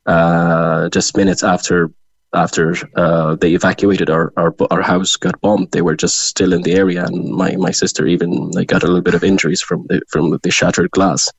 [0.07, 1.91] Uh, just minutes after
[2.37, 5.71] after uh, they evacuated our, our our house got bombed.
[5.73, 8.87] They were just still in the area and my, my sister even like got a
[8.87, 11.33] little bit of injuries from the from the shattered glass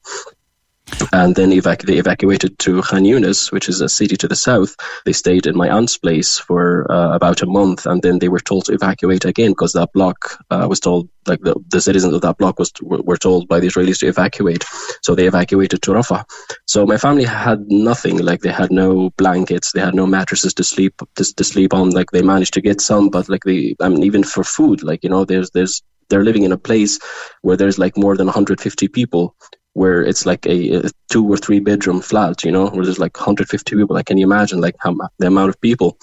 [1.13, 4.75] and then they evacuated to Khan Yunis, which is a city to the south.
[5.05, 8.39] They stayed in my aunt's place for uh, about a month, and then they were
[8.39, 12.21] told to evacuate again because that block uh, was told, like the, the citizens of
[12.21, 14.65] that block was were told by the Israelis to evacuate.
[15.01, 16.25] So they evacuated to Rafah.
[16.65, 20.63] So my family had nothing, like they had no blankets, they had no mattresses to
[20.63, 21.91] sleep to, to sleep on.
[21.91, 25.03] Like they managed to get some, but like they, I mean, even for food, like
[25.03, 26.99] you know, there's there's they're living in a place
[27.41, 29.35] where there's like more than 150 people
[29.77, 33.15] where it's like a, a, two or three bedroom flat, you know, where there's like
[33.15, 33.95] 150 people.
[33.95, 35.99] Like, can you imagine like how the amount of people?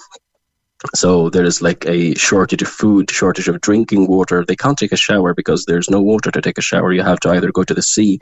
[0.93, 4.45] So there is like a shortage of food, shortage of drinking water.
[4.45, 6.93] They can't take a shower because there's no water to take a shower.
[6.93, 8.19] You have to either go to the sea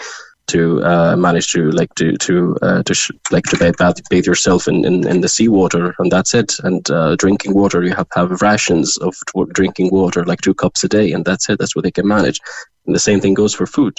[0.48, 4.68] to uh, manage to like to to uh, to sh- like to bathe, bathe yourself
[4.68, 8.42] in, in, in the seawater and that's it and uh, drinking water you have have
[8.42, 11.84] rations of t- drinking water like two cups a day and that's it that's what
[11.84, 12.42] they can manage
[12.86, 13.98] and the same thing goes for food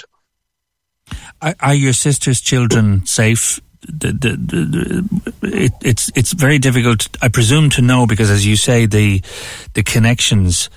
[1.41, 3.59] are, are your sister's children safe?
[3.81, 5.09] The, the, the,
[5.43, 9.21] it, it's it's very difficult, I presume, to know because, as you say, the
[9.73, 10.69] the connections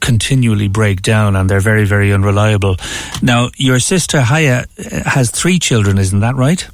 [0.00, 2.76] continually break down and they're very very unreliable.
[3.20, 4.66] Now, your sister Haya
[5.04, 6.68] has three children, isn't that right?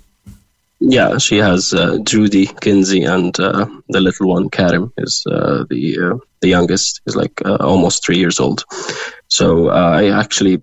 [0.85, 5.99] Yeah, she has uh, Judy, Kinsey, and uh, the little one Karim is uh, the
[5.99, 7.01] uh, the youngest.
[7.07, 8.65] is like uh, almost three years old.
[9.29, 10.61] So uh, I actually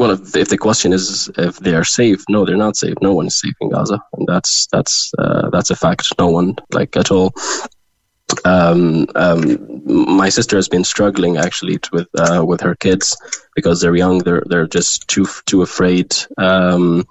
[0.00, 2.94] well, if, if, the question is if they are safe, no, they're not safe.
[3.02, 6.06] No one is safe in Gaza, and that's that's uh, that's a fact.
[6.18, 7.34] No one, like at all.
[8.46, 9.82] Um, um,
[10.16, 13.14] my sister has been struggling actually with uh, with her kids
[13.54, 14.20] because they're young.
[14.20, 16.16] They're they're just too too afraid.
[16.38, 17.04] Um,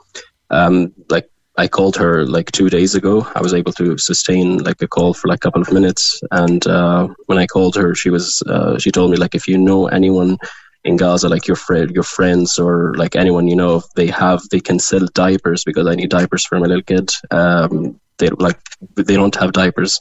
[0.49, 3.27] um like I called her like two days ago.
[3.35, 6.65] I was able to sustain like a call for like a couple of minutes, and
[6.65, 9.85] uh, when I called her, she was uh, she told me like if you know
[9.85, 10.39] anyone
[10.83, 14.59] in Gaza, like your friend, your friends, or like anyone you know, they have, they
[14.59, 17.11] can sell diapers because I need diapers for my little kid.
[17.31, 18.59] Um, they like
[18.95, 19.99] they don't have diapers.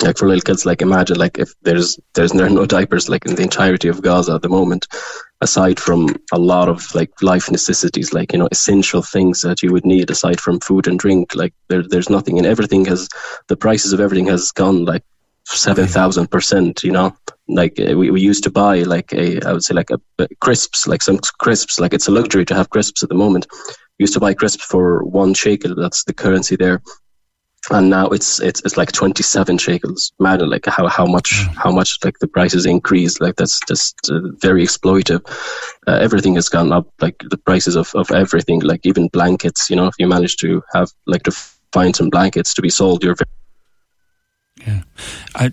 [0.00, 3.34] Like for little kids, like imagine like if there's there's there no diapers like in
[3.34, 4.86] the entirety of Gaza at the moment,
[5.40, 9.72] aside from a lot of like life necessities, like you know essential things that you
[9.72, 11.34] would need aside from food and drink.
[11.34, 13.08] Like there there's nothing, and everything has
[13.48, 15.02] the prices of everything has gone like
[15.44, 16.84] seven thousand percent.
[16.84, 17.16] You know,
[17.48, 20.28] like uh, we, we used to buy like a I would say like a, a,
[20.40, 21.80] crisps, like some crisps.
[21.80, 23.46] Like it's a luxury to have crisps at the moment.
[23.98, 25.74] We used to buy crisps for one shekel.
[25.74, 26.82] That's the currency there.
[27.70, 30.12] And now it's it's it's like twenty seven shekels.
[30.20, 31.54] Mad, like how how much mm.
[31.56, 33.20] how much like the prices increased.
[33.20, 35.22] Like that's just uh, very exploitive.
[35.86, 36.86] Uh, everything has gone up.
[37.00, 38.60] Like the prices of of everything.
[38.60, 39.68] Like even blankets.
[39.68, 41.32] You know, if you manage to have like to
[41.72, 43.37] find some blankets to be sold, you're very
[44.68, 44.82] yeah.
[45.34, 45.52] I,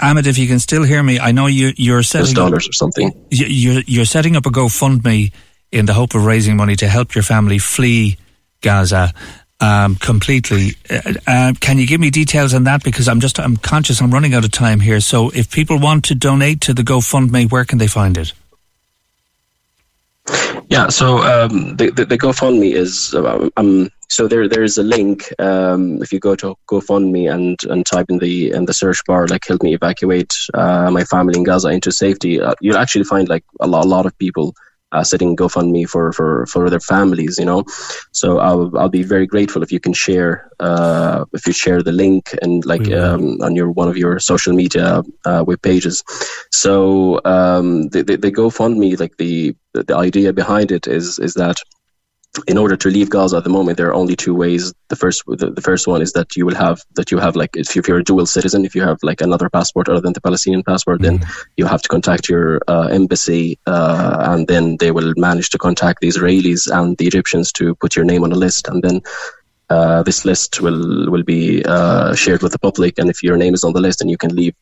[0.00, 3.12] Ahmad, if you can still hear me, I know you, you're setting dollars or something.
[3.30, 5.32] You're you're setting up a GoFundMe
[5.70, 8.18] in the hope of raising money to help your family flee
[8.60, 9.12] Gaza
[9.60, 10.72] um, completely.
[10.90, 12.82] Uh, uh, can you give me details on that?
[12.82, 15.00] Because I'm just I'm conscious I'm running out of time here.
[15.00, 18.32] So if people want to donate to the GoFundMe, where can they find it?
[20.68, 24.82] Yeah, so um, the, the, the GoFundMe is uh, um, so there there is a
[24.82, 25.32] link.
[25.40, 29.26] Um, if you go to GoFundMe and, and type in the in the search bar
[29.26, 33.28] like "Help me evacuate uh, my family in Gaza into safety," uh, you'll actually find
[33.28, 34.54] like a lot, a lot of people
[34.92, 37.64] uh, setting GoFundMe for, for, for their families, you know.
[38.12, 41.92] So I'll, I'll be very grateful if you can share uh, if you share the
[41.92, 46.02] link and like um, on your one of your social media uh, web pages.
[46.50, 51.56] So um, the, the, the GoFundMe, like the the idea behind it is is that
[52.46, 54.72] in order to leave Gaza at the moment, there are only two ways.
[54.88, 57.56] The first, the, the, first one is that you will have that you have like
[57.56, 60.20] if, you, are a dual citizen, if you have like another passport other than the
[60.20, 61.16] Palestinian passport, mm-hmm.
[61.16, 65.58] then you have to contact your uh, embassy, uh, and then they will manage to
[65.58, 69.00] contact the Israelis and the Egyptians to put your name on a list, and then.
[69.68, 73.52] Uh, this list will will be uh, shared with the public, and if your name
[73.52, 74.54] is on the list, then you can leave.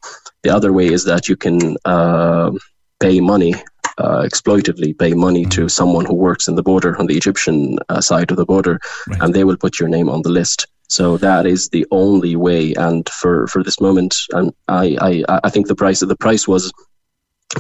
[0.44, 2.52] The other way is that you can uh,
[3.00, 3.52] pay money
[3.98, 5.70] uh, exploitively pay money to mm.
[5.70, 9.20] someone who works in the border on the Egyptian uh, side of the border, right.
[9.22, 10.66] and they will put your name on the list.
[10.88, 12.74] So that is the only way.
[12.74, 14.96] And for, for this moment, and I,
[15.28, 16.72] I, I think the price the price was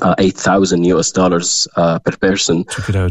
[0.02, 2.64] uh, 8,000 US dollars uh, per person.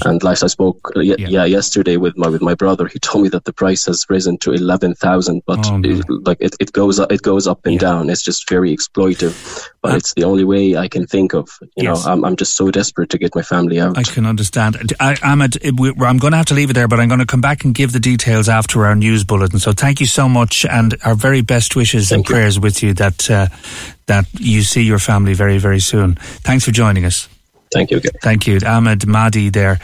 [0.06, 1.16] And like I spoke, uh, yeah.
[1.18, 1.46] yeah.
[1.46, 4.52] yesterday with my with my brother, he told me that the price has risen to
[4.52, 5.44] 11,000.
[5.46, 7.80] But oh, it, like it, it goes up, it goes up and yeah.
[7.80, 8.10] down.
[8.10, 9.70] It's just very exploitive.
[9.82, 11.50] But it's the only way I can think of.
[11.62, 12.06] You yes.
[12.06, 13.98] know, I'm I'm just so desperate to get my family out.
[13.98, 14.94] I can understand.
[15.00, 17.42] I, Ahmad, I'm going to have to leave it there, but I'm going to come
[17.42, 19.60] back and give the details after our news bulletin.
[19.60, 22.34] So thank you so much, and our very best wishes thank and you.
[22.36, 23.48] prayers with you that uh,
[24.08, 26.16] that you see your family very, very soon.
[26.16, 27.28] Thanks for joining us.
[27.74, 28.00] Thank you.
[28.22, 28.60] Thank you.
[28.66, 29.80] Ahmad Mahdi there,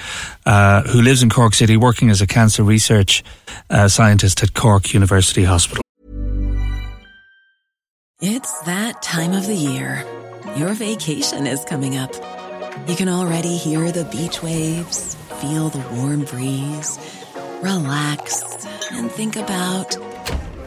[0.46, 3.24] uh, who lives in Cork City, working as a cancer research
[3.70, 5.82] uh, scientist at Cork University Hospital.
[8.22, 10.06] It's that time of the year.
[10.56, 12.14] Your vacation is coming up.
[12.88, 17.00] You can already hear the beach waves, feel the warm breeze,
[17.62, 19.98] relax, and think about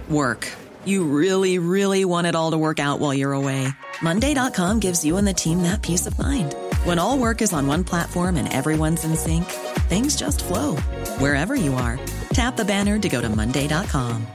[0.08, 0.48] work.
[0.84, 3.68] You really, really want it all to work out while you're away.
[4.02, 6.54] Monday.com gives you and the team that peace of mind.
[6.84, 9.44] When all work is on one platform and everyone's in sync,
[9.88, 10.76] things just flow
[11.18, 12.00] wherever you are.
[12.32, 14.26] Tap the banner to go to Monday.com.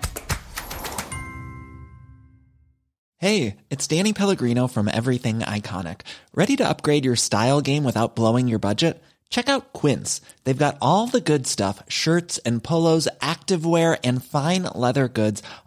[3.19, 6.01] Hey, it's Danny Pellegrino from Everything Iconic.
[6.35, 9.01] Ready to upgrade your style game without blowing your budget?
[9.29, 10.21] Check out Quince.
[10.43, 15.41] They've got all the good stuff shirts and polos, activewear, and fine leather goods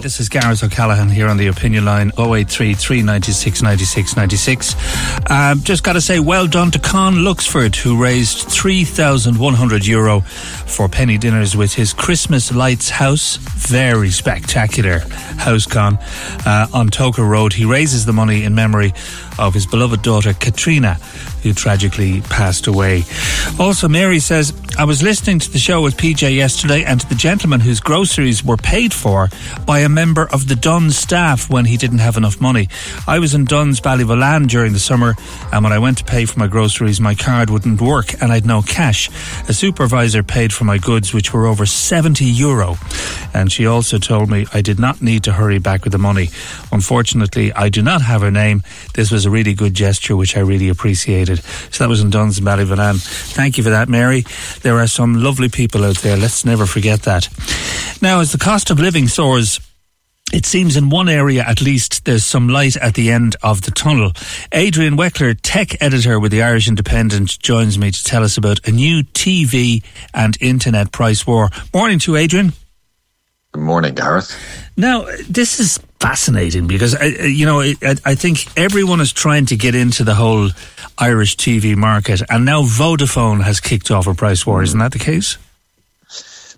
[0.00, 4.74] This is Gareth O'Callaghan here on the opinion line 083 396 96 96.
[5.30, 10.88] Um, just got to say, well done to Con Luxford, who raised 3,100 euro for
[10.88, 13.36] penny dinners with his Christmas Lights house.
[13.36, 15.00] Very spectacular
[15.36, 15.98] house, Con,
[16.46, 17.52] uh, on Toker Road.
[17.52, 18.94] He raises the money in memory
[19.38, 20.94] of his beloved daughter, Katrina,
[21.42, 23.04] who tragically passed away.
[23.58, 27.14] Also, Mary says, I was listening to the show with PJ yesterday and to the
[27.14, 29.28] gentleman whose groceries were paid for
[29.66, 32.68] by a member of the Dunnes staff when he didn't have enough money.
[33.06, 35.14] I was in Dunnes Ballyvolane during the summer
[35.52, 38.46] and when I went to pay for my groceries, my card wouldn't work and I'd
[38.46, 39.10] no cash.
[39.48, 42.76] A supervisor paid for my goods, which were over 70 euro.
[43.34, 46.30] And she also told me I did not need to hurry back with the money.
[46.70, 48.62] Unfortunately, I do not have her name.
[48.94, 51.42] This was a really good gesture, which I really appreciated.
[51.70, 53.02] So that was in Dunnes and Ballyvolane.
[53.34, 54.24] Thank you for that, Mary.
[54.62, 56.16] There are some lovely people out there.
[56.16, 57.28] Let's never forget that.
[58.00, 59.60] Now, as the cost of living soars,
[60.32, 63.70] it seems in one area at least there's some light at the end of the
[63.70, 64.12] tunnel.
[64.52, 68.72] Adrian Weckler, tech editor with the Irish Independent, joins me to tell us about a
[68.72, 69.84] new TV
[70.14, 71.50] and internet price war.
[71.74, 72.54] Morning to Adrian.
[73.52, 74.34] Good morning, Gareth.
[74.78, 79.56] Now, this is fascinating because, I, you know, I, I think everyone is trying to
[79.56, 80.50] get into the whole
[80.98, 84.62] Irish TV market, and now Vodafone has kicked off a price war.
[84.62, 85.38] Isn't that the case?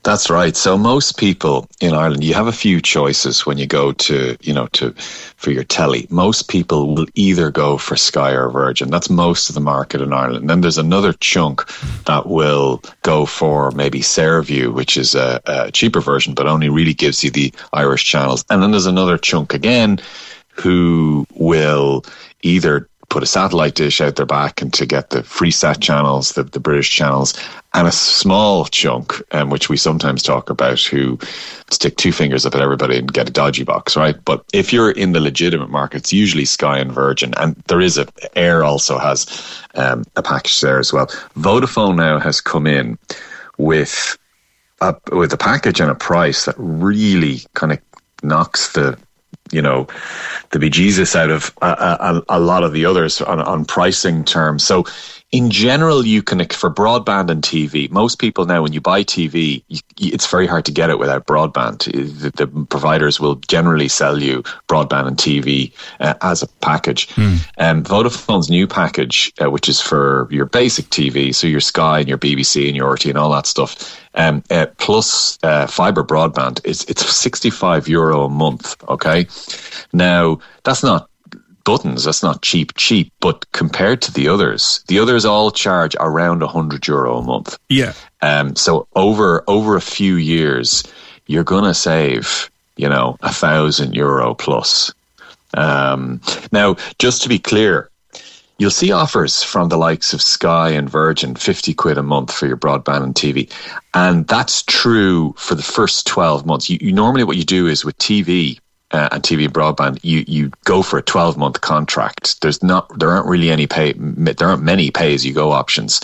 [0.05, 0.55] That's right.
[0.55, 4.52] So most people in Ireland, you have a few choices when you go to, you
[4.52, 4.93] know, to
[5.36, 6.06] for your telly.
[6.10, 8.90] Most people will either go for Sky or Virgin.
[8.90, 10.51] That's most of the market in Ireland.
[10.51, 11.66] then there's another chunk
[12.05, 16.94] that will go for maybe Saorview, which is a, a cheaper version, but only really
[16.94, 18.44] gives you the Irish channels.
[18.51, 20.01] And then there's another chunk again
[20.51, 22.05] who will
[22.43, 26.42] either put a satellite dish out their back and to get the Freesat channels, the,
[26.42, 27.32] the British channels,
[27.72, 31.16] and a small chunk, um, which we sometimes talk about, who
[31.70, 34.16] stick two fingers up at everybody and get a dodgy box, right?
[34.24, 38.06] But if you're in the legitimate markets, usually Sky and Virgin, and there is a
[38.34, 39.28] Eir also has
[39.76, 41.06] um, a package there as well.
[41.38, 42.98] Vodafone now has come in
[43.58, 44.18] with
[44.80, 47.78] a, with a package and a price that really kind of
[48.24, 48.98] knocks the
[49.55, 49.86] you know,
[50.51, 54.64] the bejesus out of a, a, a lot of the others on, on pricing terms.
[54.64, 54.85] So
[55.35, 57.90] in general, you can for broadband and TV.
[57.90, 61.27] Most people now, when you buy TV, you, it's very hard to get it without
[61.27, 61.78] broadband.
[62.20, 67.09] The, the, providers will generally sell you broadband and TV uh, as a package.
[67.16, 67.44] Mm.
[67.59, 72.09] Um, Vodafone's new package, uh, which is for your basic TV, so your Sky and
[72.09, 76.61] your BBC and your RT and all that stuff, um, uh, plus uh, fiber broadband,
[76.65, 78.77] it's it's sixty five euro a month.
[78.89, 79.27] Okay,
[79.93, 81.11] now that's not
[81.64, 82.04] buttons.
[82.04, 83.12] That's not cheap, cheap.
[83.20, 87.58] But compared to the others, the others all charge around a hundred euro a month.
[87.68, 87.94] Yeah.
[88.22, 88.54] Um.
[88.56, 90.84] So over over a few years,
[91.26, 94.92] you're gonna save, you know, a thousand euro plus.
[95.54, 96.20] Um.
[96.52, 97.90] Now, just to be clear,
[98.58, 102.46] you'll see offers from the likes of Sky and Virgin, 50 quid a month for
[102.46, 103.50] your broadband and TV.
[103.94, 106.70] And that's true for the first 12 months.
[106.70, 108.58] You, you normally what you do is with TV,
[108.94, 112.40] uh, and TV broadband, you you go for a 12 month contract.
[112.42, 116.00] There's not there aren't really any pay there aren't many pay as you go options,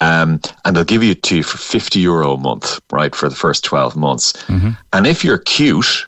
[0.00, 3.36] um, and they'll give you to you for 50 euro a month, right, for the
[3.36, 4.32] first 12 months.
[4.46, 4.70] Mm-hmm.
[4.94, 6.06] And if you're cute,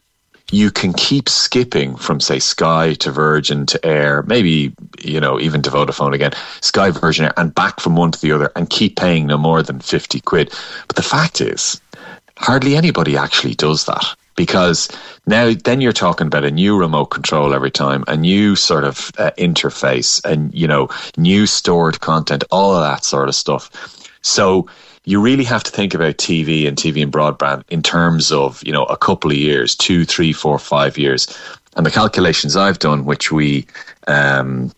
[0.51, 5.61] you can keep skipping from say Sky to Virgin to Eir, maybe you know even
[5.61, 6.33] to Vodafone again,
[6.63, 9.63] Sky Virgin Eir, and back from one to the other, and keep paying no more
[9.63, 10.51] than 50 quid.
[10.87, 11.83] But the fact is,
[12.39, 14.89] hardly anybody actually does that because
[15.27, 19.11] now then you're talking about a new remote control every time, a new sort of
[19.19, 23.71] uh, interface, and you know, new stored content, all of that sort of stuff.
[24.23, 24.69] So
[25.05, 28.73] you really have to think about TV and TV and broadband in terms of you
[28.73, 31.27] know a couple of years, two, three, four, five years.
[31.77, 33.67] And the calculations I've done, which we
[34.07, 34.71] um,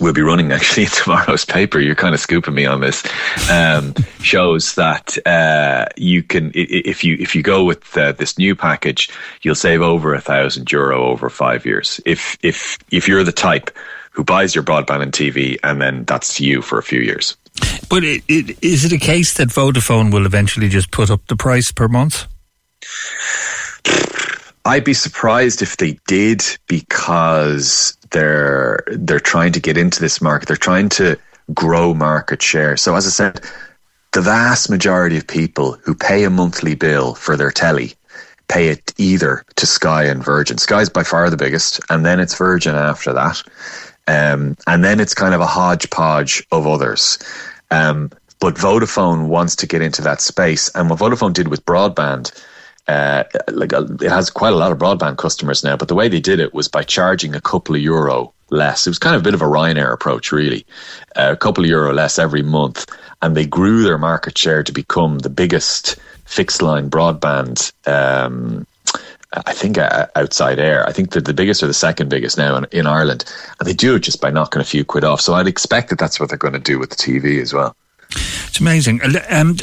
[0.00, 1.78] will be running actually in tomorrow's paper.
[1.78, 3.04] You're kind of scooping me on this.
[3.50, 8.54] Um, shows that uh, you can if you if you go with uh, this new
[8.54, 9.10] package,
[9.42, 12.00] you'll save over a thousand euro over five years.
[12.04, 13.70] If if if you're the type
[14.10, 17.36] who buys your broadband and TV, and then that's you for a few years.
[17.88, 21.36] But it, it, is it a case that Vodafone will eventually just put up the
[21.36, 22.26] price per month?
[24.68, 30.46] I'd be surprised if they did because they're they're trying to get into this market.
[30.46, 31.16] They're trying to
[31.54, 32.76] grow market share.
[32.76, 33.40] So as I said,
[34.12, 37.94] the vast majority of people who pay a monthly bill for their telly
[38.48, 40.58] pay it either to Sky and Virgin.
[40.58, 43.42] Sky's by far the biggest, and then it's Virgin after that.
[44.06, 47.18] Um, and then it's kind of a hodgepodge of others.
[47.70, 50.70] Um, but Vodafone wants to get into that space.
[50.74, 52.32] And what Vodafone did with broadband
[52.88, 56.08] uh, like uh, it has quite a lot of broadband customers now, but the way
[56.08, 58.86] they did it was by charging a couple of euro less.
[58.86, 60.64] It was kind of a bit of a Ryanair approach, really,
[61.14, 62.86] uh, a couple of euro less every month,
[63.20, 67.72] and they grew their market share to become the biggest fixed line broadband.
[67.86, 68.66] Um,
[69.32, 70.88] I think uh, outside Eir.
[70.88, 73.74] I think they're the biggest or the second biggest now in, in Ireland, and they
[73.74, 75.20] do it just by knocking a few quid off.
[75.20, 77.76] So I'd expect that that's what they're going to do with the TV as well.
[78.10, 79.00] It's amazing.
[79.28, 79.56] Um,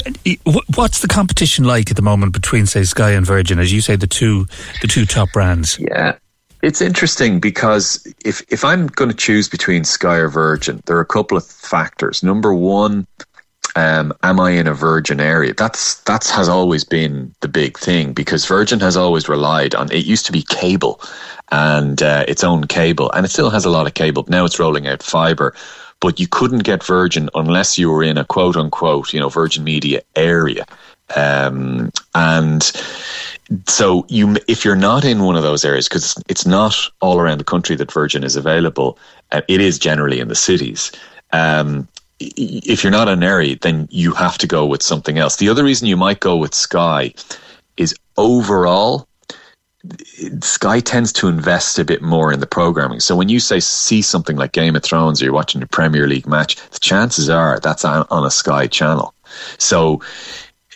[0.74, 3.96] what's the competition like at the moment between, say, Sky and Virgin, as you say,
[3.96, 4.46] the two
[4.80, 5.78] the two top brands?
[5.78, 6.16] Yeah,
[6.62, 11.00] it's interesting because if if I'm going to choose between Sky or Virgin, there are
[11.00, 12.22] a couple of factors.
[12.22, 13.06] Number one,
[13.74, 15.52] um, am I in a Virgin area?
[15.52, 19.92] That's that's has always been the big thing because Virgin has always relied on.
[19.92, 21.00] It used to be cable
[21.52, 24.22] and uh, its own cable, and it still has a lot of cable.
[24.22, 25.54] But now it's rolling out fiber
[26.00, 29.64] but you couldn't get Virgin unless you were in a quote unquote, you know, Virgin
[29.64, 30.64] Media area.
[31.14, 32.62] Um, and
[33.68, 37.38] so you, if you're not in one of those areas, because it's not all around
[37.38, 38.98] the country that Virgin is available,
[39.32, 40.90] uh, it is generally in the cities.
[41.32, 45.36] Um, if you're not an area, then you have to go with something else.
[45.36, 47.12] The other reason you might go with Sky
[47.76, 49.06] is overall
[50.40, 53.00] Sky tends to invest a bit more in the programming.
[53.00, 56.06] So when you say see something like Game of Thrones or you're watching a Premier
[56.06, 59.14] League match, the chances are that's on, on a Sky channel.
[59.58, 60.02] So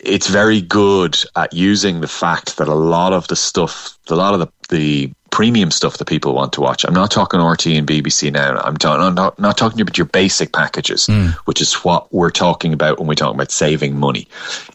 [0.05, 4.35] it's very good at using the fact that a lot of the stuff, a lot
[4.35, 6.85] of the, the premium stuff that people want to watch.
[6.85, 8.59] I'm not talking RT and BBC now.
[8.59, 11.31] I'm, talking, I'm not, not talking about your basic packages, mm.
[11.45, 14.27] which is what we're talking about when we talk about saving money.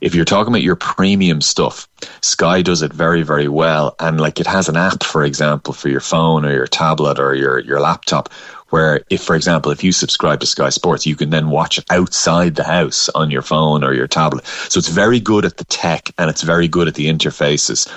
[0.02, 1.88] If you're talking about your premium stuff,
[2.22, 3.96] Sky does it very, very well.
[4.00, 7.36] And like it has an app, for example, for your phone or your tablet or
[7.36, 8.30] your, your laptop
[8.70, 11.86] where if for example if you subscribe to sky sports you can then watch it
[11.90, 15.66] outside the house on your phone or your tablet so it's very good at the
[15.66, 17.88] tech and it's very good at the interfaces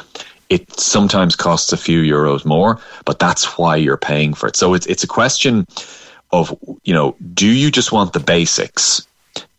[0.49, 4.57] it sometimes costs a few euros more, but that's why you're paying for it.
[4.57, 5.67] So it's it's a question
[6.33, 9.07] of you know, do you just want the basics,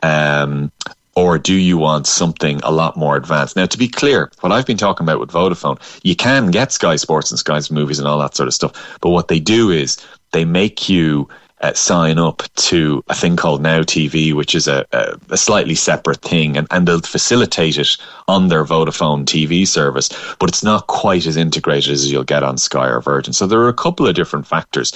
[0.04, 0.72] um,
[1.16, 3.56] or do you want something a lot more advanced?
[3.56, 6.96] Now, to be clear, what I've been talking about with Vodafone, you can get Sky
[6.96, 9.98] Sports and Sky's movies and all that sort of stuff, but what they do is
[10.32, 11.28] they make you
[11.62, 15.76] uh, sign up to a thing called Now TV, which is a, a, a, slightly
[15.76, 17.98] separate thing, and, and they'll facilitate it
[18.28, 22.58] on their Vodafone TV service, but it's not quite as integrated as you'll get on
[22.58, 23.34] Sky or Virgin.
[23.34, 24.94] So there are a couple of different factors.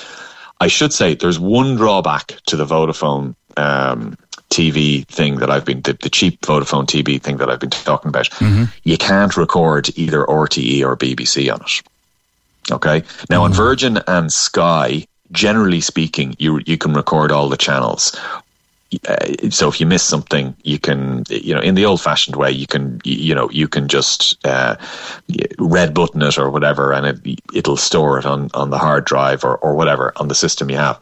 [0.62, 4.18] I should say there's one drawback to the Vodafone um,
[4.50, 8.10] TV thing that I've been the, the, cheap Vodafone TV thing that I've been talking
[8.10, 8.30] about.
[8.30, 8.66] Mm-hmm.
[8.84, 11.82] You can't record either RTE or BBC on it.
[12.72, 13.04] Okay.
[13.30, 13.44] Now mm-hmm.
[13.44, 18.18] on Virgin and Sky, generally speaking, you you can record all the channels.
[19.08, 22.68] Uh, so if you miss something, you can, you know, in the old-fashioned way, you
[22.68, 24.76] can, you know, you can just uh,
[25.58, 29.44] red button it or whatever, and it, it'll store it on on the hard drive
[29.44, 31.00] or or whatever on the system you have.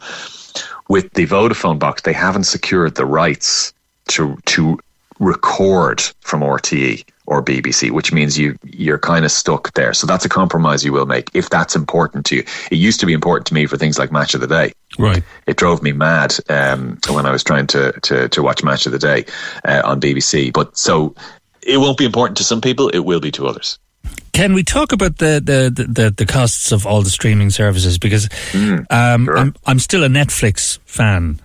[0.88, 3.74] With the Vodafone box, they haven't secured the rights
[4.08, 4.78] to to
[5.22, 9.94] record from RTE or BBC, which means you you're kind of stuck there.
[9.94, 12.44] So that's a compromise you will make if that's important to you.
[12.70, 14.72] It used to be important to me for things like Match of the Day.
[14.98, 15.22] Right.
[15.46, 18.92] It drove me mad um, when I was trying to to, to watch Match of
[18.92, 19.24] the Day
[19.64, 20.52] uh, on BBC.
[20.52, 21.14] But so
[21.62, 22.88] it won't be important to some people.
[22.88, 23.78] It will be to others.
[24.32, 27.98] Can we talk about the the, the, the costs of all the streaming services?
[27.98, 29.38] Because mm, um, sure.
[29.38, 31.38] I'm I'm still a Netflix fan.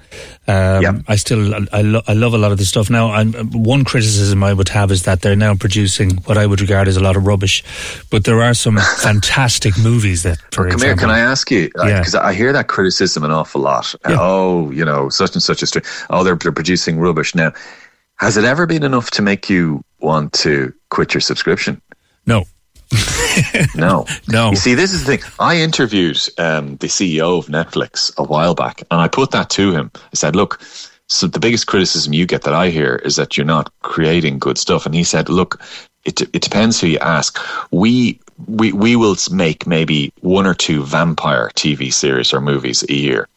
[0.47, 0.95] Um, yep.
[1.07, 2.89] I still I, lo- I love a lot of this stuff.
[2.89, 6.61] Now, I'm, one criticism I would have is that they're now producing what I would
[6.61, 7.63] regard as a lot of rubbish,
[8.09, 10.37] but there are some fantastic movies that.
[10.51, 11.69] For well, come example, here, can I ask you?
[11.73, 12.25] Because yeah.
[12.25, 13.93] I hear that criticism an awful lot.
[14.07, 14.17] Yeah.
[14.19, 15.83] Oh, you know, such and such a stream.
[16.09, 17.51] Oh, they're, they're producing rubbish now.
[18.15, 21.81] Has it ever been enough to make you want to quit your subscription?
[22.25, 22.45] No.
[23.75, 24.49] No, no.
[24.51, 25.31] You see, this is the thing.
[25.39, 29.71] I interviewed um, the CEO of Netflix a while back, and I put that to
[29.71, 29.91] him.
[29.95, 30.61] I said, "Look,
[31.07, 34.57] so the biggest criticism you get that I hear is that you're not creating good
[34.57, 35.61] stuff." And he said, "Look,
[36.05, 37.39] it it depends who you ask.
[37.71, 42.93] We we we will make maybe one or two vampire TV series or movies a
[42.93, 43.27] year,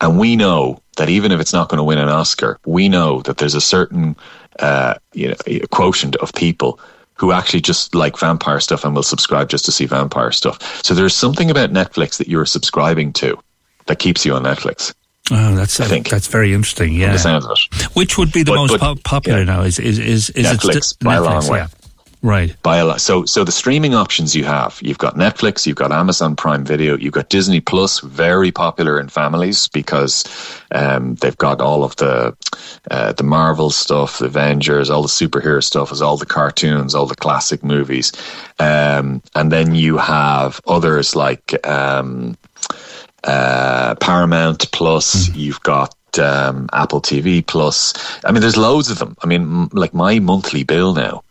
[0.00, 3.22] and we know that even if it's not going to win an Oscar, we know
[3.22, 4.14] that there's a certain
[4.58, 5.36] uh, you know
[5.70, 6.78] quotient of people."
[7.22, 10.84] Who actually just like vampire stuff and will subscribe just to see vampire stuff.
[10.84, 13.38] So there's something about Netflix that you're subscribing to
[13.86, 14.92] that keeps you on Netflix.
[15.30, 16.94] Oh, that's I think that's very interesting.
[16.94, 17.84] Yeah, the sound of it.
[17.94, 19.44] Which would be the but, most but, po- popular yeah.
[19.44, 19.62] now?
[19.62, 21.58] Is is is, is Netflix it st- by Netflix, a long way?
[21.58, 21.66] Yeah.
[22.22, 22.54] Right.
[22.62, 23.00] By a lot.
[23.00, 26.96] So, so the streaming options you have, you've got Netflix, you've got Amazon Prime Video,
[26.96, 30.24] you've got Disney Plus, very popular in families because
[30.70, 32.36] um, they've got all of the
[32.92, 37.06] uh, the Marvel stuff, the Avengers, all the superhero stuff, is all the cartoons, all
[37.06, 38.12] the classic movies,
[38.60, 42.36] um, and then you have others like um,
[43.24, 45.28] uh, Paramount Plus.
[45.28, 45.36] Mm.
[45.36, 47.94] You've got um, Apple TV Plus.
[48.24, 49.16] I mean, there's loads of them.
[49.24, 51.24] I mean, m- like my monthly bill now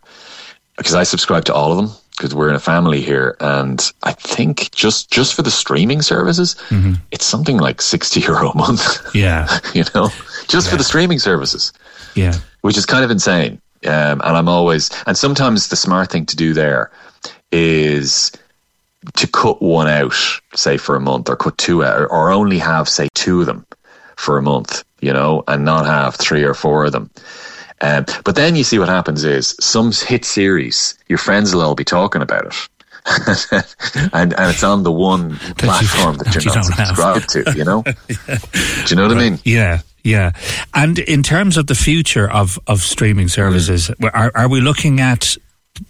[0.78, 4.12] because I subscribe to all of them because we're in a family here, and I
[4.14, 6.94] think just just for the streaming services, mm-hmm.
[7.12, 9.16] it's something like sixty euro a month.
[9.16, 10.10] Yeah, you know,
[10.48, 10.72] just yeah.
[10.72, 11.74] for the streaming services.
[12.16, 13.62] Yeah, which is kind of insane.
[13.84, 16.92] Um, and I'm always, and sometimes the smart thing to do there
[17.52, 18.32] is
[19.16, 20.14] to cut one out,
[20.54, 23.66] say for a month, or cut two out, or only have say two of them
[24.18, 27.10] for a month, you know, and not have three or four of them.
[27.82, 31.76] Um, but then you see what happens is some hit series, your friends will all
[31.76, 32.56] be talking about it.
[34.14, 37.64] and and it's on the one platform that, you, that you're not subscribed to, you
[37.64, 37.84] know?
[37.86, 38.38] yeah.
[38.86, 39.26] Do you know what right.
[39.26, 39.40] I mean?
[39.44, 39.82] Yeah.
[40.04, 40.32] Yeah.
[40.74, 44.12] And in terms of the future of, of streaming services, mm.
[44.14, 45.36] are, are we looking at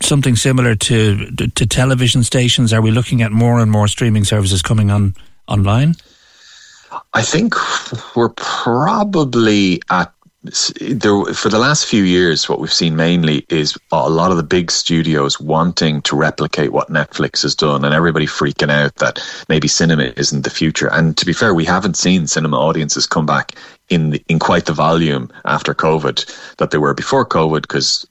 [0.01, 2.73] something similar to, to television stations?
[2.73, 5.15] Are we looking at more and more streaming services coming on
[5.47, 5.95] online?
[7.13, 7.55] I think
[8.15, 10.13] we're probably at
[10.43, 14.43] there for the last few years, what we've seen mainly is a lot of the
[14.43, 19.19] big studios wanting to replicate what Netflix has done, and everybody freaking out that
[19.49, 20.87] maybe cinema isn't the future.
[20.91, 23.53] And to be fair, we haven't seen cinema audiences come back
[23.89, 28.07] in the, in quite the volume after COVID that they were before COVID, because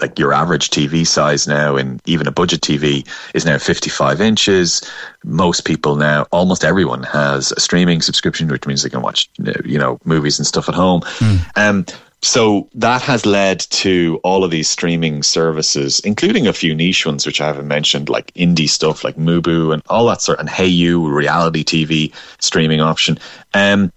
[0.00, 4.82] like your average TV size now, and even a budget TV is now 55 inches.
[5.24, 9.28] Most people now, almost everyone has a streaming subscription, which means they can watch,
[9.64, 11.00] you know, movies and stuff at home.
[11.00, 11.40] Mm.
[11.56, 11.86] Um,
[12.24, 17.26] so that has led to all of these streaming services, including a few niche ones,
[17.26, 21.12] which I haven't mentioned, like indie stuff like Mubi and all that sort, and Hayu
[21.12, 23.18] reality TV streaming option.
[23.52, 23.92] Um,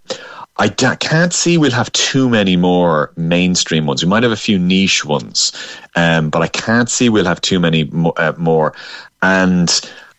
[0.59, 4.03] I d- can't see we'll have too many more mainstream ones.
[4.03, 5.51] We might have a few niche ones,
[5.95, 8.73] um, but I can't see we'll have too many mo- uh, more.
[9.21, 9.69] And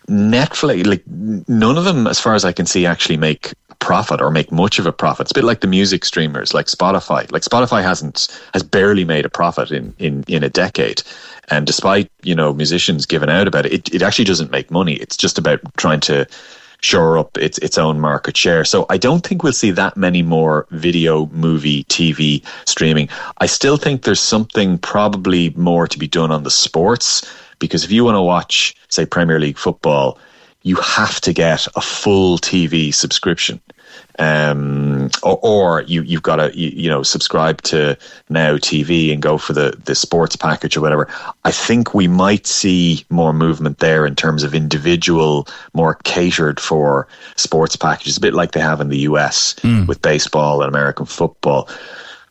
[0.08, 4.30] Netflix, like none of them, as far as I can see, actually make profit or
[4.30, 5.24] make much of a profit.
[5.24, 7.30] It's a bit like the music streamers, like Spotify.
[7.30, 11.02] Like Spotify hasn't has barely made a profit in in in a decade,
[11.48, 14.94] and despite you know musicians giving out about it, it, it actually doesn't make money.
[14.94, 16.26] It's just about trying to
[16.80, 18.64] shore up its its own market share.
[18.64, 23.08] So I don't think we'll see that many more video, movie, TV streaming.
[23.38, 27.28] I still think there's something probably more to be done on the sports
[27.58, 30.18] because if you want to watch, say, Premier League football,
[30.62, 33.60] you have to get a full TV subscription.
[34.18, 37.96] Um, or, or you, you've got to, you, you, know, subscribe to
[38.28, 41.08] Now TV and go for the, the sports package or whatever.
[41.44, 47.06] I think we might see more movement there in terms of individual, more catered for
[47.36, 49.86] sports packages, a bit like they have in the US mm.
[49.86, 51.68] with baseball and American football.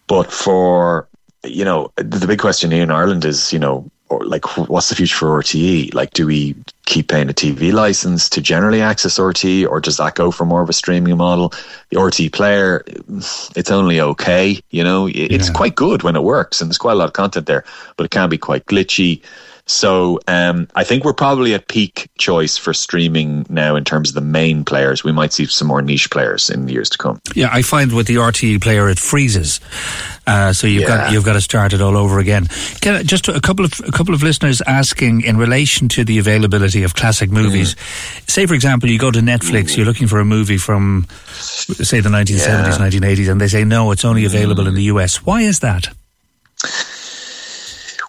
[0.08, 1.08] But for,
[1.46, 4.96] you know, the big question here in Ireland is, you know, or like what's the
[4.96, 5.94] future for RTE?
[5.94, 6.56] Like, do we
[6.86, 10.62] keep paying a TV license to generally access RTE, or does that go for more
[10.62, 11.50] of a streaming model?
[11.90, 12.84] The RTE player,
[13.56, 15.54] it's only okay, you know, it's yeah.
[15.54, 17.64] quite good when it works, and there's quite a lot of content there,
[17.98, 19.22] but it can be quite glitchy.
[19.68, 24.16] So um, I think we're probably at peak choice for streaming now in terms of
[24.16, 25.04] the main players.
[25.04, 27.20] We might see some more niche players in the years to come.
[27.36, 29.60] Yeah, I find with the RTE player it freezes,
[30.26, 30.88] uh, so you've yeah.
[30.88, 32.48] got you've got to start it all over again.
[32.86, 36.84] I, just a couple of a couple of listeners asking in relation to the availability
[36.84, 37.76] of classic movies.
[37.76, 38.30] Mm.
[38.30, 42.10] Say, for example, you go to Netflix, you're looking for a movie from say the
[42.10, 42.78] 1970s, yeah.
[42.78, 44.70] 1980s, and they say no, it's only available mm.
[44.70, 45.26] in the US.
[45.26, 45.90] Why is that?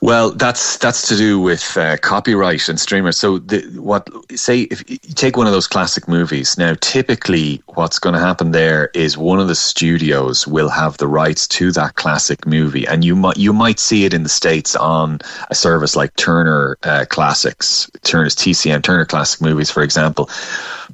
[0.00, 3.16] Well, that's that's to do with uh, copyright and streamers.
[3.16, 4.08] So, the, what
[4.38, 6.74] say if you take one of those classic movies now?
[6.80, 11.48] Typically, what's going to happen there is one of the studios will have the rights
[11.48, 15.18] to that classic movie, and you might you might see it in the states on
[15.50, 20.30] a service like Turner uh, Classics, Turner's TCM, Turner Classic Movies, for example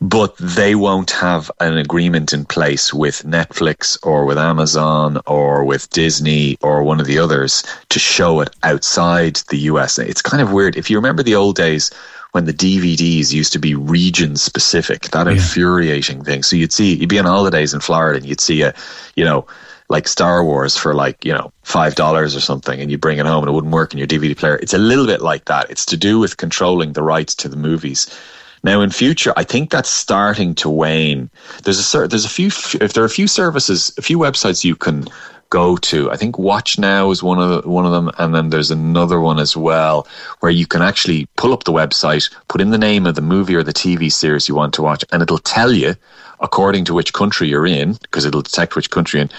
[0.00, 5.88] but they won't have an agreement in place with Netflix or with Amazon or with
[5.90, 9.98] Disney or one of the others to show it outside the US.
[9.98, 10.76] It's kind of weird.
[10.76, 11.90] If you remember the old days
[12.32, 15.32] when the DVDs used to be region specific, that yeah.
[15.34, 16.42] infuriating thing.
[16.42, 18.74] So you'd see, you'd be on holidays in Florida and you'd see a,
[19.14, 19.46] you know,
[19.88, 23.26] like Star Wars for like, you know, five dollars or something and you bring it
[23.26, 24.56] home and it wouldn't work in your DVD player.
[24.56, 25.70] It's a little bit like that.
[25.70, 28.08] It's to do with controlling the rights to the movies.
[28.64, 31.28] Now, in future, I think that's starting to wane.
[31.64, 34.64] There's a certain there's a few if there are a few services, a few websites
[34.64, 35.06] you can
[35.50, 36.10] go to.
[36.10, 39.20] I think Watch Now is one of the, one of them, and then there's another
[39.20, 40.06] one as well
[40.40, 43.54] where you can actually pull up the website, put in the name of the movie
[43.54, 45.94] or the TV series you want to watch, and it'll tell you
[46.40, 49.30] according to which country you're in because it'll detect which country you're in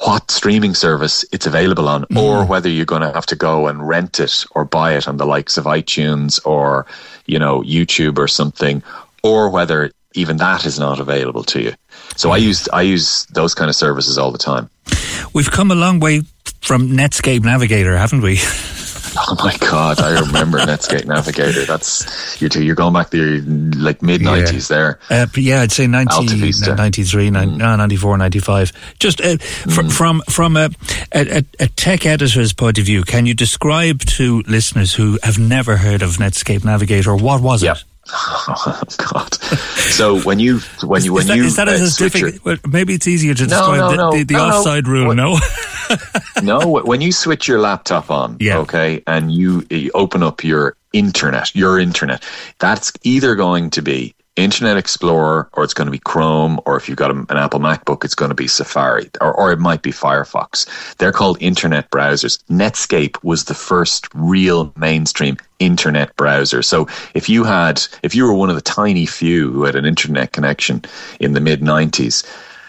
[0.00, 2.22] what streaming service it's available on, mm.
[2.22, 5.16] or whether you're going to have to go and rent it or buy it on
[5.16, 6.86] the likes of iTunes or,
[7.26, 8.82] you know, YouTube or something,
[9.22, 11.72] or whether even that is not available to you.
[12.16, 12.44] So I mm.
[12.44, 14.70] use I use those kind of services all the time.
[15.34, 16.22] We've come a long way
[16.60, 18.38] from Netscape Navigator, haven't we?
[19.20, 21.64] Oh my god, I remember Netscape Navigator.
[21.64, 24.76] That's you're you're going back there like mid nineties yeah.
[24.76, 24.98] there.
[25.10, 27.58] Uh, yeah, I'd say 90, 93, mm.
[27.58, 28.72] 94, 95.
[28.98, 29.92] Just uh, fr- mm.
[29.92, 30.70] from from a,
[31.12, 35.78] a, a, tech editor's point of view, can you describe to listeners who have never
[35.78, 37.78] heard of Netscape Navigator what was yep.
[37.78, 37.84] it?
[38.10, 39.34] Oh God!
[39.34, 42.44] So when you when you when is that, you is that uh, as difficult?
[42.44, 45.14] Well, maybe it's easier to describe no, no, the, the, the no, offside rule.
[45.14, 45.38] No,
[46.42, 46.80] no.
[46.80, 48.58] When you switch your laptop on, yeah.
[48.58, 52.24] okay, and you, you open up your internet, your internet,
[52.58, 56.88] that's either going to be Internet Explorer or it's going to be Chrome, or if
[56.88, 59.90] you've got an Apple MacBook, it's going to be Safari, or, or it might be
[59.90, 60.96] Firefox.
[60.96, 62.42] They're called internet browsers.
[62.44, 66.62] Netscape was the first real mainstream internet browser.
[66.62, 69.84] So if you had, if you were one of the tiny few who had an
[69.84, 70.84] internet connection
[71.18, 72.24] in the mid 90s,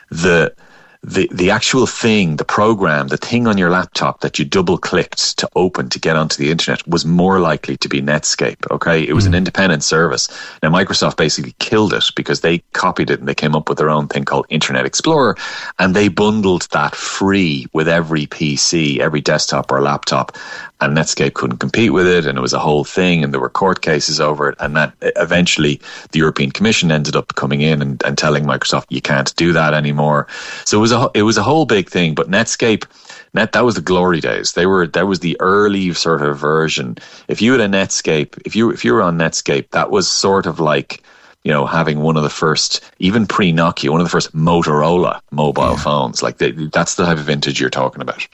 [0.10, 0.54] the
[1.02, 5.38] the, the actual thing, the program, the thing on your laptop that you double clicked
[5.38, 8.70] to open to get onto the internet was more likely to be Netscape.
[8.70, 9.08] Okay.
[9.08, 9.38] It was an hmm.
[9.38, 10.28] independent service.
[10.62, 13.90] Now, Microsoft basically killed it because they copied it and they came up with their
[13.90, 15.38] own thing called Internet Explorer
[15.80, 20.38] and they bundled that free with every PC, every desktop or laptop.
[20.82, 23.50] And Netscape couldn't compete with it, and it was a whole thing, and there were
[23.50, 25.82] court cases over it, and that eventually
[26.12, 29.74] the European Commission ended up coming in and, and telling Microsoft you can't do that
[29.74, 30.28] anymore.
[30.66, 32.16] So it was a it was a whole big thing.
[32.16, 32.86] But Netscape,
[33.34, 34.54] Net that was the glory days.
[34.54, 36.98] They were that was the early sort of version.
[37.28, 40.46] If you had a Netscape, if you if you were on Netscape, that was sort
[40.46, 41.04] of like
[41.44, 45.22] you know, having one of the first, even pre Nokia, one of the first Motorola
[45.32, 45.78] mobile yeah.
[45.78, 46.22] phones.
[46.22, 48.28] Like they, that's the type of vintage you're talking about.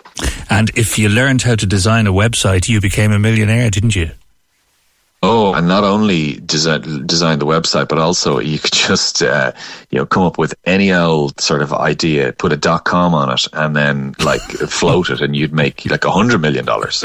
[0.49, 4.11] And if you learned how to design a website, you became a millionaire, didn't you?
[5.27, 9.51] Oh, and not only design design the website, but also you could just uh,
[9.89, 13.31] you know come up with any old sort of idea, put a dot com on
[13.31, 17.03] it, and then like float it, and you'd make like a hundred million dollars.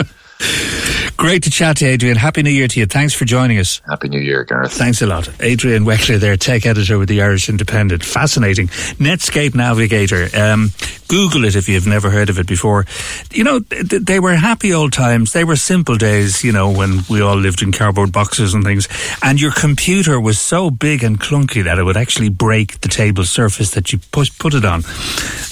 [1.17, 2.17] Great to chat to Adrian.
[2.17, 2.87] Happy New Year to you.
[2.87, 3.83] Thanks for joining us.
[3.87, 4.73] Happy New Year, Gareth.
[4.73, 5.29] Thanks a lot.
[5.41, 8.03] Adrian Weckler there, tech editor with the Irish Independent.
[8.03, 8.69] Fascinating.
[8.69, 10.29] Netscape Navigator.
[10.35, 10.71] Um,
[11.11, 12.87] Google it if you've never heard of it before.
[13.33, 15.33] You know, th- they were happy old times.
[15.33, 18.87] They were simple days, you know, when we all lived in cardboard boxes and things.
[19.21, 23.25] And your computer was so big and clunky that it would actually break the table
[23.25, 24.85] surface that you put, put it on.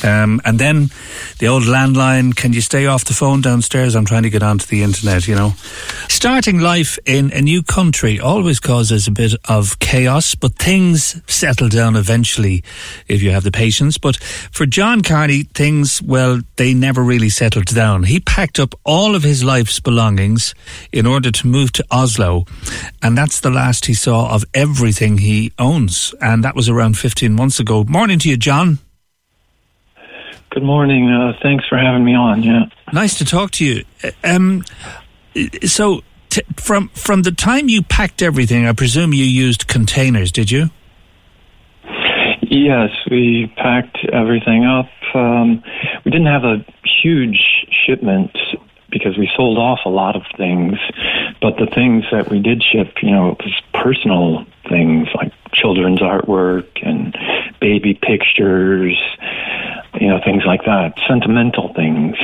[0.05, 0.91] Um, and then
[1.41, 3.97] the old landline, can you stay off the phone downstairs?
[3.97, 5.55] I'm trying to get onto the internet, you know.
[6.09, 11.69] Starting life in a new country always causes a bit of chaos, but things settle
[11.69, 12.63] down eventually
[13.09, 13.99] if you have the patience.
[13.99, 14.17] But
[14.53, 18.05] for John Carney, things, well, they never really settled down.
[18.05, 20.55] He packed up all of his life's belongings
[20.93, 22.47] in order to move to Oslo,
[23.03, 26.15] and that's the last he saw of everything he owns.
[26.21, 27.85] And that was around 15 months ago.
[27.85, 28.79] Morning to you, John.
[30.51, 31.11] Good morning.
[31.11, 32.43] Uh, thanks for having me on.
[32.43, 32.65] Yeah.
[32.93, 33.85] Nice to talk to you.
[34.25, 34.65] Um,
[35.65, 40.51] so, t- from from the time you packed everything, I presume you used containers, did
[40.51, 40.71] you?
[42.51, 44.89] Yes, we packed everything up.
[45.15, 45.63] Um,
[46.05, 46.65] we didn't have a
[47.03, 47.41] huge
[47.87, 48.37] shipment
[48.91, 50.79] because we sold off a lot of things,
[51.43, 56.01] but the things that we did ship, you know, it was personal things like children's
[56.01, 57.17] artwork and
[57.61, 58.97] baby pictures,
[60.01, 62.17] you know, things like that, sentimental things.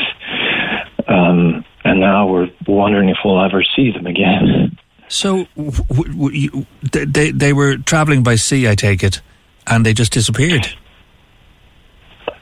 [1.06, 4.78] Um, and now we're wondering if we'll ever see them again.
[5.08, 9.20] So w- w- you, they they were traveling by sea, I take it,
[9.66, 10.66] and they just disappeared.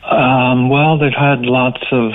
[0.05, 2.12] Um, well, they've had lots of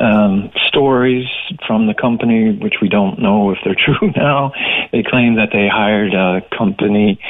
[0.00, 1.26] um, stories
[1.66, 4.52] from the company, which we don't know if they're true now.
[4.92, 7.20] They claim that they hired a company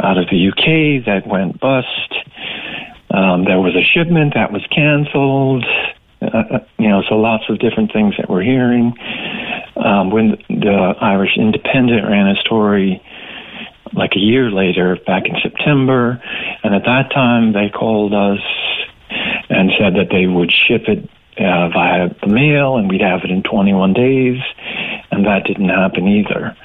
[0.00, 2.14] out of the UK that went bust.
[3.10, 5.64] Um, there was a shipment that was canceled.
[6.22, 8.94] Uh, uh, you know, so lots of different things that we're hearing.
[9.76, 13.02] Um, when the Irish Independent ran a story
[13.92, 16.22] like a year later, back in September,
[16.62, 18.40] and at that time they called us
[19.48, 21.08] and said that they would ship it
[21.38, 24.38] uh, via the mail and we'd have it in 21 days,
[25.10, 26.56] and that didn't happen either.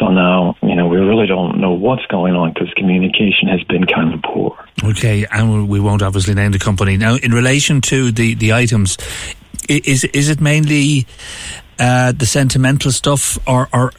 [0.00, 3.84] So now, you know, we really don't know what's going on because communication has been
[3.84, 4.56] kind of poor.
[4.82, 6.96] Okay, and we won't obviously name the company.
[6.96, 8.96] Now, in relation to the, the items,
[9.68, 11.06] is is it mainly
[11.78, 13.92] uh, the sentimental stuff, or, or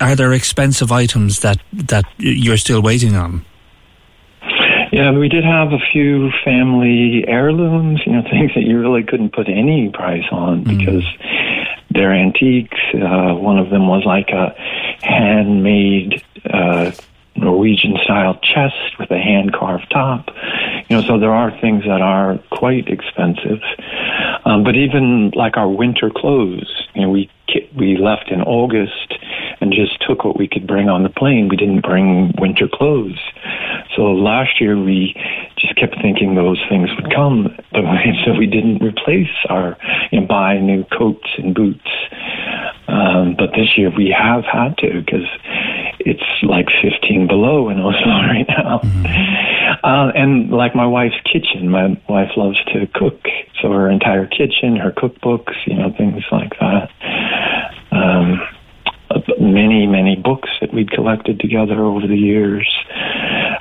[0.00, 3.44] are there expensive items that, that you're still waiting on?
[4.92, 9.32] Yeah, we did have a few family heirlooms, you know, things that you really couldn't
[9.32, 10.78] put any price on mm.
[10.78, 11.04] because
[11.90, 12.78] they're antiques.
[12.94, 14.54] Uh, one of them was like a
[15.02, 16.90] handmade uh,
[17.36, 20.28] Norwegian style chest with a hand carved top.
[20.88, 23.60] You know, so there are things that are quite expensive.
[24.44, 27.30] Um, but even like our winter clothes, you know, we
[27.76, 29.14] we left in August
[29.60, 31.48] and just took what we could bring on the plane.
[31.48, 33.18] We didn't bring winter clothes.
[33.96, 35.14] So last year we
[35.58, 37.84] just kept thinking those things would come, but
[38.24, 39.76] so we didn't replace our,
[40.10, 41.90] you know, buy new coats and boots.
[42.88, 45.28] Um, but this year we have had to because
[46.00, 48.80] it's like 15 below in Oslo right now.
[48.82, 49.84] Mm-hmm.
[49.84, 53.20] Uh, and like my wife's kitchen, my wife loves to cook.
[53.60, 56.90] So her entire kitchen, her cookbooks, you know, things like that.
[57.92, 58.40] Um,
[59.40, 62.68] many, many books that we'd collected together over the years.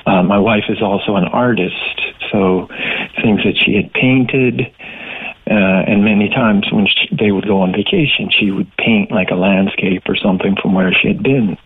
[0.05, 2.01] Uh, my wife is also an artist,
[2.31, 2.67] so
[3.21, 4.61] things that she had painted,
[5.49, 9.29] uh, and many times when she, they would go on vacation, she would paint like
[9.31, 11.57] a landscape or something from where she had been.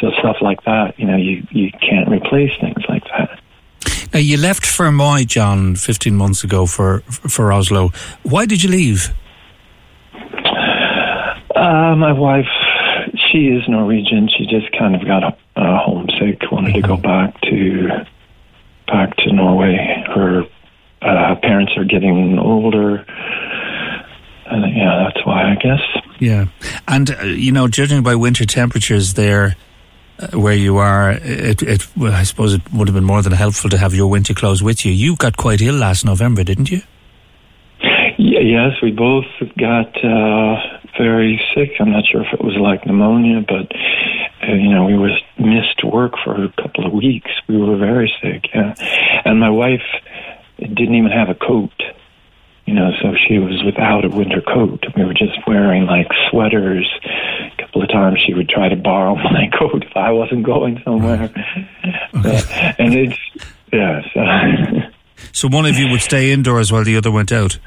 [0.00, 3.40] So stuff like that, you know, you, you can't replace things like that.
[4.12, 7.90] Now you left Fermoy, John, 15 months ago for for Oslo.
[8.22, 9.12] Why did you leave?
[11.54, 12.46] Uh, my wife
[13.30, 14.28] she is Norwegian.
[14.36, 15.24] She just kind of got
[15.56, 17.88] uh, homesick, wanted to go back to
[18.86, 19.76] back to Norway.
[20.14, 20.42] Her
[21.02, 23.04] uh, parents are getting older,
[24.46, 25.80] and yeah, that's why I guess.
[26.18, 26.46] Yeah,
[26.86, 29.56] and uh, you know, judging by winter temperatures there.
[30.20, 33.30] Uh, where you are, it, it well, I suppose it would have been more than
[33.30, 34.90] helpful to have your winter clothes with you.
[34.90, 36.82] You got quite ill last November, didn't you?
[38.18, 39.26] Yeah, yes, we both
[39.56, 41.70] got uh, very sick.
[41.80, 43.72] I'm not sure if it was like pneumonia, but
[44.42, 47.30] uh, you know, we was missed work for a couple of weeks.
[47.48, 48.74] We were very sick, yeah.
[49.24, 49.82] And my wife
[50.58, 51.72] didn't even have a coat.
[52.66, 54.84] You know, so she was without a winter coat.
[54.94, 56.86] We were just wearing like sweaters.
[57.02, 60.80] A couple of times she would try to borrow my coat if I wasn't going
[60.84, 61.32] somewhere.
[62.14, 62.74] Okay.
[62.78, 63.18] and it's
[63.72, 64.02] yeah.
[64.12, 64.90] So.
[65.32, 67.58] so one of you would stay indoors while the other went out.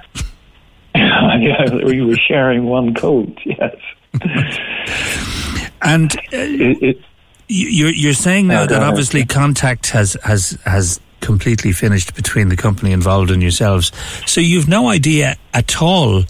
[0.95, 3.37] Yeah, we were sharing one coat.
[3.45, 3.75] Yes.
[5.81, 7.01] and uh, it, it,
[7.47, 12.91] you're you're saying now that obviously contact has has has completely finished between the company
[12.91, 13.91] involved and yourselves.
[14.25, 16.23] So you've no idea at all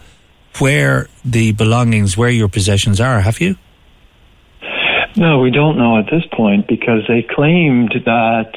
[0.59, 3.55] where the belongings, where your possessions are, have you?
[5.15, 8.53] No, we don't know at this point because they claimed that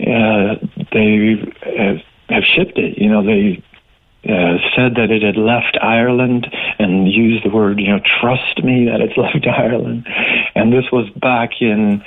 [0.00, 1.98] uh, they uh,
[2.28, 2.98] have shipped it.
[2.98, 3.62] You know, they
[4.24, 6.46] uh, said that it had left Ireland
[6.78, 10.06] and used the word, you know, trust me that it's left Ireland.
[10.54, 12.04] And this was back in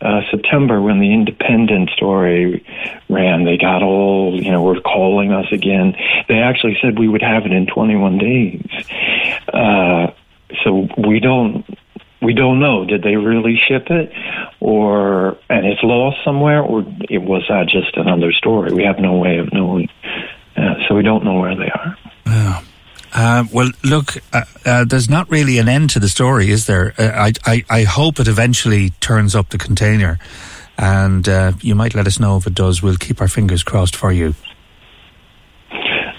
[0.00, 2.64] uh, September when the Independent story
[3.08, 3.44] ran.
[3.44, 5.94] They got all, you know, were calling us again.
[6.28, 8.66] They actually said we would have it in 21 days.
[9.52, 10.08] Uh,
[10.64, 11.64] so we don't.
[12.20, 12.84] We don't know.
[12.84, 14.12] Did they really ship it,
[14.60, 18.72] or and it's lost somewhere, or it was that just another story?
[18.72, 19.88] We have no way of knowing.
[20.56, 21.96] Uh, so we don't know where they are.
[22.26, 22.64] Oh.
[23.14, 26.94] Uh, well, look, uh, uh, there's not really an end to the story, is there?
[26.96, 30.18] Uh, I, I, I, hope it eventually turns up the container,
[30.78, 32.82] and uh, you might let us know if it does.
[32.82, 34.34] We'll keep our fingers crossed for you.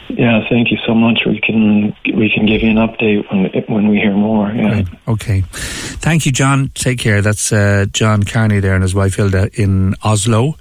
[0.09, 1.21] Yeah, thank you so much.
[1.25, 4.51] We can we can give you an update when when we hear more.
[4.51, 4.71] Yeah.
[4.71, 4.87] Right.
[5.07, 5.43] Okay.
[6.03, 6.69] Thank you, John.
[6.73, 7.21] Take care.
[7.21, 10.57] That's uh, John Carney there and his wife Hilda in Oslo,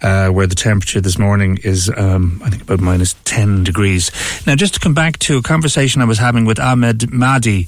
[0.00, 4.12] uh, where the temperature this morning is um, I think about minus ten degrees.
[4.46, 7.66] Now, just to come back to a conversation I was having with Ahmad Mahdi,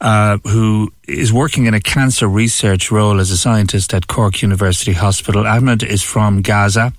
[0.00, 4.94] uh, who is working in a cancer research role as a scientist at Cork University
[4.94, 5.46] Hospital.
[5.46, 6.92] Ahmad is from Gaza.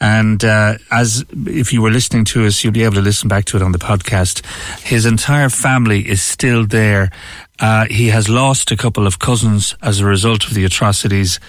[0.00, 3.46] And uh, as if you were listening to us, you'll be able to listen back
[3.46, 4.44] to it on the podcast.
[4.80, 7.10] His entire family is still there.
[7.58, 11.40] Uh, he has lost a couple of cousins as a result of the atrocities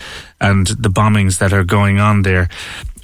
[0.41, 2.49] and the bombings that are going on there.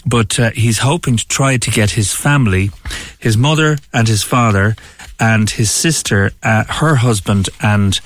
[0.06, 2.72] But uh, he's hoping to try to get his family,
[3.20, 4.76] his mother and his father,
[5.20, 8.00] and his sister, uh, her husband, and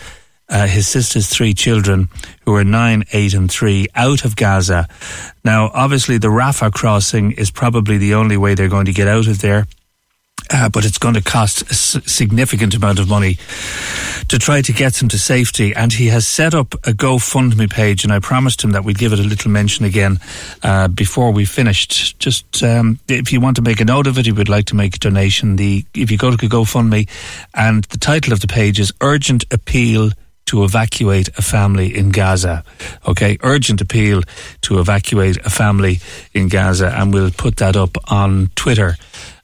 [0.49, 2.09] uh, his sister's three children,
[2.45, 4.87] who are nine, eight, and three, out of Gaza.
[5.43, 9.27] Now, obviously, the Rafah crossing is probably the only way they're going to get out
[9.27, 9.67] of there.
[10.51, 13.37] Uh, but it's going to cost a significant amount of money
[14.29, 15.75] to try to get them to safety.
[15.75, 19.13] And he has set up a GoFundMe page, and I promised him that we'd give
[19.13, 20.17] it a little mention again
[20.63, 22.17] uh, before we finished.
[22.17, 24.75] Just um, if you want to make a note of it, you would like to
[24.75, 25.55] make a donation.
[25.55, 27.07] The if you go to GoFundMe,
[27.53, 30.11] and the title of the page is "Urgent Appeal."
[30.49, 32.63] To evacuate a family in Gaza.
[33.07, 34.23] Okay, urgent appeal
[34.61, 35.99] to evacuate a family
[36.33, 38.97] in Gaza, and we'll put that up on Twitter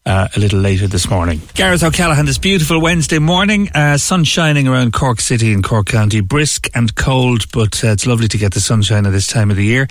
[0.05, 1.41] uh, a little later this morning.
[1.55, 6.21] Gareth O'Callaghan, this beautiful Wednesday morning, uh, sun shining around Cork City and Cork County,
[6.21, 9.57] brisk and cold, but uh, it's lovely to get the sunshine at this time of
[9.57, 9.87] the year.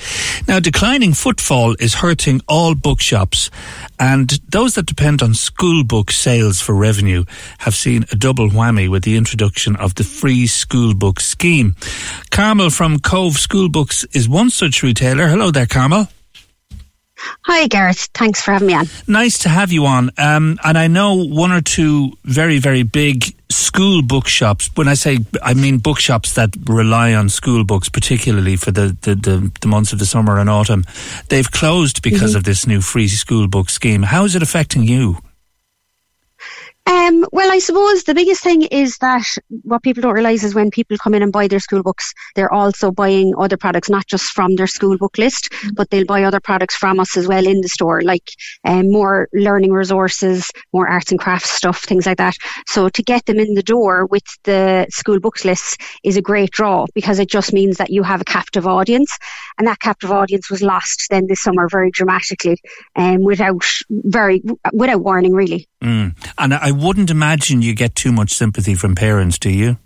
[0.47, 3.51] Now, declining footfall is hurting all bookshops,
[3.99, 7.25] and those that depend on school book sales for revenue
[7.59, 11.75] have seen a double whammy with the introduction of the free school book scheme.
[12.31, 15.27] Carmel from Cobh School Books is one such retailer.
[15.27, 16.09] Hello there, Carmel.
[17.43, 18.09] Hi, Gareth.
[18.15, 18.87] Thanks for having me on.
[19.07, 20.11] Nice to have you on.
[20.19, 24.71] Um, and I know one or two very, very big school bookshops.
[24.75, 29.15] When I say, I mean bookshops that rely on school books, particularly for the, the,
[29.15, 30.85] the, the months of the summer and autumn.
[31.29, 32.39] They've closed because mm-hmm.
[32.39, 34.03] of this new free school book scheme.
[34.03, 35.19] How is it affecting you?
[36.87, 39.25] Um, well, I suppose the biggest thing is that
[39.63, 42.53] what people don't realise is when people come in and buy their school books, they're
[42.53, 46.41] also buying other products, not just from their school book list, but they'll buy other
[46.41, 48.29] products from us as well in the store, like
[48.67, 52.35] um, more learning resources, more arts and crafts stuff, things like that.
[52.67, 56.51] So to get them in the door with the school books list is a great
[56.51, 59.17] draw because it just means that you have a captive audience,
[59.57, 62.59] and that captive audience was lost then this summer very dramatically,
[62.97, 64.43] um, without very
[64.75, 65.67] without warning, really.
[65.85, 66.17] Mm.
[66.39, 69.77] And I wouldn't imagine you get too much sympathy from parents, do you?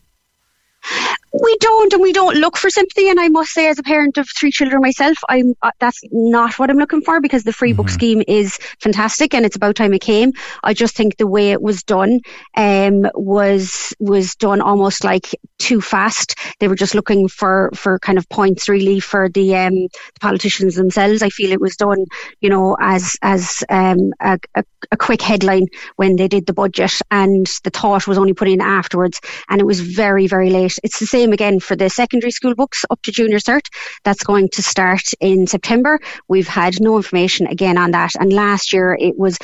[1.32, 3.08] We don't, and we don't look for sympathy.
[3.08, 6.58] And I must say, as a parent of three children myself, I'm uh, that's not
[6.58, 7.76] what I'm looking for because the free mm-hmm.
[7.76, 10.32] book scheme is fantastic, and it's about time it came.
[10.64, 12.20] I just think the way it was done
[12.56, 16.34] um, was was done almost like too fast.
[16.60, 20.76] They were just looking for for kind of points really for the, um, the politicians
[20.76, 21.22] themselves.
[21.22, 22.06] I feel it was done,
[22.40, 25.66] you know, as as um, a, a, a quick headline
[25.96, 29.64] when they did the budget, and the thought was only put in afterwards, and it
[29.64, 30.77] was very very late.
[30.82, 33.66] It's the same again for the secondary school books up to junior cert.
[34.04, 36.00] That's going to start in September.
[36.28, 38.12] We've had no information again on that.
[38.18, 39.38] And last year it was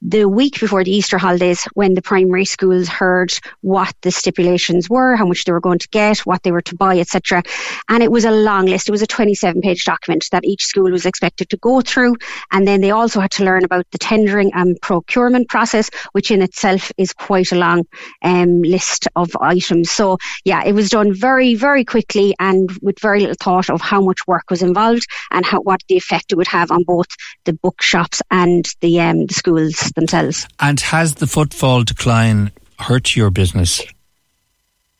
[0.00, 5.16] the week before the Easter holidays when the primary schools heard what the stipulations were,
[5.16, 7.42] how much they were going to get, what they were to buy, etc.
[7.88, 8.88] And it was a long list.
[8.88, 12.16] It was a 27 page document that each school was expected to go through.
[12.52, 16.42] And then they also had to learn about the tendering and procurement process, which in
[16.42, 17.84] itself is quite a long
[18.22, 19.90] um, list of items.
[19.90, 24.00] So yeah, it was done very, very quickly and with very little thought of how
[24.00, 27.08] much work was involved and how, what the effect it would have on both
[27.44, 30.46] the bookshops and the, um, the schools themselves.
[30.60, 33.82] And has the footfall decline hurt your business?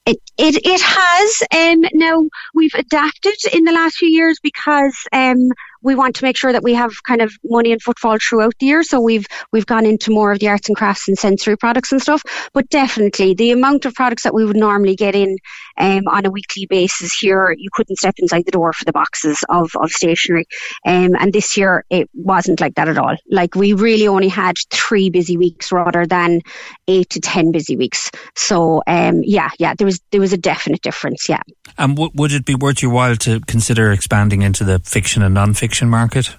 [0.07, 1.43] It, it, it has.
[1.53, 5.51] Um, now, we've adapted in the last few years because um,
[5.83, 8.67] we want to make sure that we have kind of money and footfall throughout the
[8.67, 8.83] year.
[8.83, 12.03] So we've we've gone into more of the arts and crafts and sensory products and
[12.03, 12.23] stuff.
[12.53, 15.39] But definitely the amount of products that we would normally get in
[15.79, 19.39] um, on a weekly basis here, you couldn't step inside the door for the boxes
[19.49, 20.47] of, of stationery.
[20.87, 23.17] Um, and this year it wasn't like that at all.
[23.31, 26.43] Like we really only had three busy weeks rather than
[26.89, 28.11] eight to ten busy weeks.
[28.35, 31.29] So um, yeah, yeah, there was there was a definite difference.
[31.29, 31.43] Yeah.
[31.77, 35.35] And w- would it be worth your while to consider expanding into the fiction and
[35.35, 36.37] non-fiction market?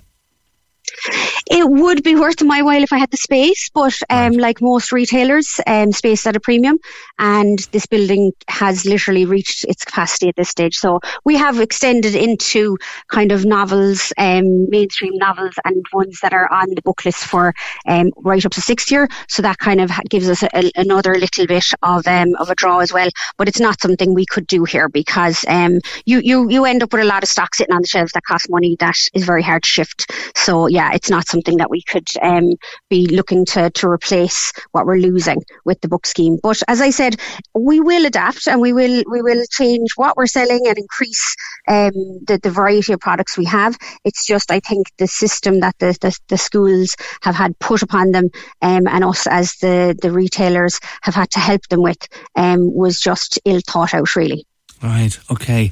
[1.50, 4.40] It would be worth my while if I had the space, but um, right.
[4.40, 6.78] like most retailers, um, space at a premium,
[7.18, 10.78] and this building has literally reached its capacity at this stage.
[10.78, 16.52] So we have extended into kind of novels, um, mainstream novels, and ones that are
[16.52, 17.54] on the book list for
[17.88, 19.08] um, right up to sixth year.
[19.28, 22.80] So that kind of gives us a, another little bit of um, of a draw
[22.80, 23.10] as well.
[23.38, 26.94] But it's not something we could do here because um, you you you end up
[26.94, 29.44] with a lot of stock sitting on the shelves that costs money that is very
[29.44, 30.12] hard to shift.
[30.36, 32.54] So yeah, it's not something something that we could um,
[32.90, 36.38] be looking to, to replace what we're losing with the book scheme.
[36.42, 37.16] But as I said,
[37.54, 41.36] we will adapt and we will we will change what we're selling and increase
[41.68, 41.92] um,
[42.28, 43.78] the, the variety of products we have.
[44.04, 48.12] It's just I think the system that the, the, the schools have had put upon
[48.12, 48.30] them
[48.62, 53.00] um, and us as the, the retailers have had to help them with um, was
[53.00, 54.46] just ill thought out really.
[54.82, 55.18] Right.
[55.30, 55.72] Okay.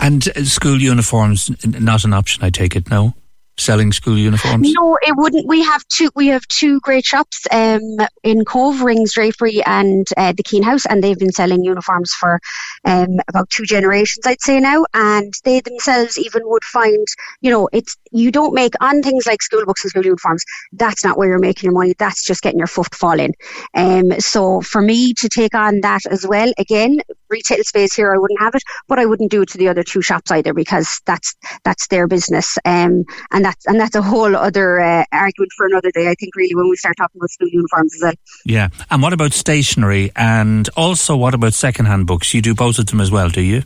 [0.00, 2.42] And uh, school uniforms not an option.
[2.42, 2.90] I take it.
[2.90, 3.14] No
[3.60, 4.72] selling school uniforms?
[4.72, 5.46] No, it wouldn't.
[5.46, 6.10] We have two.
[6.14, 7.80] We have two great shops um,
[8.22, 12.40] in Cobh, Rings Drapery, and uh, the Keene House, and they've been selling uniforms for
[12.84, 14.84] um, about two generations, I'd say now.
[14.94, 17.06] And they themselves even would find,
[17.40, 20.44] you know, it's you don't make on things like school books and school uniforms.
[20.72, 21.94] That's not where you're making your money.
[21.98, 23.32] That's just getting your footfall in.
[23.74, 28.18] Um, so for me to take on that as well, again, retail space here, I
[28.18, 31.00] wouldn't have it, but I wouldn't do it to the other two shops either because
[31.06, 31.34] that's
[31.64, 32.58] that's their business.
[32.64, 36.08] Um, and that's and that's a whole other uh, argument for another day.
[36.08, 38.14] I think really when we start talking about school uniforms as well.
[38.44, 42.34] Yeah, and what about stationery, and also what about secondhand books?
[42.34, 43.62] You do both of them as well, do you?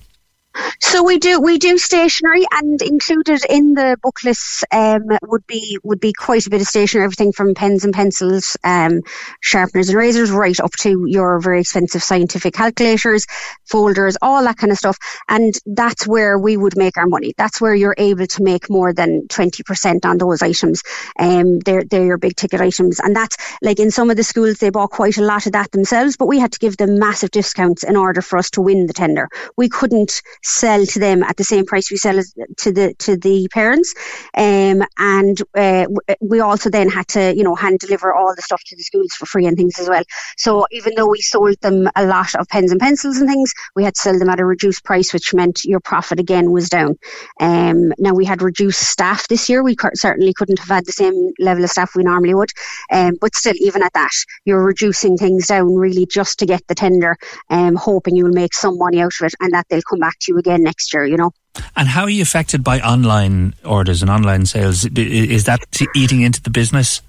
[0.81, 5.78] So we do we do stationery and included in the book lists um, would be
[5.82, 9.02] would be quite a bit of stationery, everything from pens and pencils, um,
[9.40, 13.26] sharpeners and razors, right up to your very expensive scientific calculators,
[13.64, 14.98] folders, all that kind of stuff.
[15.28, 17.35] And that's where we would make our money.
[17.36, 20.82] That's where you're able to make more than twenty percent on those items.
[21.18, 24.59] Um, they're they're your big ticket items, and that's like in some of the schools
[24.59, 27.31] they bought quite a lot of that themselves, but we had to give them massive
[27.32, 29.28] discounts in order for us to win the tender.
[29.56, 32.21] We couldn't sell to them at the same price we sell
[32.59, 33.95] to the to the parents.
[34.37, 35.87] Um, and uh,
[36.21, 39.12] we also then had to, you know, hand deliver all the stuff to the schools
[39.12, 40.05] for free and things as well.
[40.37, 43.85] So even though we sold them a lot of pens and pencils and things, we
[43.85, 46.97] had to sell them at a reduced price, which meant your profit again was down.
[47.41, 49.62] Um, now we had reduced staff this year.
[49.62, 52.51] We certainly couldn't have had the same level of staff we normally would.
[52.93, 54.12] Um, but still, even at that,
[54.45, 57.16] you're reducing things down really just to get the tender,
[57.51, 60.33] um, hoping you'll make some money out of it and that they'll come back to
[60.33, 61.32] you again next year, you know.
[61.77, 64.85] And how are you affected by online orders and online sales?
[64.85, 65.61] Is that
[65.94, 67.01] eating into the business?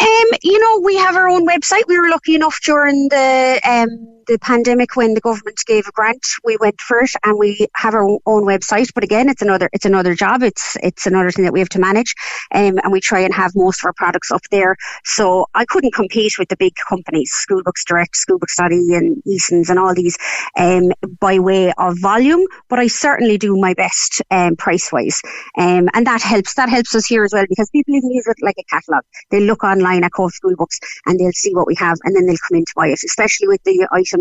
[0.00, 0.08] Um,
[0.42, 1.82] you know, we have our own website.
[1.86, 6.24] We were lucky enough during the um, the pandemic when the government gave a grant,
[6.44, 8.92] we went for it and we have our own website.
[8.94, 10.42] But again, it's another it's another job.
[10.42, 12.14] It's it's another thing that we have to manage,
[12.54, 14.76] um, and we try and have most of our products up there.
[15.04, 19.78] So I couldn't compete with the big companies, Schoolbooks Direct, Schoolbook Study, and Eason's, and
[19.78, 20.16] all these
[20.58, 22.44] um, by way of volume.
[22.68, 25.20] But I certainly do my best um, price wise,
[25.58, 26.54] um, and that helps.
[26.54, 29.04] That helps us here as well because people even use it like a catalogue.
[29.30, 32.36] They look online at Cobh Schoolbooks and they'll see what we have, and then they'll
[32.48, 33.00] come in to buy it.
[33.04, 34.13] Especially with the items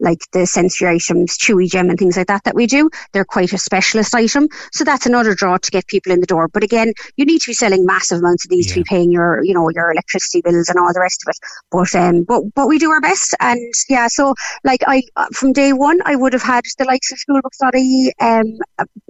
[0.00, 2.90] like the sensory items, Chewigem, and things like that that we do.
[3.12, 6.48] They're quite a specialist item, so that's another draw to get people in the door.
[6.48, 8.74] But again, you need to be selling massive amounts of these yeah.
[8.74, 11.38] to be paying your, you know, your electricity bills and all the rest of it.
[11.70, 14.08] But um, but but we do our best, and yeah.
[14.08, 14.34] So
[14.64, 15.02] like I
[15.32, 18.58] from day one, I would have had the likes of schoolbooks.ie um,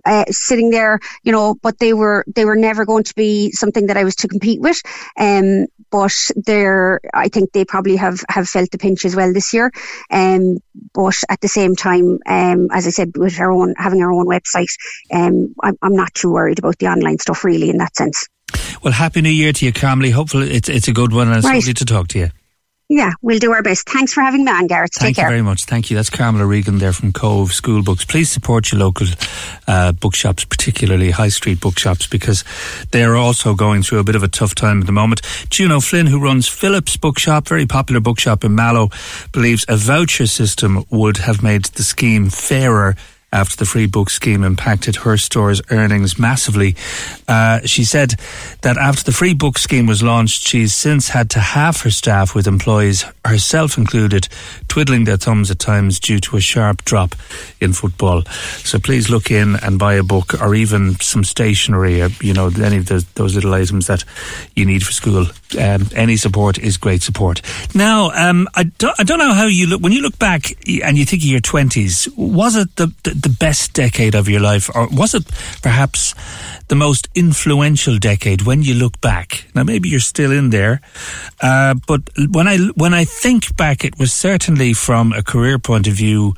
[0.04, 3.86] uh, sitting there, you know, but they were they were never going to be something
[3.86, 4.80] that I was to compete with.
[5.18, 9.54] Um, but they're, I think they probably have, have felt the pinch as well this
[9.54, 9.70] year.
[10.10, 10.58] Um,
[10.92, 14.26] but at the same time, um, as I said, with our own having our own
[14.26, 14.72] website,
[15.12, 18.28] um, I'm, I'm not too worried about the online stuff really in that sense.
[18.82, 20.10] Well, happy New Year to you, Carmely.
[20.10, 21.54] Hopefully, it's it's a good one, and it's right.
[21.54, 22.30] lovely to talk to you.
[22.88, 23.88] Yeah, we'll do our best.
[23.88, 24.90] Thanks for having me on, Gareth.
[24.94, 25.64] Thank Take you very much.
[25.64, 25.96] Thank you.
[25.96, 28.04] That's Carmela Regan there from Cobh School Books.
[28.04, 29.06] Please support your local
[29.66, 32.44] uh, bookshops, particularly high street bookshops, because
[32.90, 35.22] they're also going through a bit of a tough time at the moment.
[35.48, 38.90] Juno Flynn, who runs Phillips Bookshop, very popular bookshop in Mallow,
[39.32, 42.96] believes a voucher system would have made the scheme fairer
[43.34, 46.76] after the free book scheme impacted her store's earnings massively.
[47.26, 48.14] Uh, she said
[48.62, 52.34] that after the free book scheme was launched, she's since had to halve her staff,
[52.34, 54.28] with employees, herself included,
[54.68, 57.14] twiddling their thumbs at times due to a sharp drop
[57.60, 58.22] in football.
[58.62, 62.50] So please look in and buy a book or even some stationery, or, you know,
[62.62, 64.04] any of the, those little items that
[64.54, 65.26] you need for school.
[65.58, 67.42] Um, any support is great support.
[67.74, 70.52] Now, um, I, don't, I don't know how you look, when you look back
[70.84, 74.40] and you think of your 20s, was it the, the the best decade of your
[74.40, 75.24] life, or was it
[75.62, 76.14] perhaps
[76.68, 79.46] the most influential decade when you look back?
[79.54, 80.80] Now, maybe you're still in there,
[81.40, 85.88] uh, but when I when I think back, it was certainly from a career point
[85.88, 86.34] of view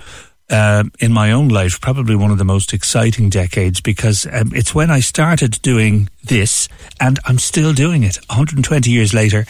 [0.48, 4.74] uh, in my own life, probably one of the most exciting decades because um, it's
[4.74, 6.68] when I started doing this
[7.00, 9.46] and I'm still doing it 120 years later.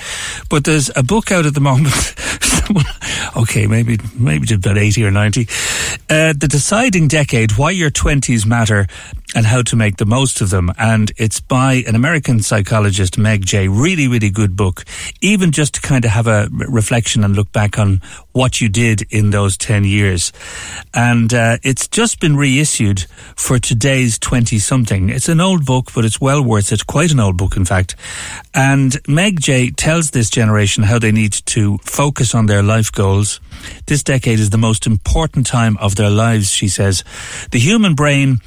[0.48, 2.14] But there's a book out at the moment.
[3.36, 5.42] okay, maybe, maybe about 80 or 90.
[6.08, 8.86] Uh, the Deciding Decade, Why Your 20s Matter
[9.34, 10.70] and how to make the most of them.
[10.78, 13.68] And it's by an American psychologist, Meg Jay.
[13.68, 14.84] Really, really good book.
[15.20, 18.00] Even just to kind of have a reflection and look back on
[18.32, 20.32] what you did in those 10 years.
[20.94, 25.10] And uh, it's just been reissued for today's 20 something.
[25.10, 26.86] It's an old book, but it's well worth it.
[26.86, 27.96] Quite an old book, in fact.
[28.54, 33.40] And Meg Jay tells this generation how they need to focus on their life goals.
[33.86, 37.04] This decade is the most important time of their lives, she says.
[37.50, 38.38] The human brain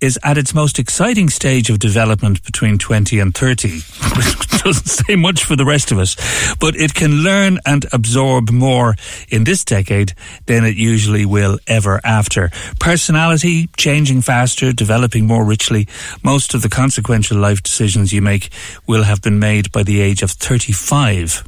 [0.00, 3.80] is at its most exciting stage of development between 20 and 30.
[4.16, 6.16] which doesn't say much for the rest of us,
[6.56, 8.96] but it can learn and absorb more
[9.28, 10.12] in this decade
[10.46, 12.50] than it usually will ever after.
[12.80, 15.86] Personality changing faster, developing more richly.
[16.24, 18.50] Most of the consequential life decisions you make
[18.86, 21.44] will have been made by the age of 35.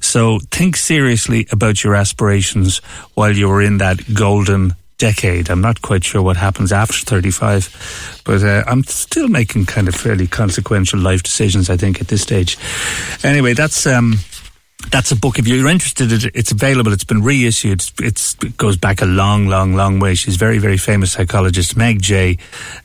[0.00, 2.78] So think seriously about your aspirations
[3.14, 5.48] while you're in that golden decade.
[5.48, 9.94] I'm not quite sure what happens after 35, but uh, I'm still making kind of
[9.94, 12.58] fairly consequential life decisions, I think, at this stage.
[13.22, 13.86] Anyway, that's.
[13.86, 14.18] Um,
[14.90, 15.38] that's a book.
[15.38, 16.92] If you're interested, it's available.
[16.92, 17.82] It's been reissued.
[17.98, 20.14] It's, it goes back a long, long, long way.
[20.14, 22.38] She's very, very famous psychologist, Meg Jay,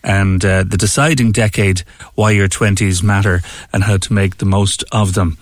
[0.03, 1.83] and uh, the deciding decade:
[2.15, 3.41] why your twenties matter
[3.71, 5.37] and how to make the most of them.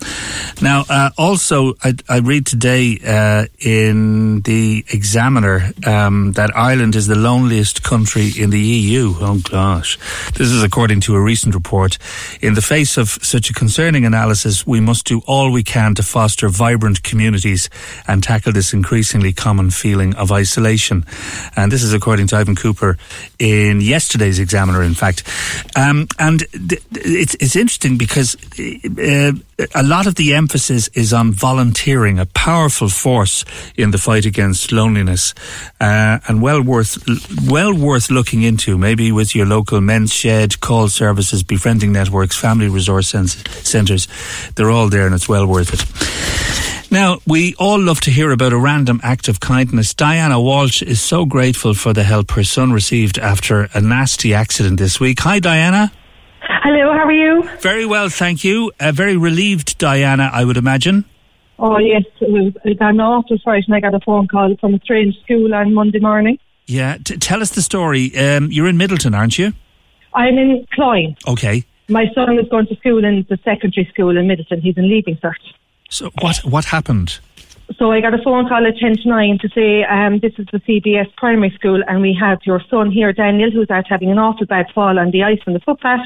[0.60, 7.06] Now, uh, also, I, I, read today uh, in the Examiner um, that Ireland is
[7.06, 9.14] the loneliest country in the EU.
[9.20, 9.98] Oh gosh,
[10.34, 11.98] this is according to a recent report.
[12.40, 16.02] In the face of such a concerning analysis, we must do all we can to
[16.02, 17.70] foster foster vibrant communities
[18.06, 21.04] and tackle this increasingly common feeling of isolation.
[21.56, 22.98] And this is according to Ivan Cooper
[23.38, 25.22] in yesterday's Examiner, in fact.
[25.76, 29.32] Um, and th- it's, it's interesting because uh,
[29.74, 33.44] a lot of the emphasis is on volunteering, a powerful force
[33.76, 35.34] in the fight against loneliness,
[35.80, 36.98] uh, and well worth
[37.48, 38.78] well worth looking into.
[38.78, 44.08] Maybe with your local men's shed, call services, befriending networks, family resource centres,
[44.54, 46.92] they're all there, and it's well worth it.
[46.92, 49.94] Now, we all love to hear about a random act of kindness.
[49.94, 54.78] Diana Walsh is so grateful for the help her son received after a nasty accident
[54.78, 55.20] this week.
[55.20, 55.90] Hi, Diana.
[56.48, 57.48] Hello, how are you?
[57.60, 58.72] Very well, thank you.
[58.80, 61.04] Uh, very relieved, Diana, I would imagine.
[61.58, 64.74] Oh yes, it was it an awful fright and I got a phone call from
[64.74, 66.38] a strange school on Monday morning.
[66.66, 68.16] Yeah, t- tell us the story.
[68.16, 69.52] Um, you're in Midleton, aren't you?
[70.14, 71.16] I'm in Cloyne.
[71.26, 71.64] Okay.
[71.88, 74.60] My son is going to school in the secondary school in Midleton.
[74.60, 75.34] He's in Leaving Cert.
[75.88, 77.20] So what what happened?
[77.78, 80.46] So I got a phone call at 10 to 9 to say, um, this is
[80.52, 84.18] the CBS primary school and we have your son here, Daniel, who's out having an
[84.18, 86.00] awful bad fall on the ice on the footpath.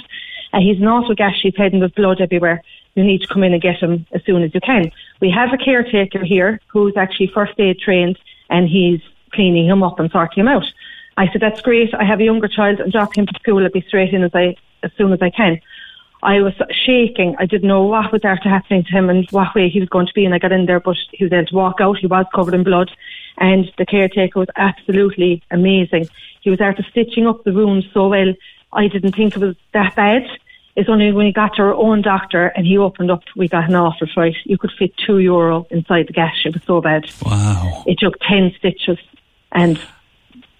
[0.52, 2.62] Uh, he's an awful gash, he's heading with blood everywhere.
[2.94, 4.92] You need to come in and get him as soon as you can.
[5.20, 8.18] We have a caretaker here who's actually first aid trained
[8.50, 9.00] and he's
[9.32, 10.66] cleaning him up and sorting him out.
[11.16, 11.94] I said, that's great.
[11.94, 13.64] I have a younger child and drop him to school.
[13.64, 15.60] I'll be straight in as I, as soon as I can.
[16.26, 16.54] I was
[16.84, 17.36] shaking.
[17.38, 20.08] I didn't know what was after happening to him and what way he was going
[20.08, 20.24] to be.
[20.24, 21.98] And I got in there, but he was able to walk out.
[21.98, 22.90] He was covered in blood.
[23.38, 26.08] And the caretaker was absolutely amazing.
[26.40, 28.34] He was after stitching up the wounds so well.
[28.72, 30.26] I didn't think it was that bad.
[30.74, 33.68] It's only when he got to our own doctor and he opened up, we got
[33.68, 34.34] an awful fright.
[34.44, 36.44] You could fit two euro inside the gash.
[36.44, 37.08] It was so bad.
[37.24, 37.84] Wow.
[37.86, 38.98] It took 10 stitches
[39.52, 39.80] and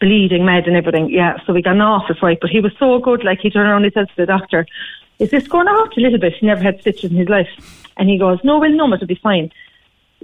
[0.01, 1.11] bleeding mad and everything.
[1.11, 2.39] Yeah, so we got an awful fright.
[2.41, 3.25] But he was so good.
[3.25, 4.67] Like he turned around and he says to the doctor,
[5.19, 6.35] is this going to hurt a little bit?
[6.35, 7.49] He never had stitches in his life.
[7.97, 9.51] And he goes, no, we'll it, it'll be fine.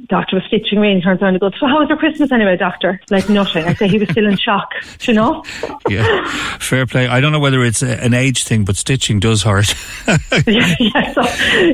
[0.07, 2.33] Doctor was stitching me and he turns around and goes, so how was your Christmas
[2.33, 3.01] anyway, doctor?
[3.11, 3.65] Like nothing.
[3.65, 4.71] I say he was still in shock,
[5.03, 5.45] you know?
[5.89, 6.25] Yeah,
[6.59, 7.09] fair play.
[7.09, 9.75] I don't know whether it's a, an age thing, but stitching does hurt.
[10.47, 11.23] yeah, so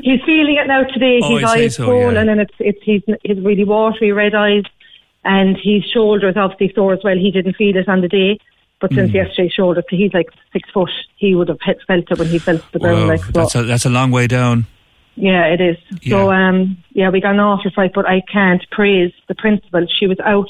[0.00, 1.20] he's feeling it now today.
[1.22, 2.32] Oh, his say eyes so, swollen yeah.
[2.32, 4.64] and it's, it's, he's, he's really watery red eyes
[5.24, 7.16] and his shoulders obviously sore as well.
[7.16, 8.40] He didn't feel it on the day.
[8.80, 9.14] But since Mm.
[9.14, 12.62] yesterday's shoulder, he's like six foot, he would have hit- felt it when he felt
[12.72, 13.00] the ground.
[13.00, 13.32] Whoa, like so.
[13.32, 14.66] that's a that's a long way down.
[15.16, 15.76] Yeah, it is.
[16.08, 19.84] So, um, yeah, we got an awful fight, but I can't praise the principal.
[19.98, 20.48] She was out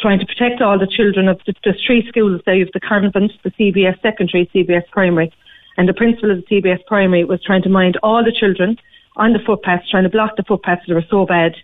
[0.00, 2.40] trying to protect all the children of the, the three schools.
[2.46, 5.30] There, you have the convent, the CBS secondary, CBS primary,
[5.76, 8.78] and the principal of the CBS primary was trying to mind all the children
[9.16, 11.54] on the footpaths, trying to block the footpaths that were so bad,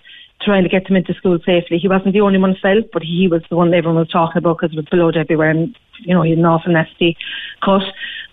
[0.42, 1.78] trying to get them into school safely.
[1.78, 4.58] He wasn't the only one fell, but he was the one everyone was talking about
[4.58, 7.16] because it was blood everywhere, and you know he had an awful nasty
[7.64, 7.82] cut.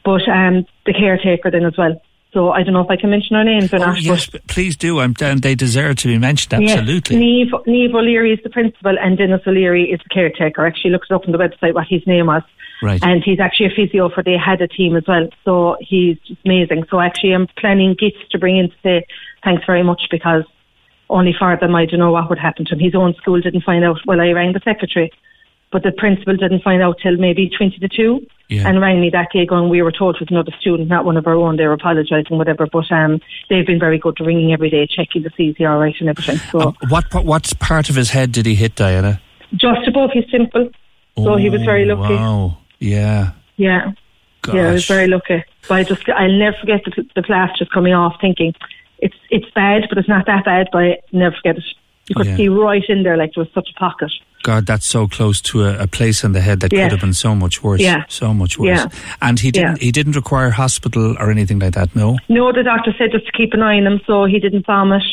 [0.04, 2.02] But um, the caretaker then as well.
[2.32, 4.02] So I don't know if I can mention her names or Oh, not.
[4.02, 5.00] yes, please do.
[5.00, 6.54] I'm, and they deserve to be mentioned.
[6.64, 7.16] Absolutely.
[7.18, 10.64] Yes, Neve, Neve O'Leary is the principal and Dennis O'Leary is the caretaker.
[10.64, 12.44] I actually looked it up on the website what his name was.
[12.84, 13.04] Right.
[13.04, 15.28] And he's actually a physio for they had a team as well.
[15.44, 16.86] So he's amazing.
[16.92, 19.06] So actually I'm planning gifts to bring in to say
[19.44, 20.44] thanks very much because
[21.10, 22.80] only for them I don't know what would happen to him.
[22.80, 24.00] His own school didn't find out.
[24.06, 25.12] Well, I rang the secretary,
[25.72, 28.68] but the principal didn't find out till maybe 20 to 2 Yeah.
[28.68, 31.16] and rang me that day going, we were told it was another student, not one
[31.18, 31.58] of our own.
[31.58, 32.66] They were apologising, whatever.
[32.66, 33.20] But um,
[33.50, 35.96] they've been very good to ringing every day, checking to see is he all right
[36.00, 36.38] and everything.
[36.52, 39.22] So What what what part of his head did he hit, Diana?
[39.56, 40.70] just above his temple.
[41.18, 42.14] So he was very lucky.
[42.16, 42.58] Wow.
[42.80, 43.32] Yeah.
[43.58, 43.92] Yeah.
[44.54, 45.44] Yeah, I was very lucky.
[45.68, 48.54] But I just, I'll never forget the, the class just coming off thinking,
[49.00, 51.64] it's it's bad, but it's not that bad, but I never forget it.
[52.08, 52.38] You could Yeah.
[52.38, 54.12] see right in there like there was such a pocket.
[54.44, 56.84] God, that's so close to a, a place in the head that Yeah.
[56.84, 57.82] could have been so much worse.
[57.82, 58.04] Yeah.
[58.08, 58.68] So much worse.
[58.68, 58.88] Yeah.
[59.22, 59.86] And he didn't Yeah.
[59.86, 62.18] he didn't require hospital or anything like that, no?
[62.30, 65.04] No, the doctor said just to keep an eye on him so he didn't vomit.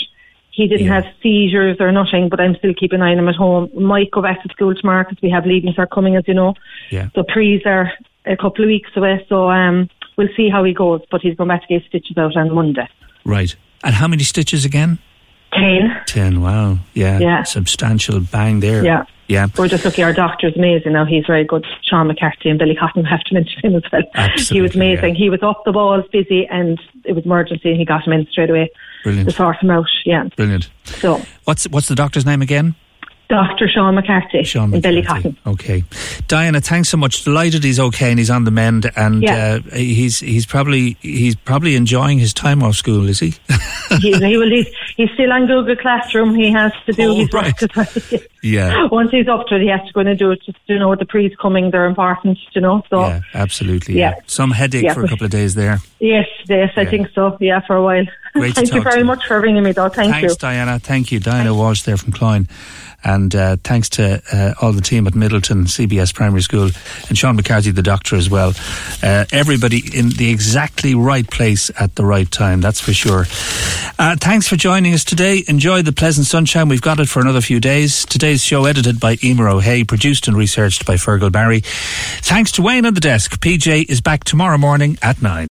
[0.51, 3.35] He didn't have seizures or nothing, but I'm still keeping an eye on him at
[3.35, 3.69] home.
[3.75, 6.55] Might go back to school tomorrow because we have leavings are coming, as you know.
[6.91, 7.11] Yeah.
[7.15, 7.93] So pre's are
[8.25, 11.03] a couple of weeks away, so um, we'll see how he goes.
[11.11, 12.89] But he's going back to get stitches out on Monday.
[13.25, 13.55] Right.
[13.85, 14.99] And how many stitches again?
[15.53, 15.95] Ten.
[16.07, 16.41] Ten.
[16.41, 16.79] Wow.
[16.95, 17.19] Yeah.
[17.19, 17.43] Yeah.
[17.43, 18.83] Substantial bang there.
[18.83, 19.05] Yeah.
[19.29, 19.49] Yeah.
[19.59, 21.05] We're just lucky our doctor's amazing now.
[21.05, 21.67] He's very good.
[21.83, 24.03] Sean McCarthy and Ballycotton have to mention him as well.
[24.37, 25.15] he was amazing.
[25.15, 28.27] He was up the balls, busy, and it was emergency, and he got him in
[28.31, 28.71] straight away
[29.03, 29.29] Brilliant.
[29.29, 29.89] to sort him out.
[30.05, 30.29] Yeah.
[30.37, 30.71] Brilliant.
[30.85, 32.75] So, What's what's the doctor's name again?
[33.29, 33.69] Dr.
[33.69, 35.37] Sean McCarthy Sean in Ballycotton.
[35.47, 35.83] Okay,
[36.29, 37.25] Diana, thanks so much.
[37.25, 39.59] Delighted he's okay and he's on the mend, and Yeah.
[39.67, 43.35] uh, he's he's probably he's probably enjoying his time off school, is he?
[44.01, 46.35] he, he will, he's, he's still on Google Classroom.
[46.35, 47.55] He has to do Oh, his right.
[48.43, 50.43] yeah, Once he's up to it, he has to go in and do it.
[50.45, 52.83] Just, you know, the pre's coming, they're important, you know.
[52.91, 53.95] So, yeah, absolutely.
[53.99, 54.15] Yeah.
[54.27, 55.79] Some headache Yeah, for a couple of days there.
[56.01, 57.37] yes, yes, I think so.
[57.41, 58.05] Yeah, for a while.
[58.35, 59.05] Great to Thank you very you.
[59.05, 59.89] much for ringing me, though.
[59.89, 60.39] Thank thanks, you.
[60.39, 60.79] Diana.
[60.79, 62.47] Thank you, Diana Walsh there from Cloyne.
[63.07, 66.71] And uh, thanks to uh, all the team at Midleton CBS Primary School
[67.09, 68.53] and Sean McCarthy, the doctor, as well.
[69.01, 73.27] Uh, everybody in the exactly right place at the right time, that's for sure.
[73.97, 75.45] Uh, thanks for joining us today.
[75.47, 76.69] Enjoy the pleasant sunshine.
[76.69, 78.05] We've got it for another few days.
[78.05, 81.61] Today's show edited by Emer O'Hay, produced and researched by Fergal Barry.
[81.61, 83.41] Thanks to Wayne on the desk.
[83.41, 85.47] PJ is back tomorrow morning at 9.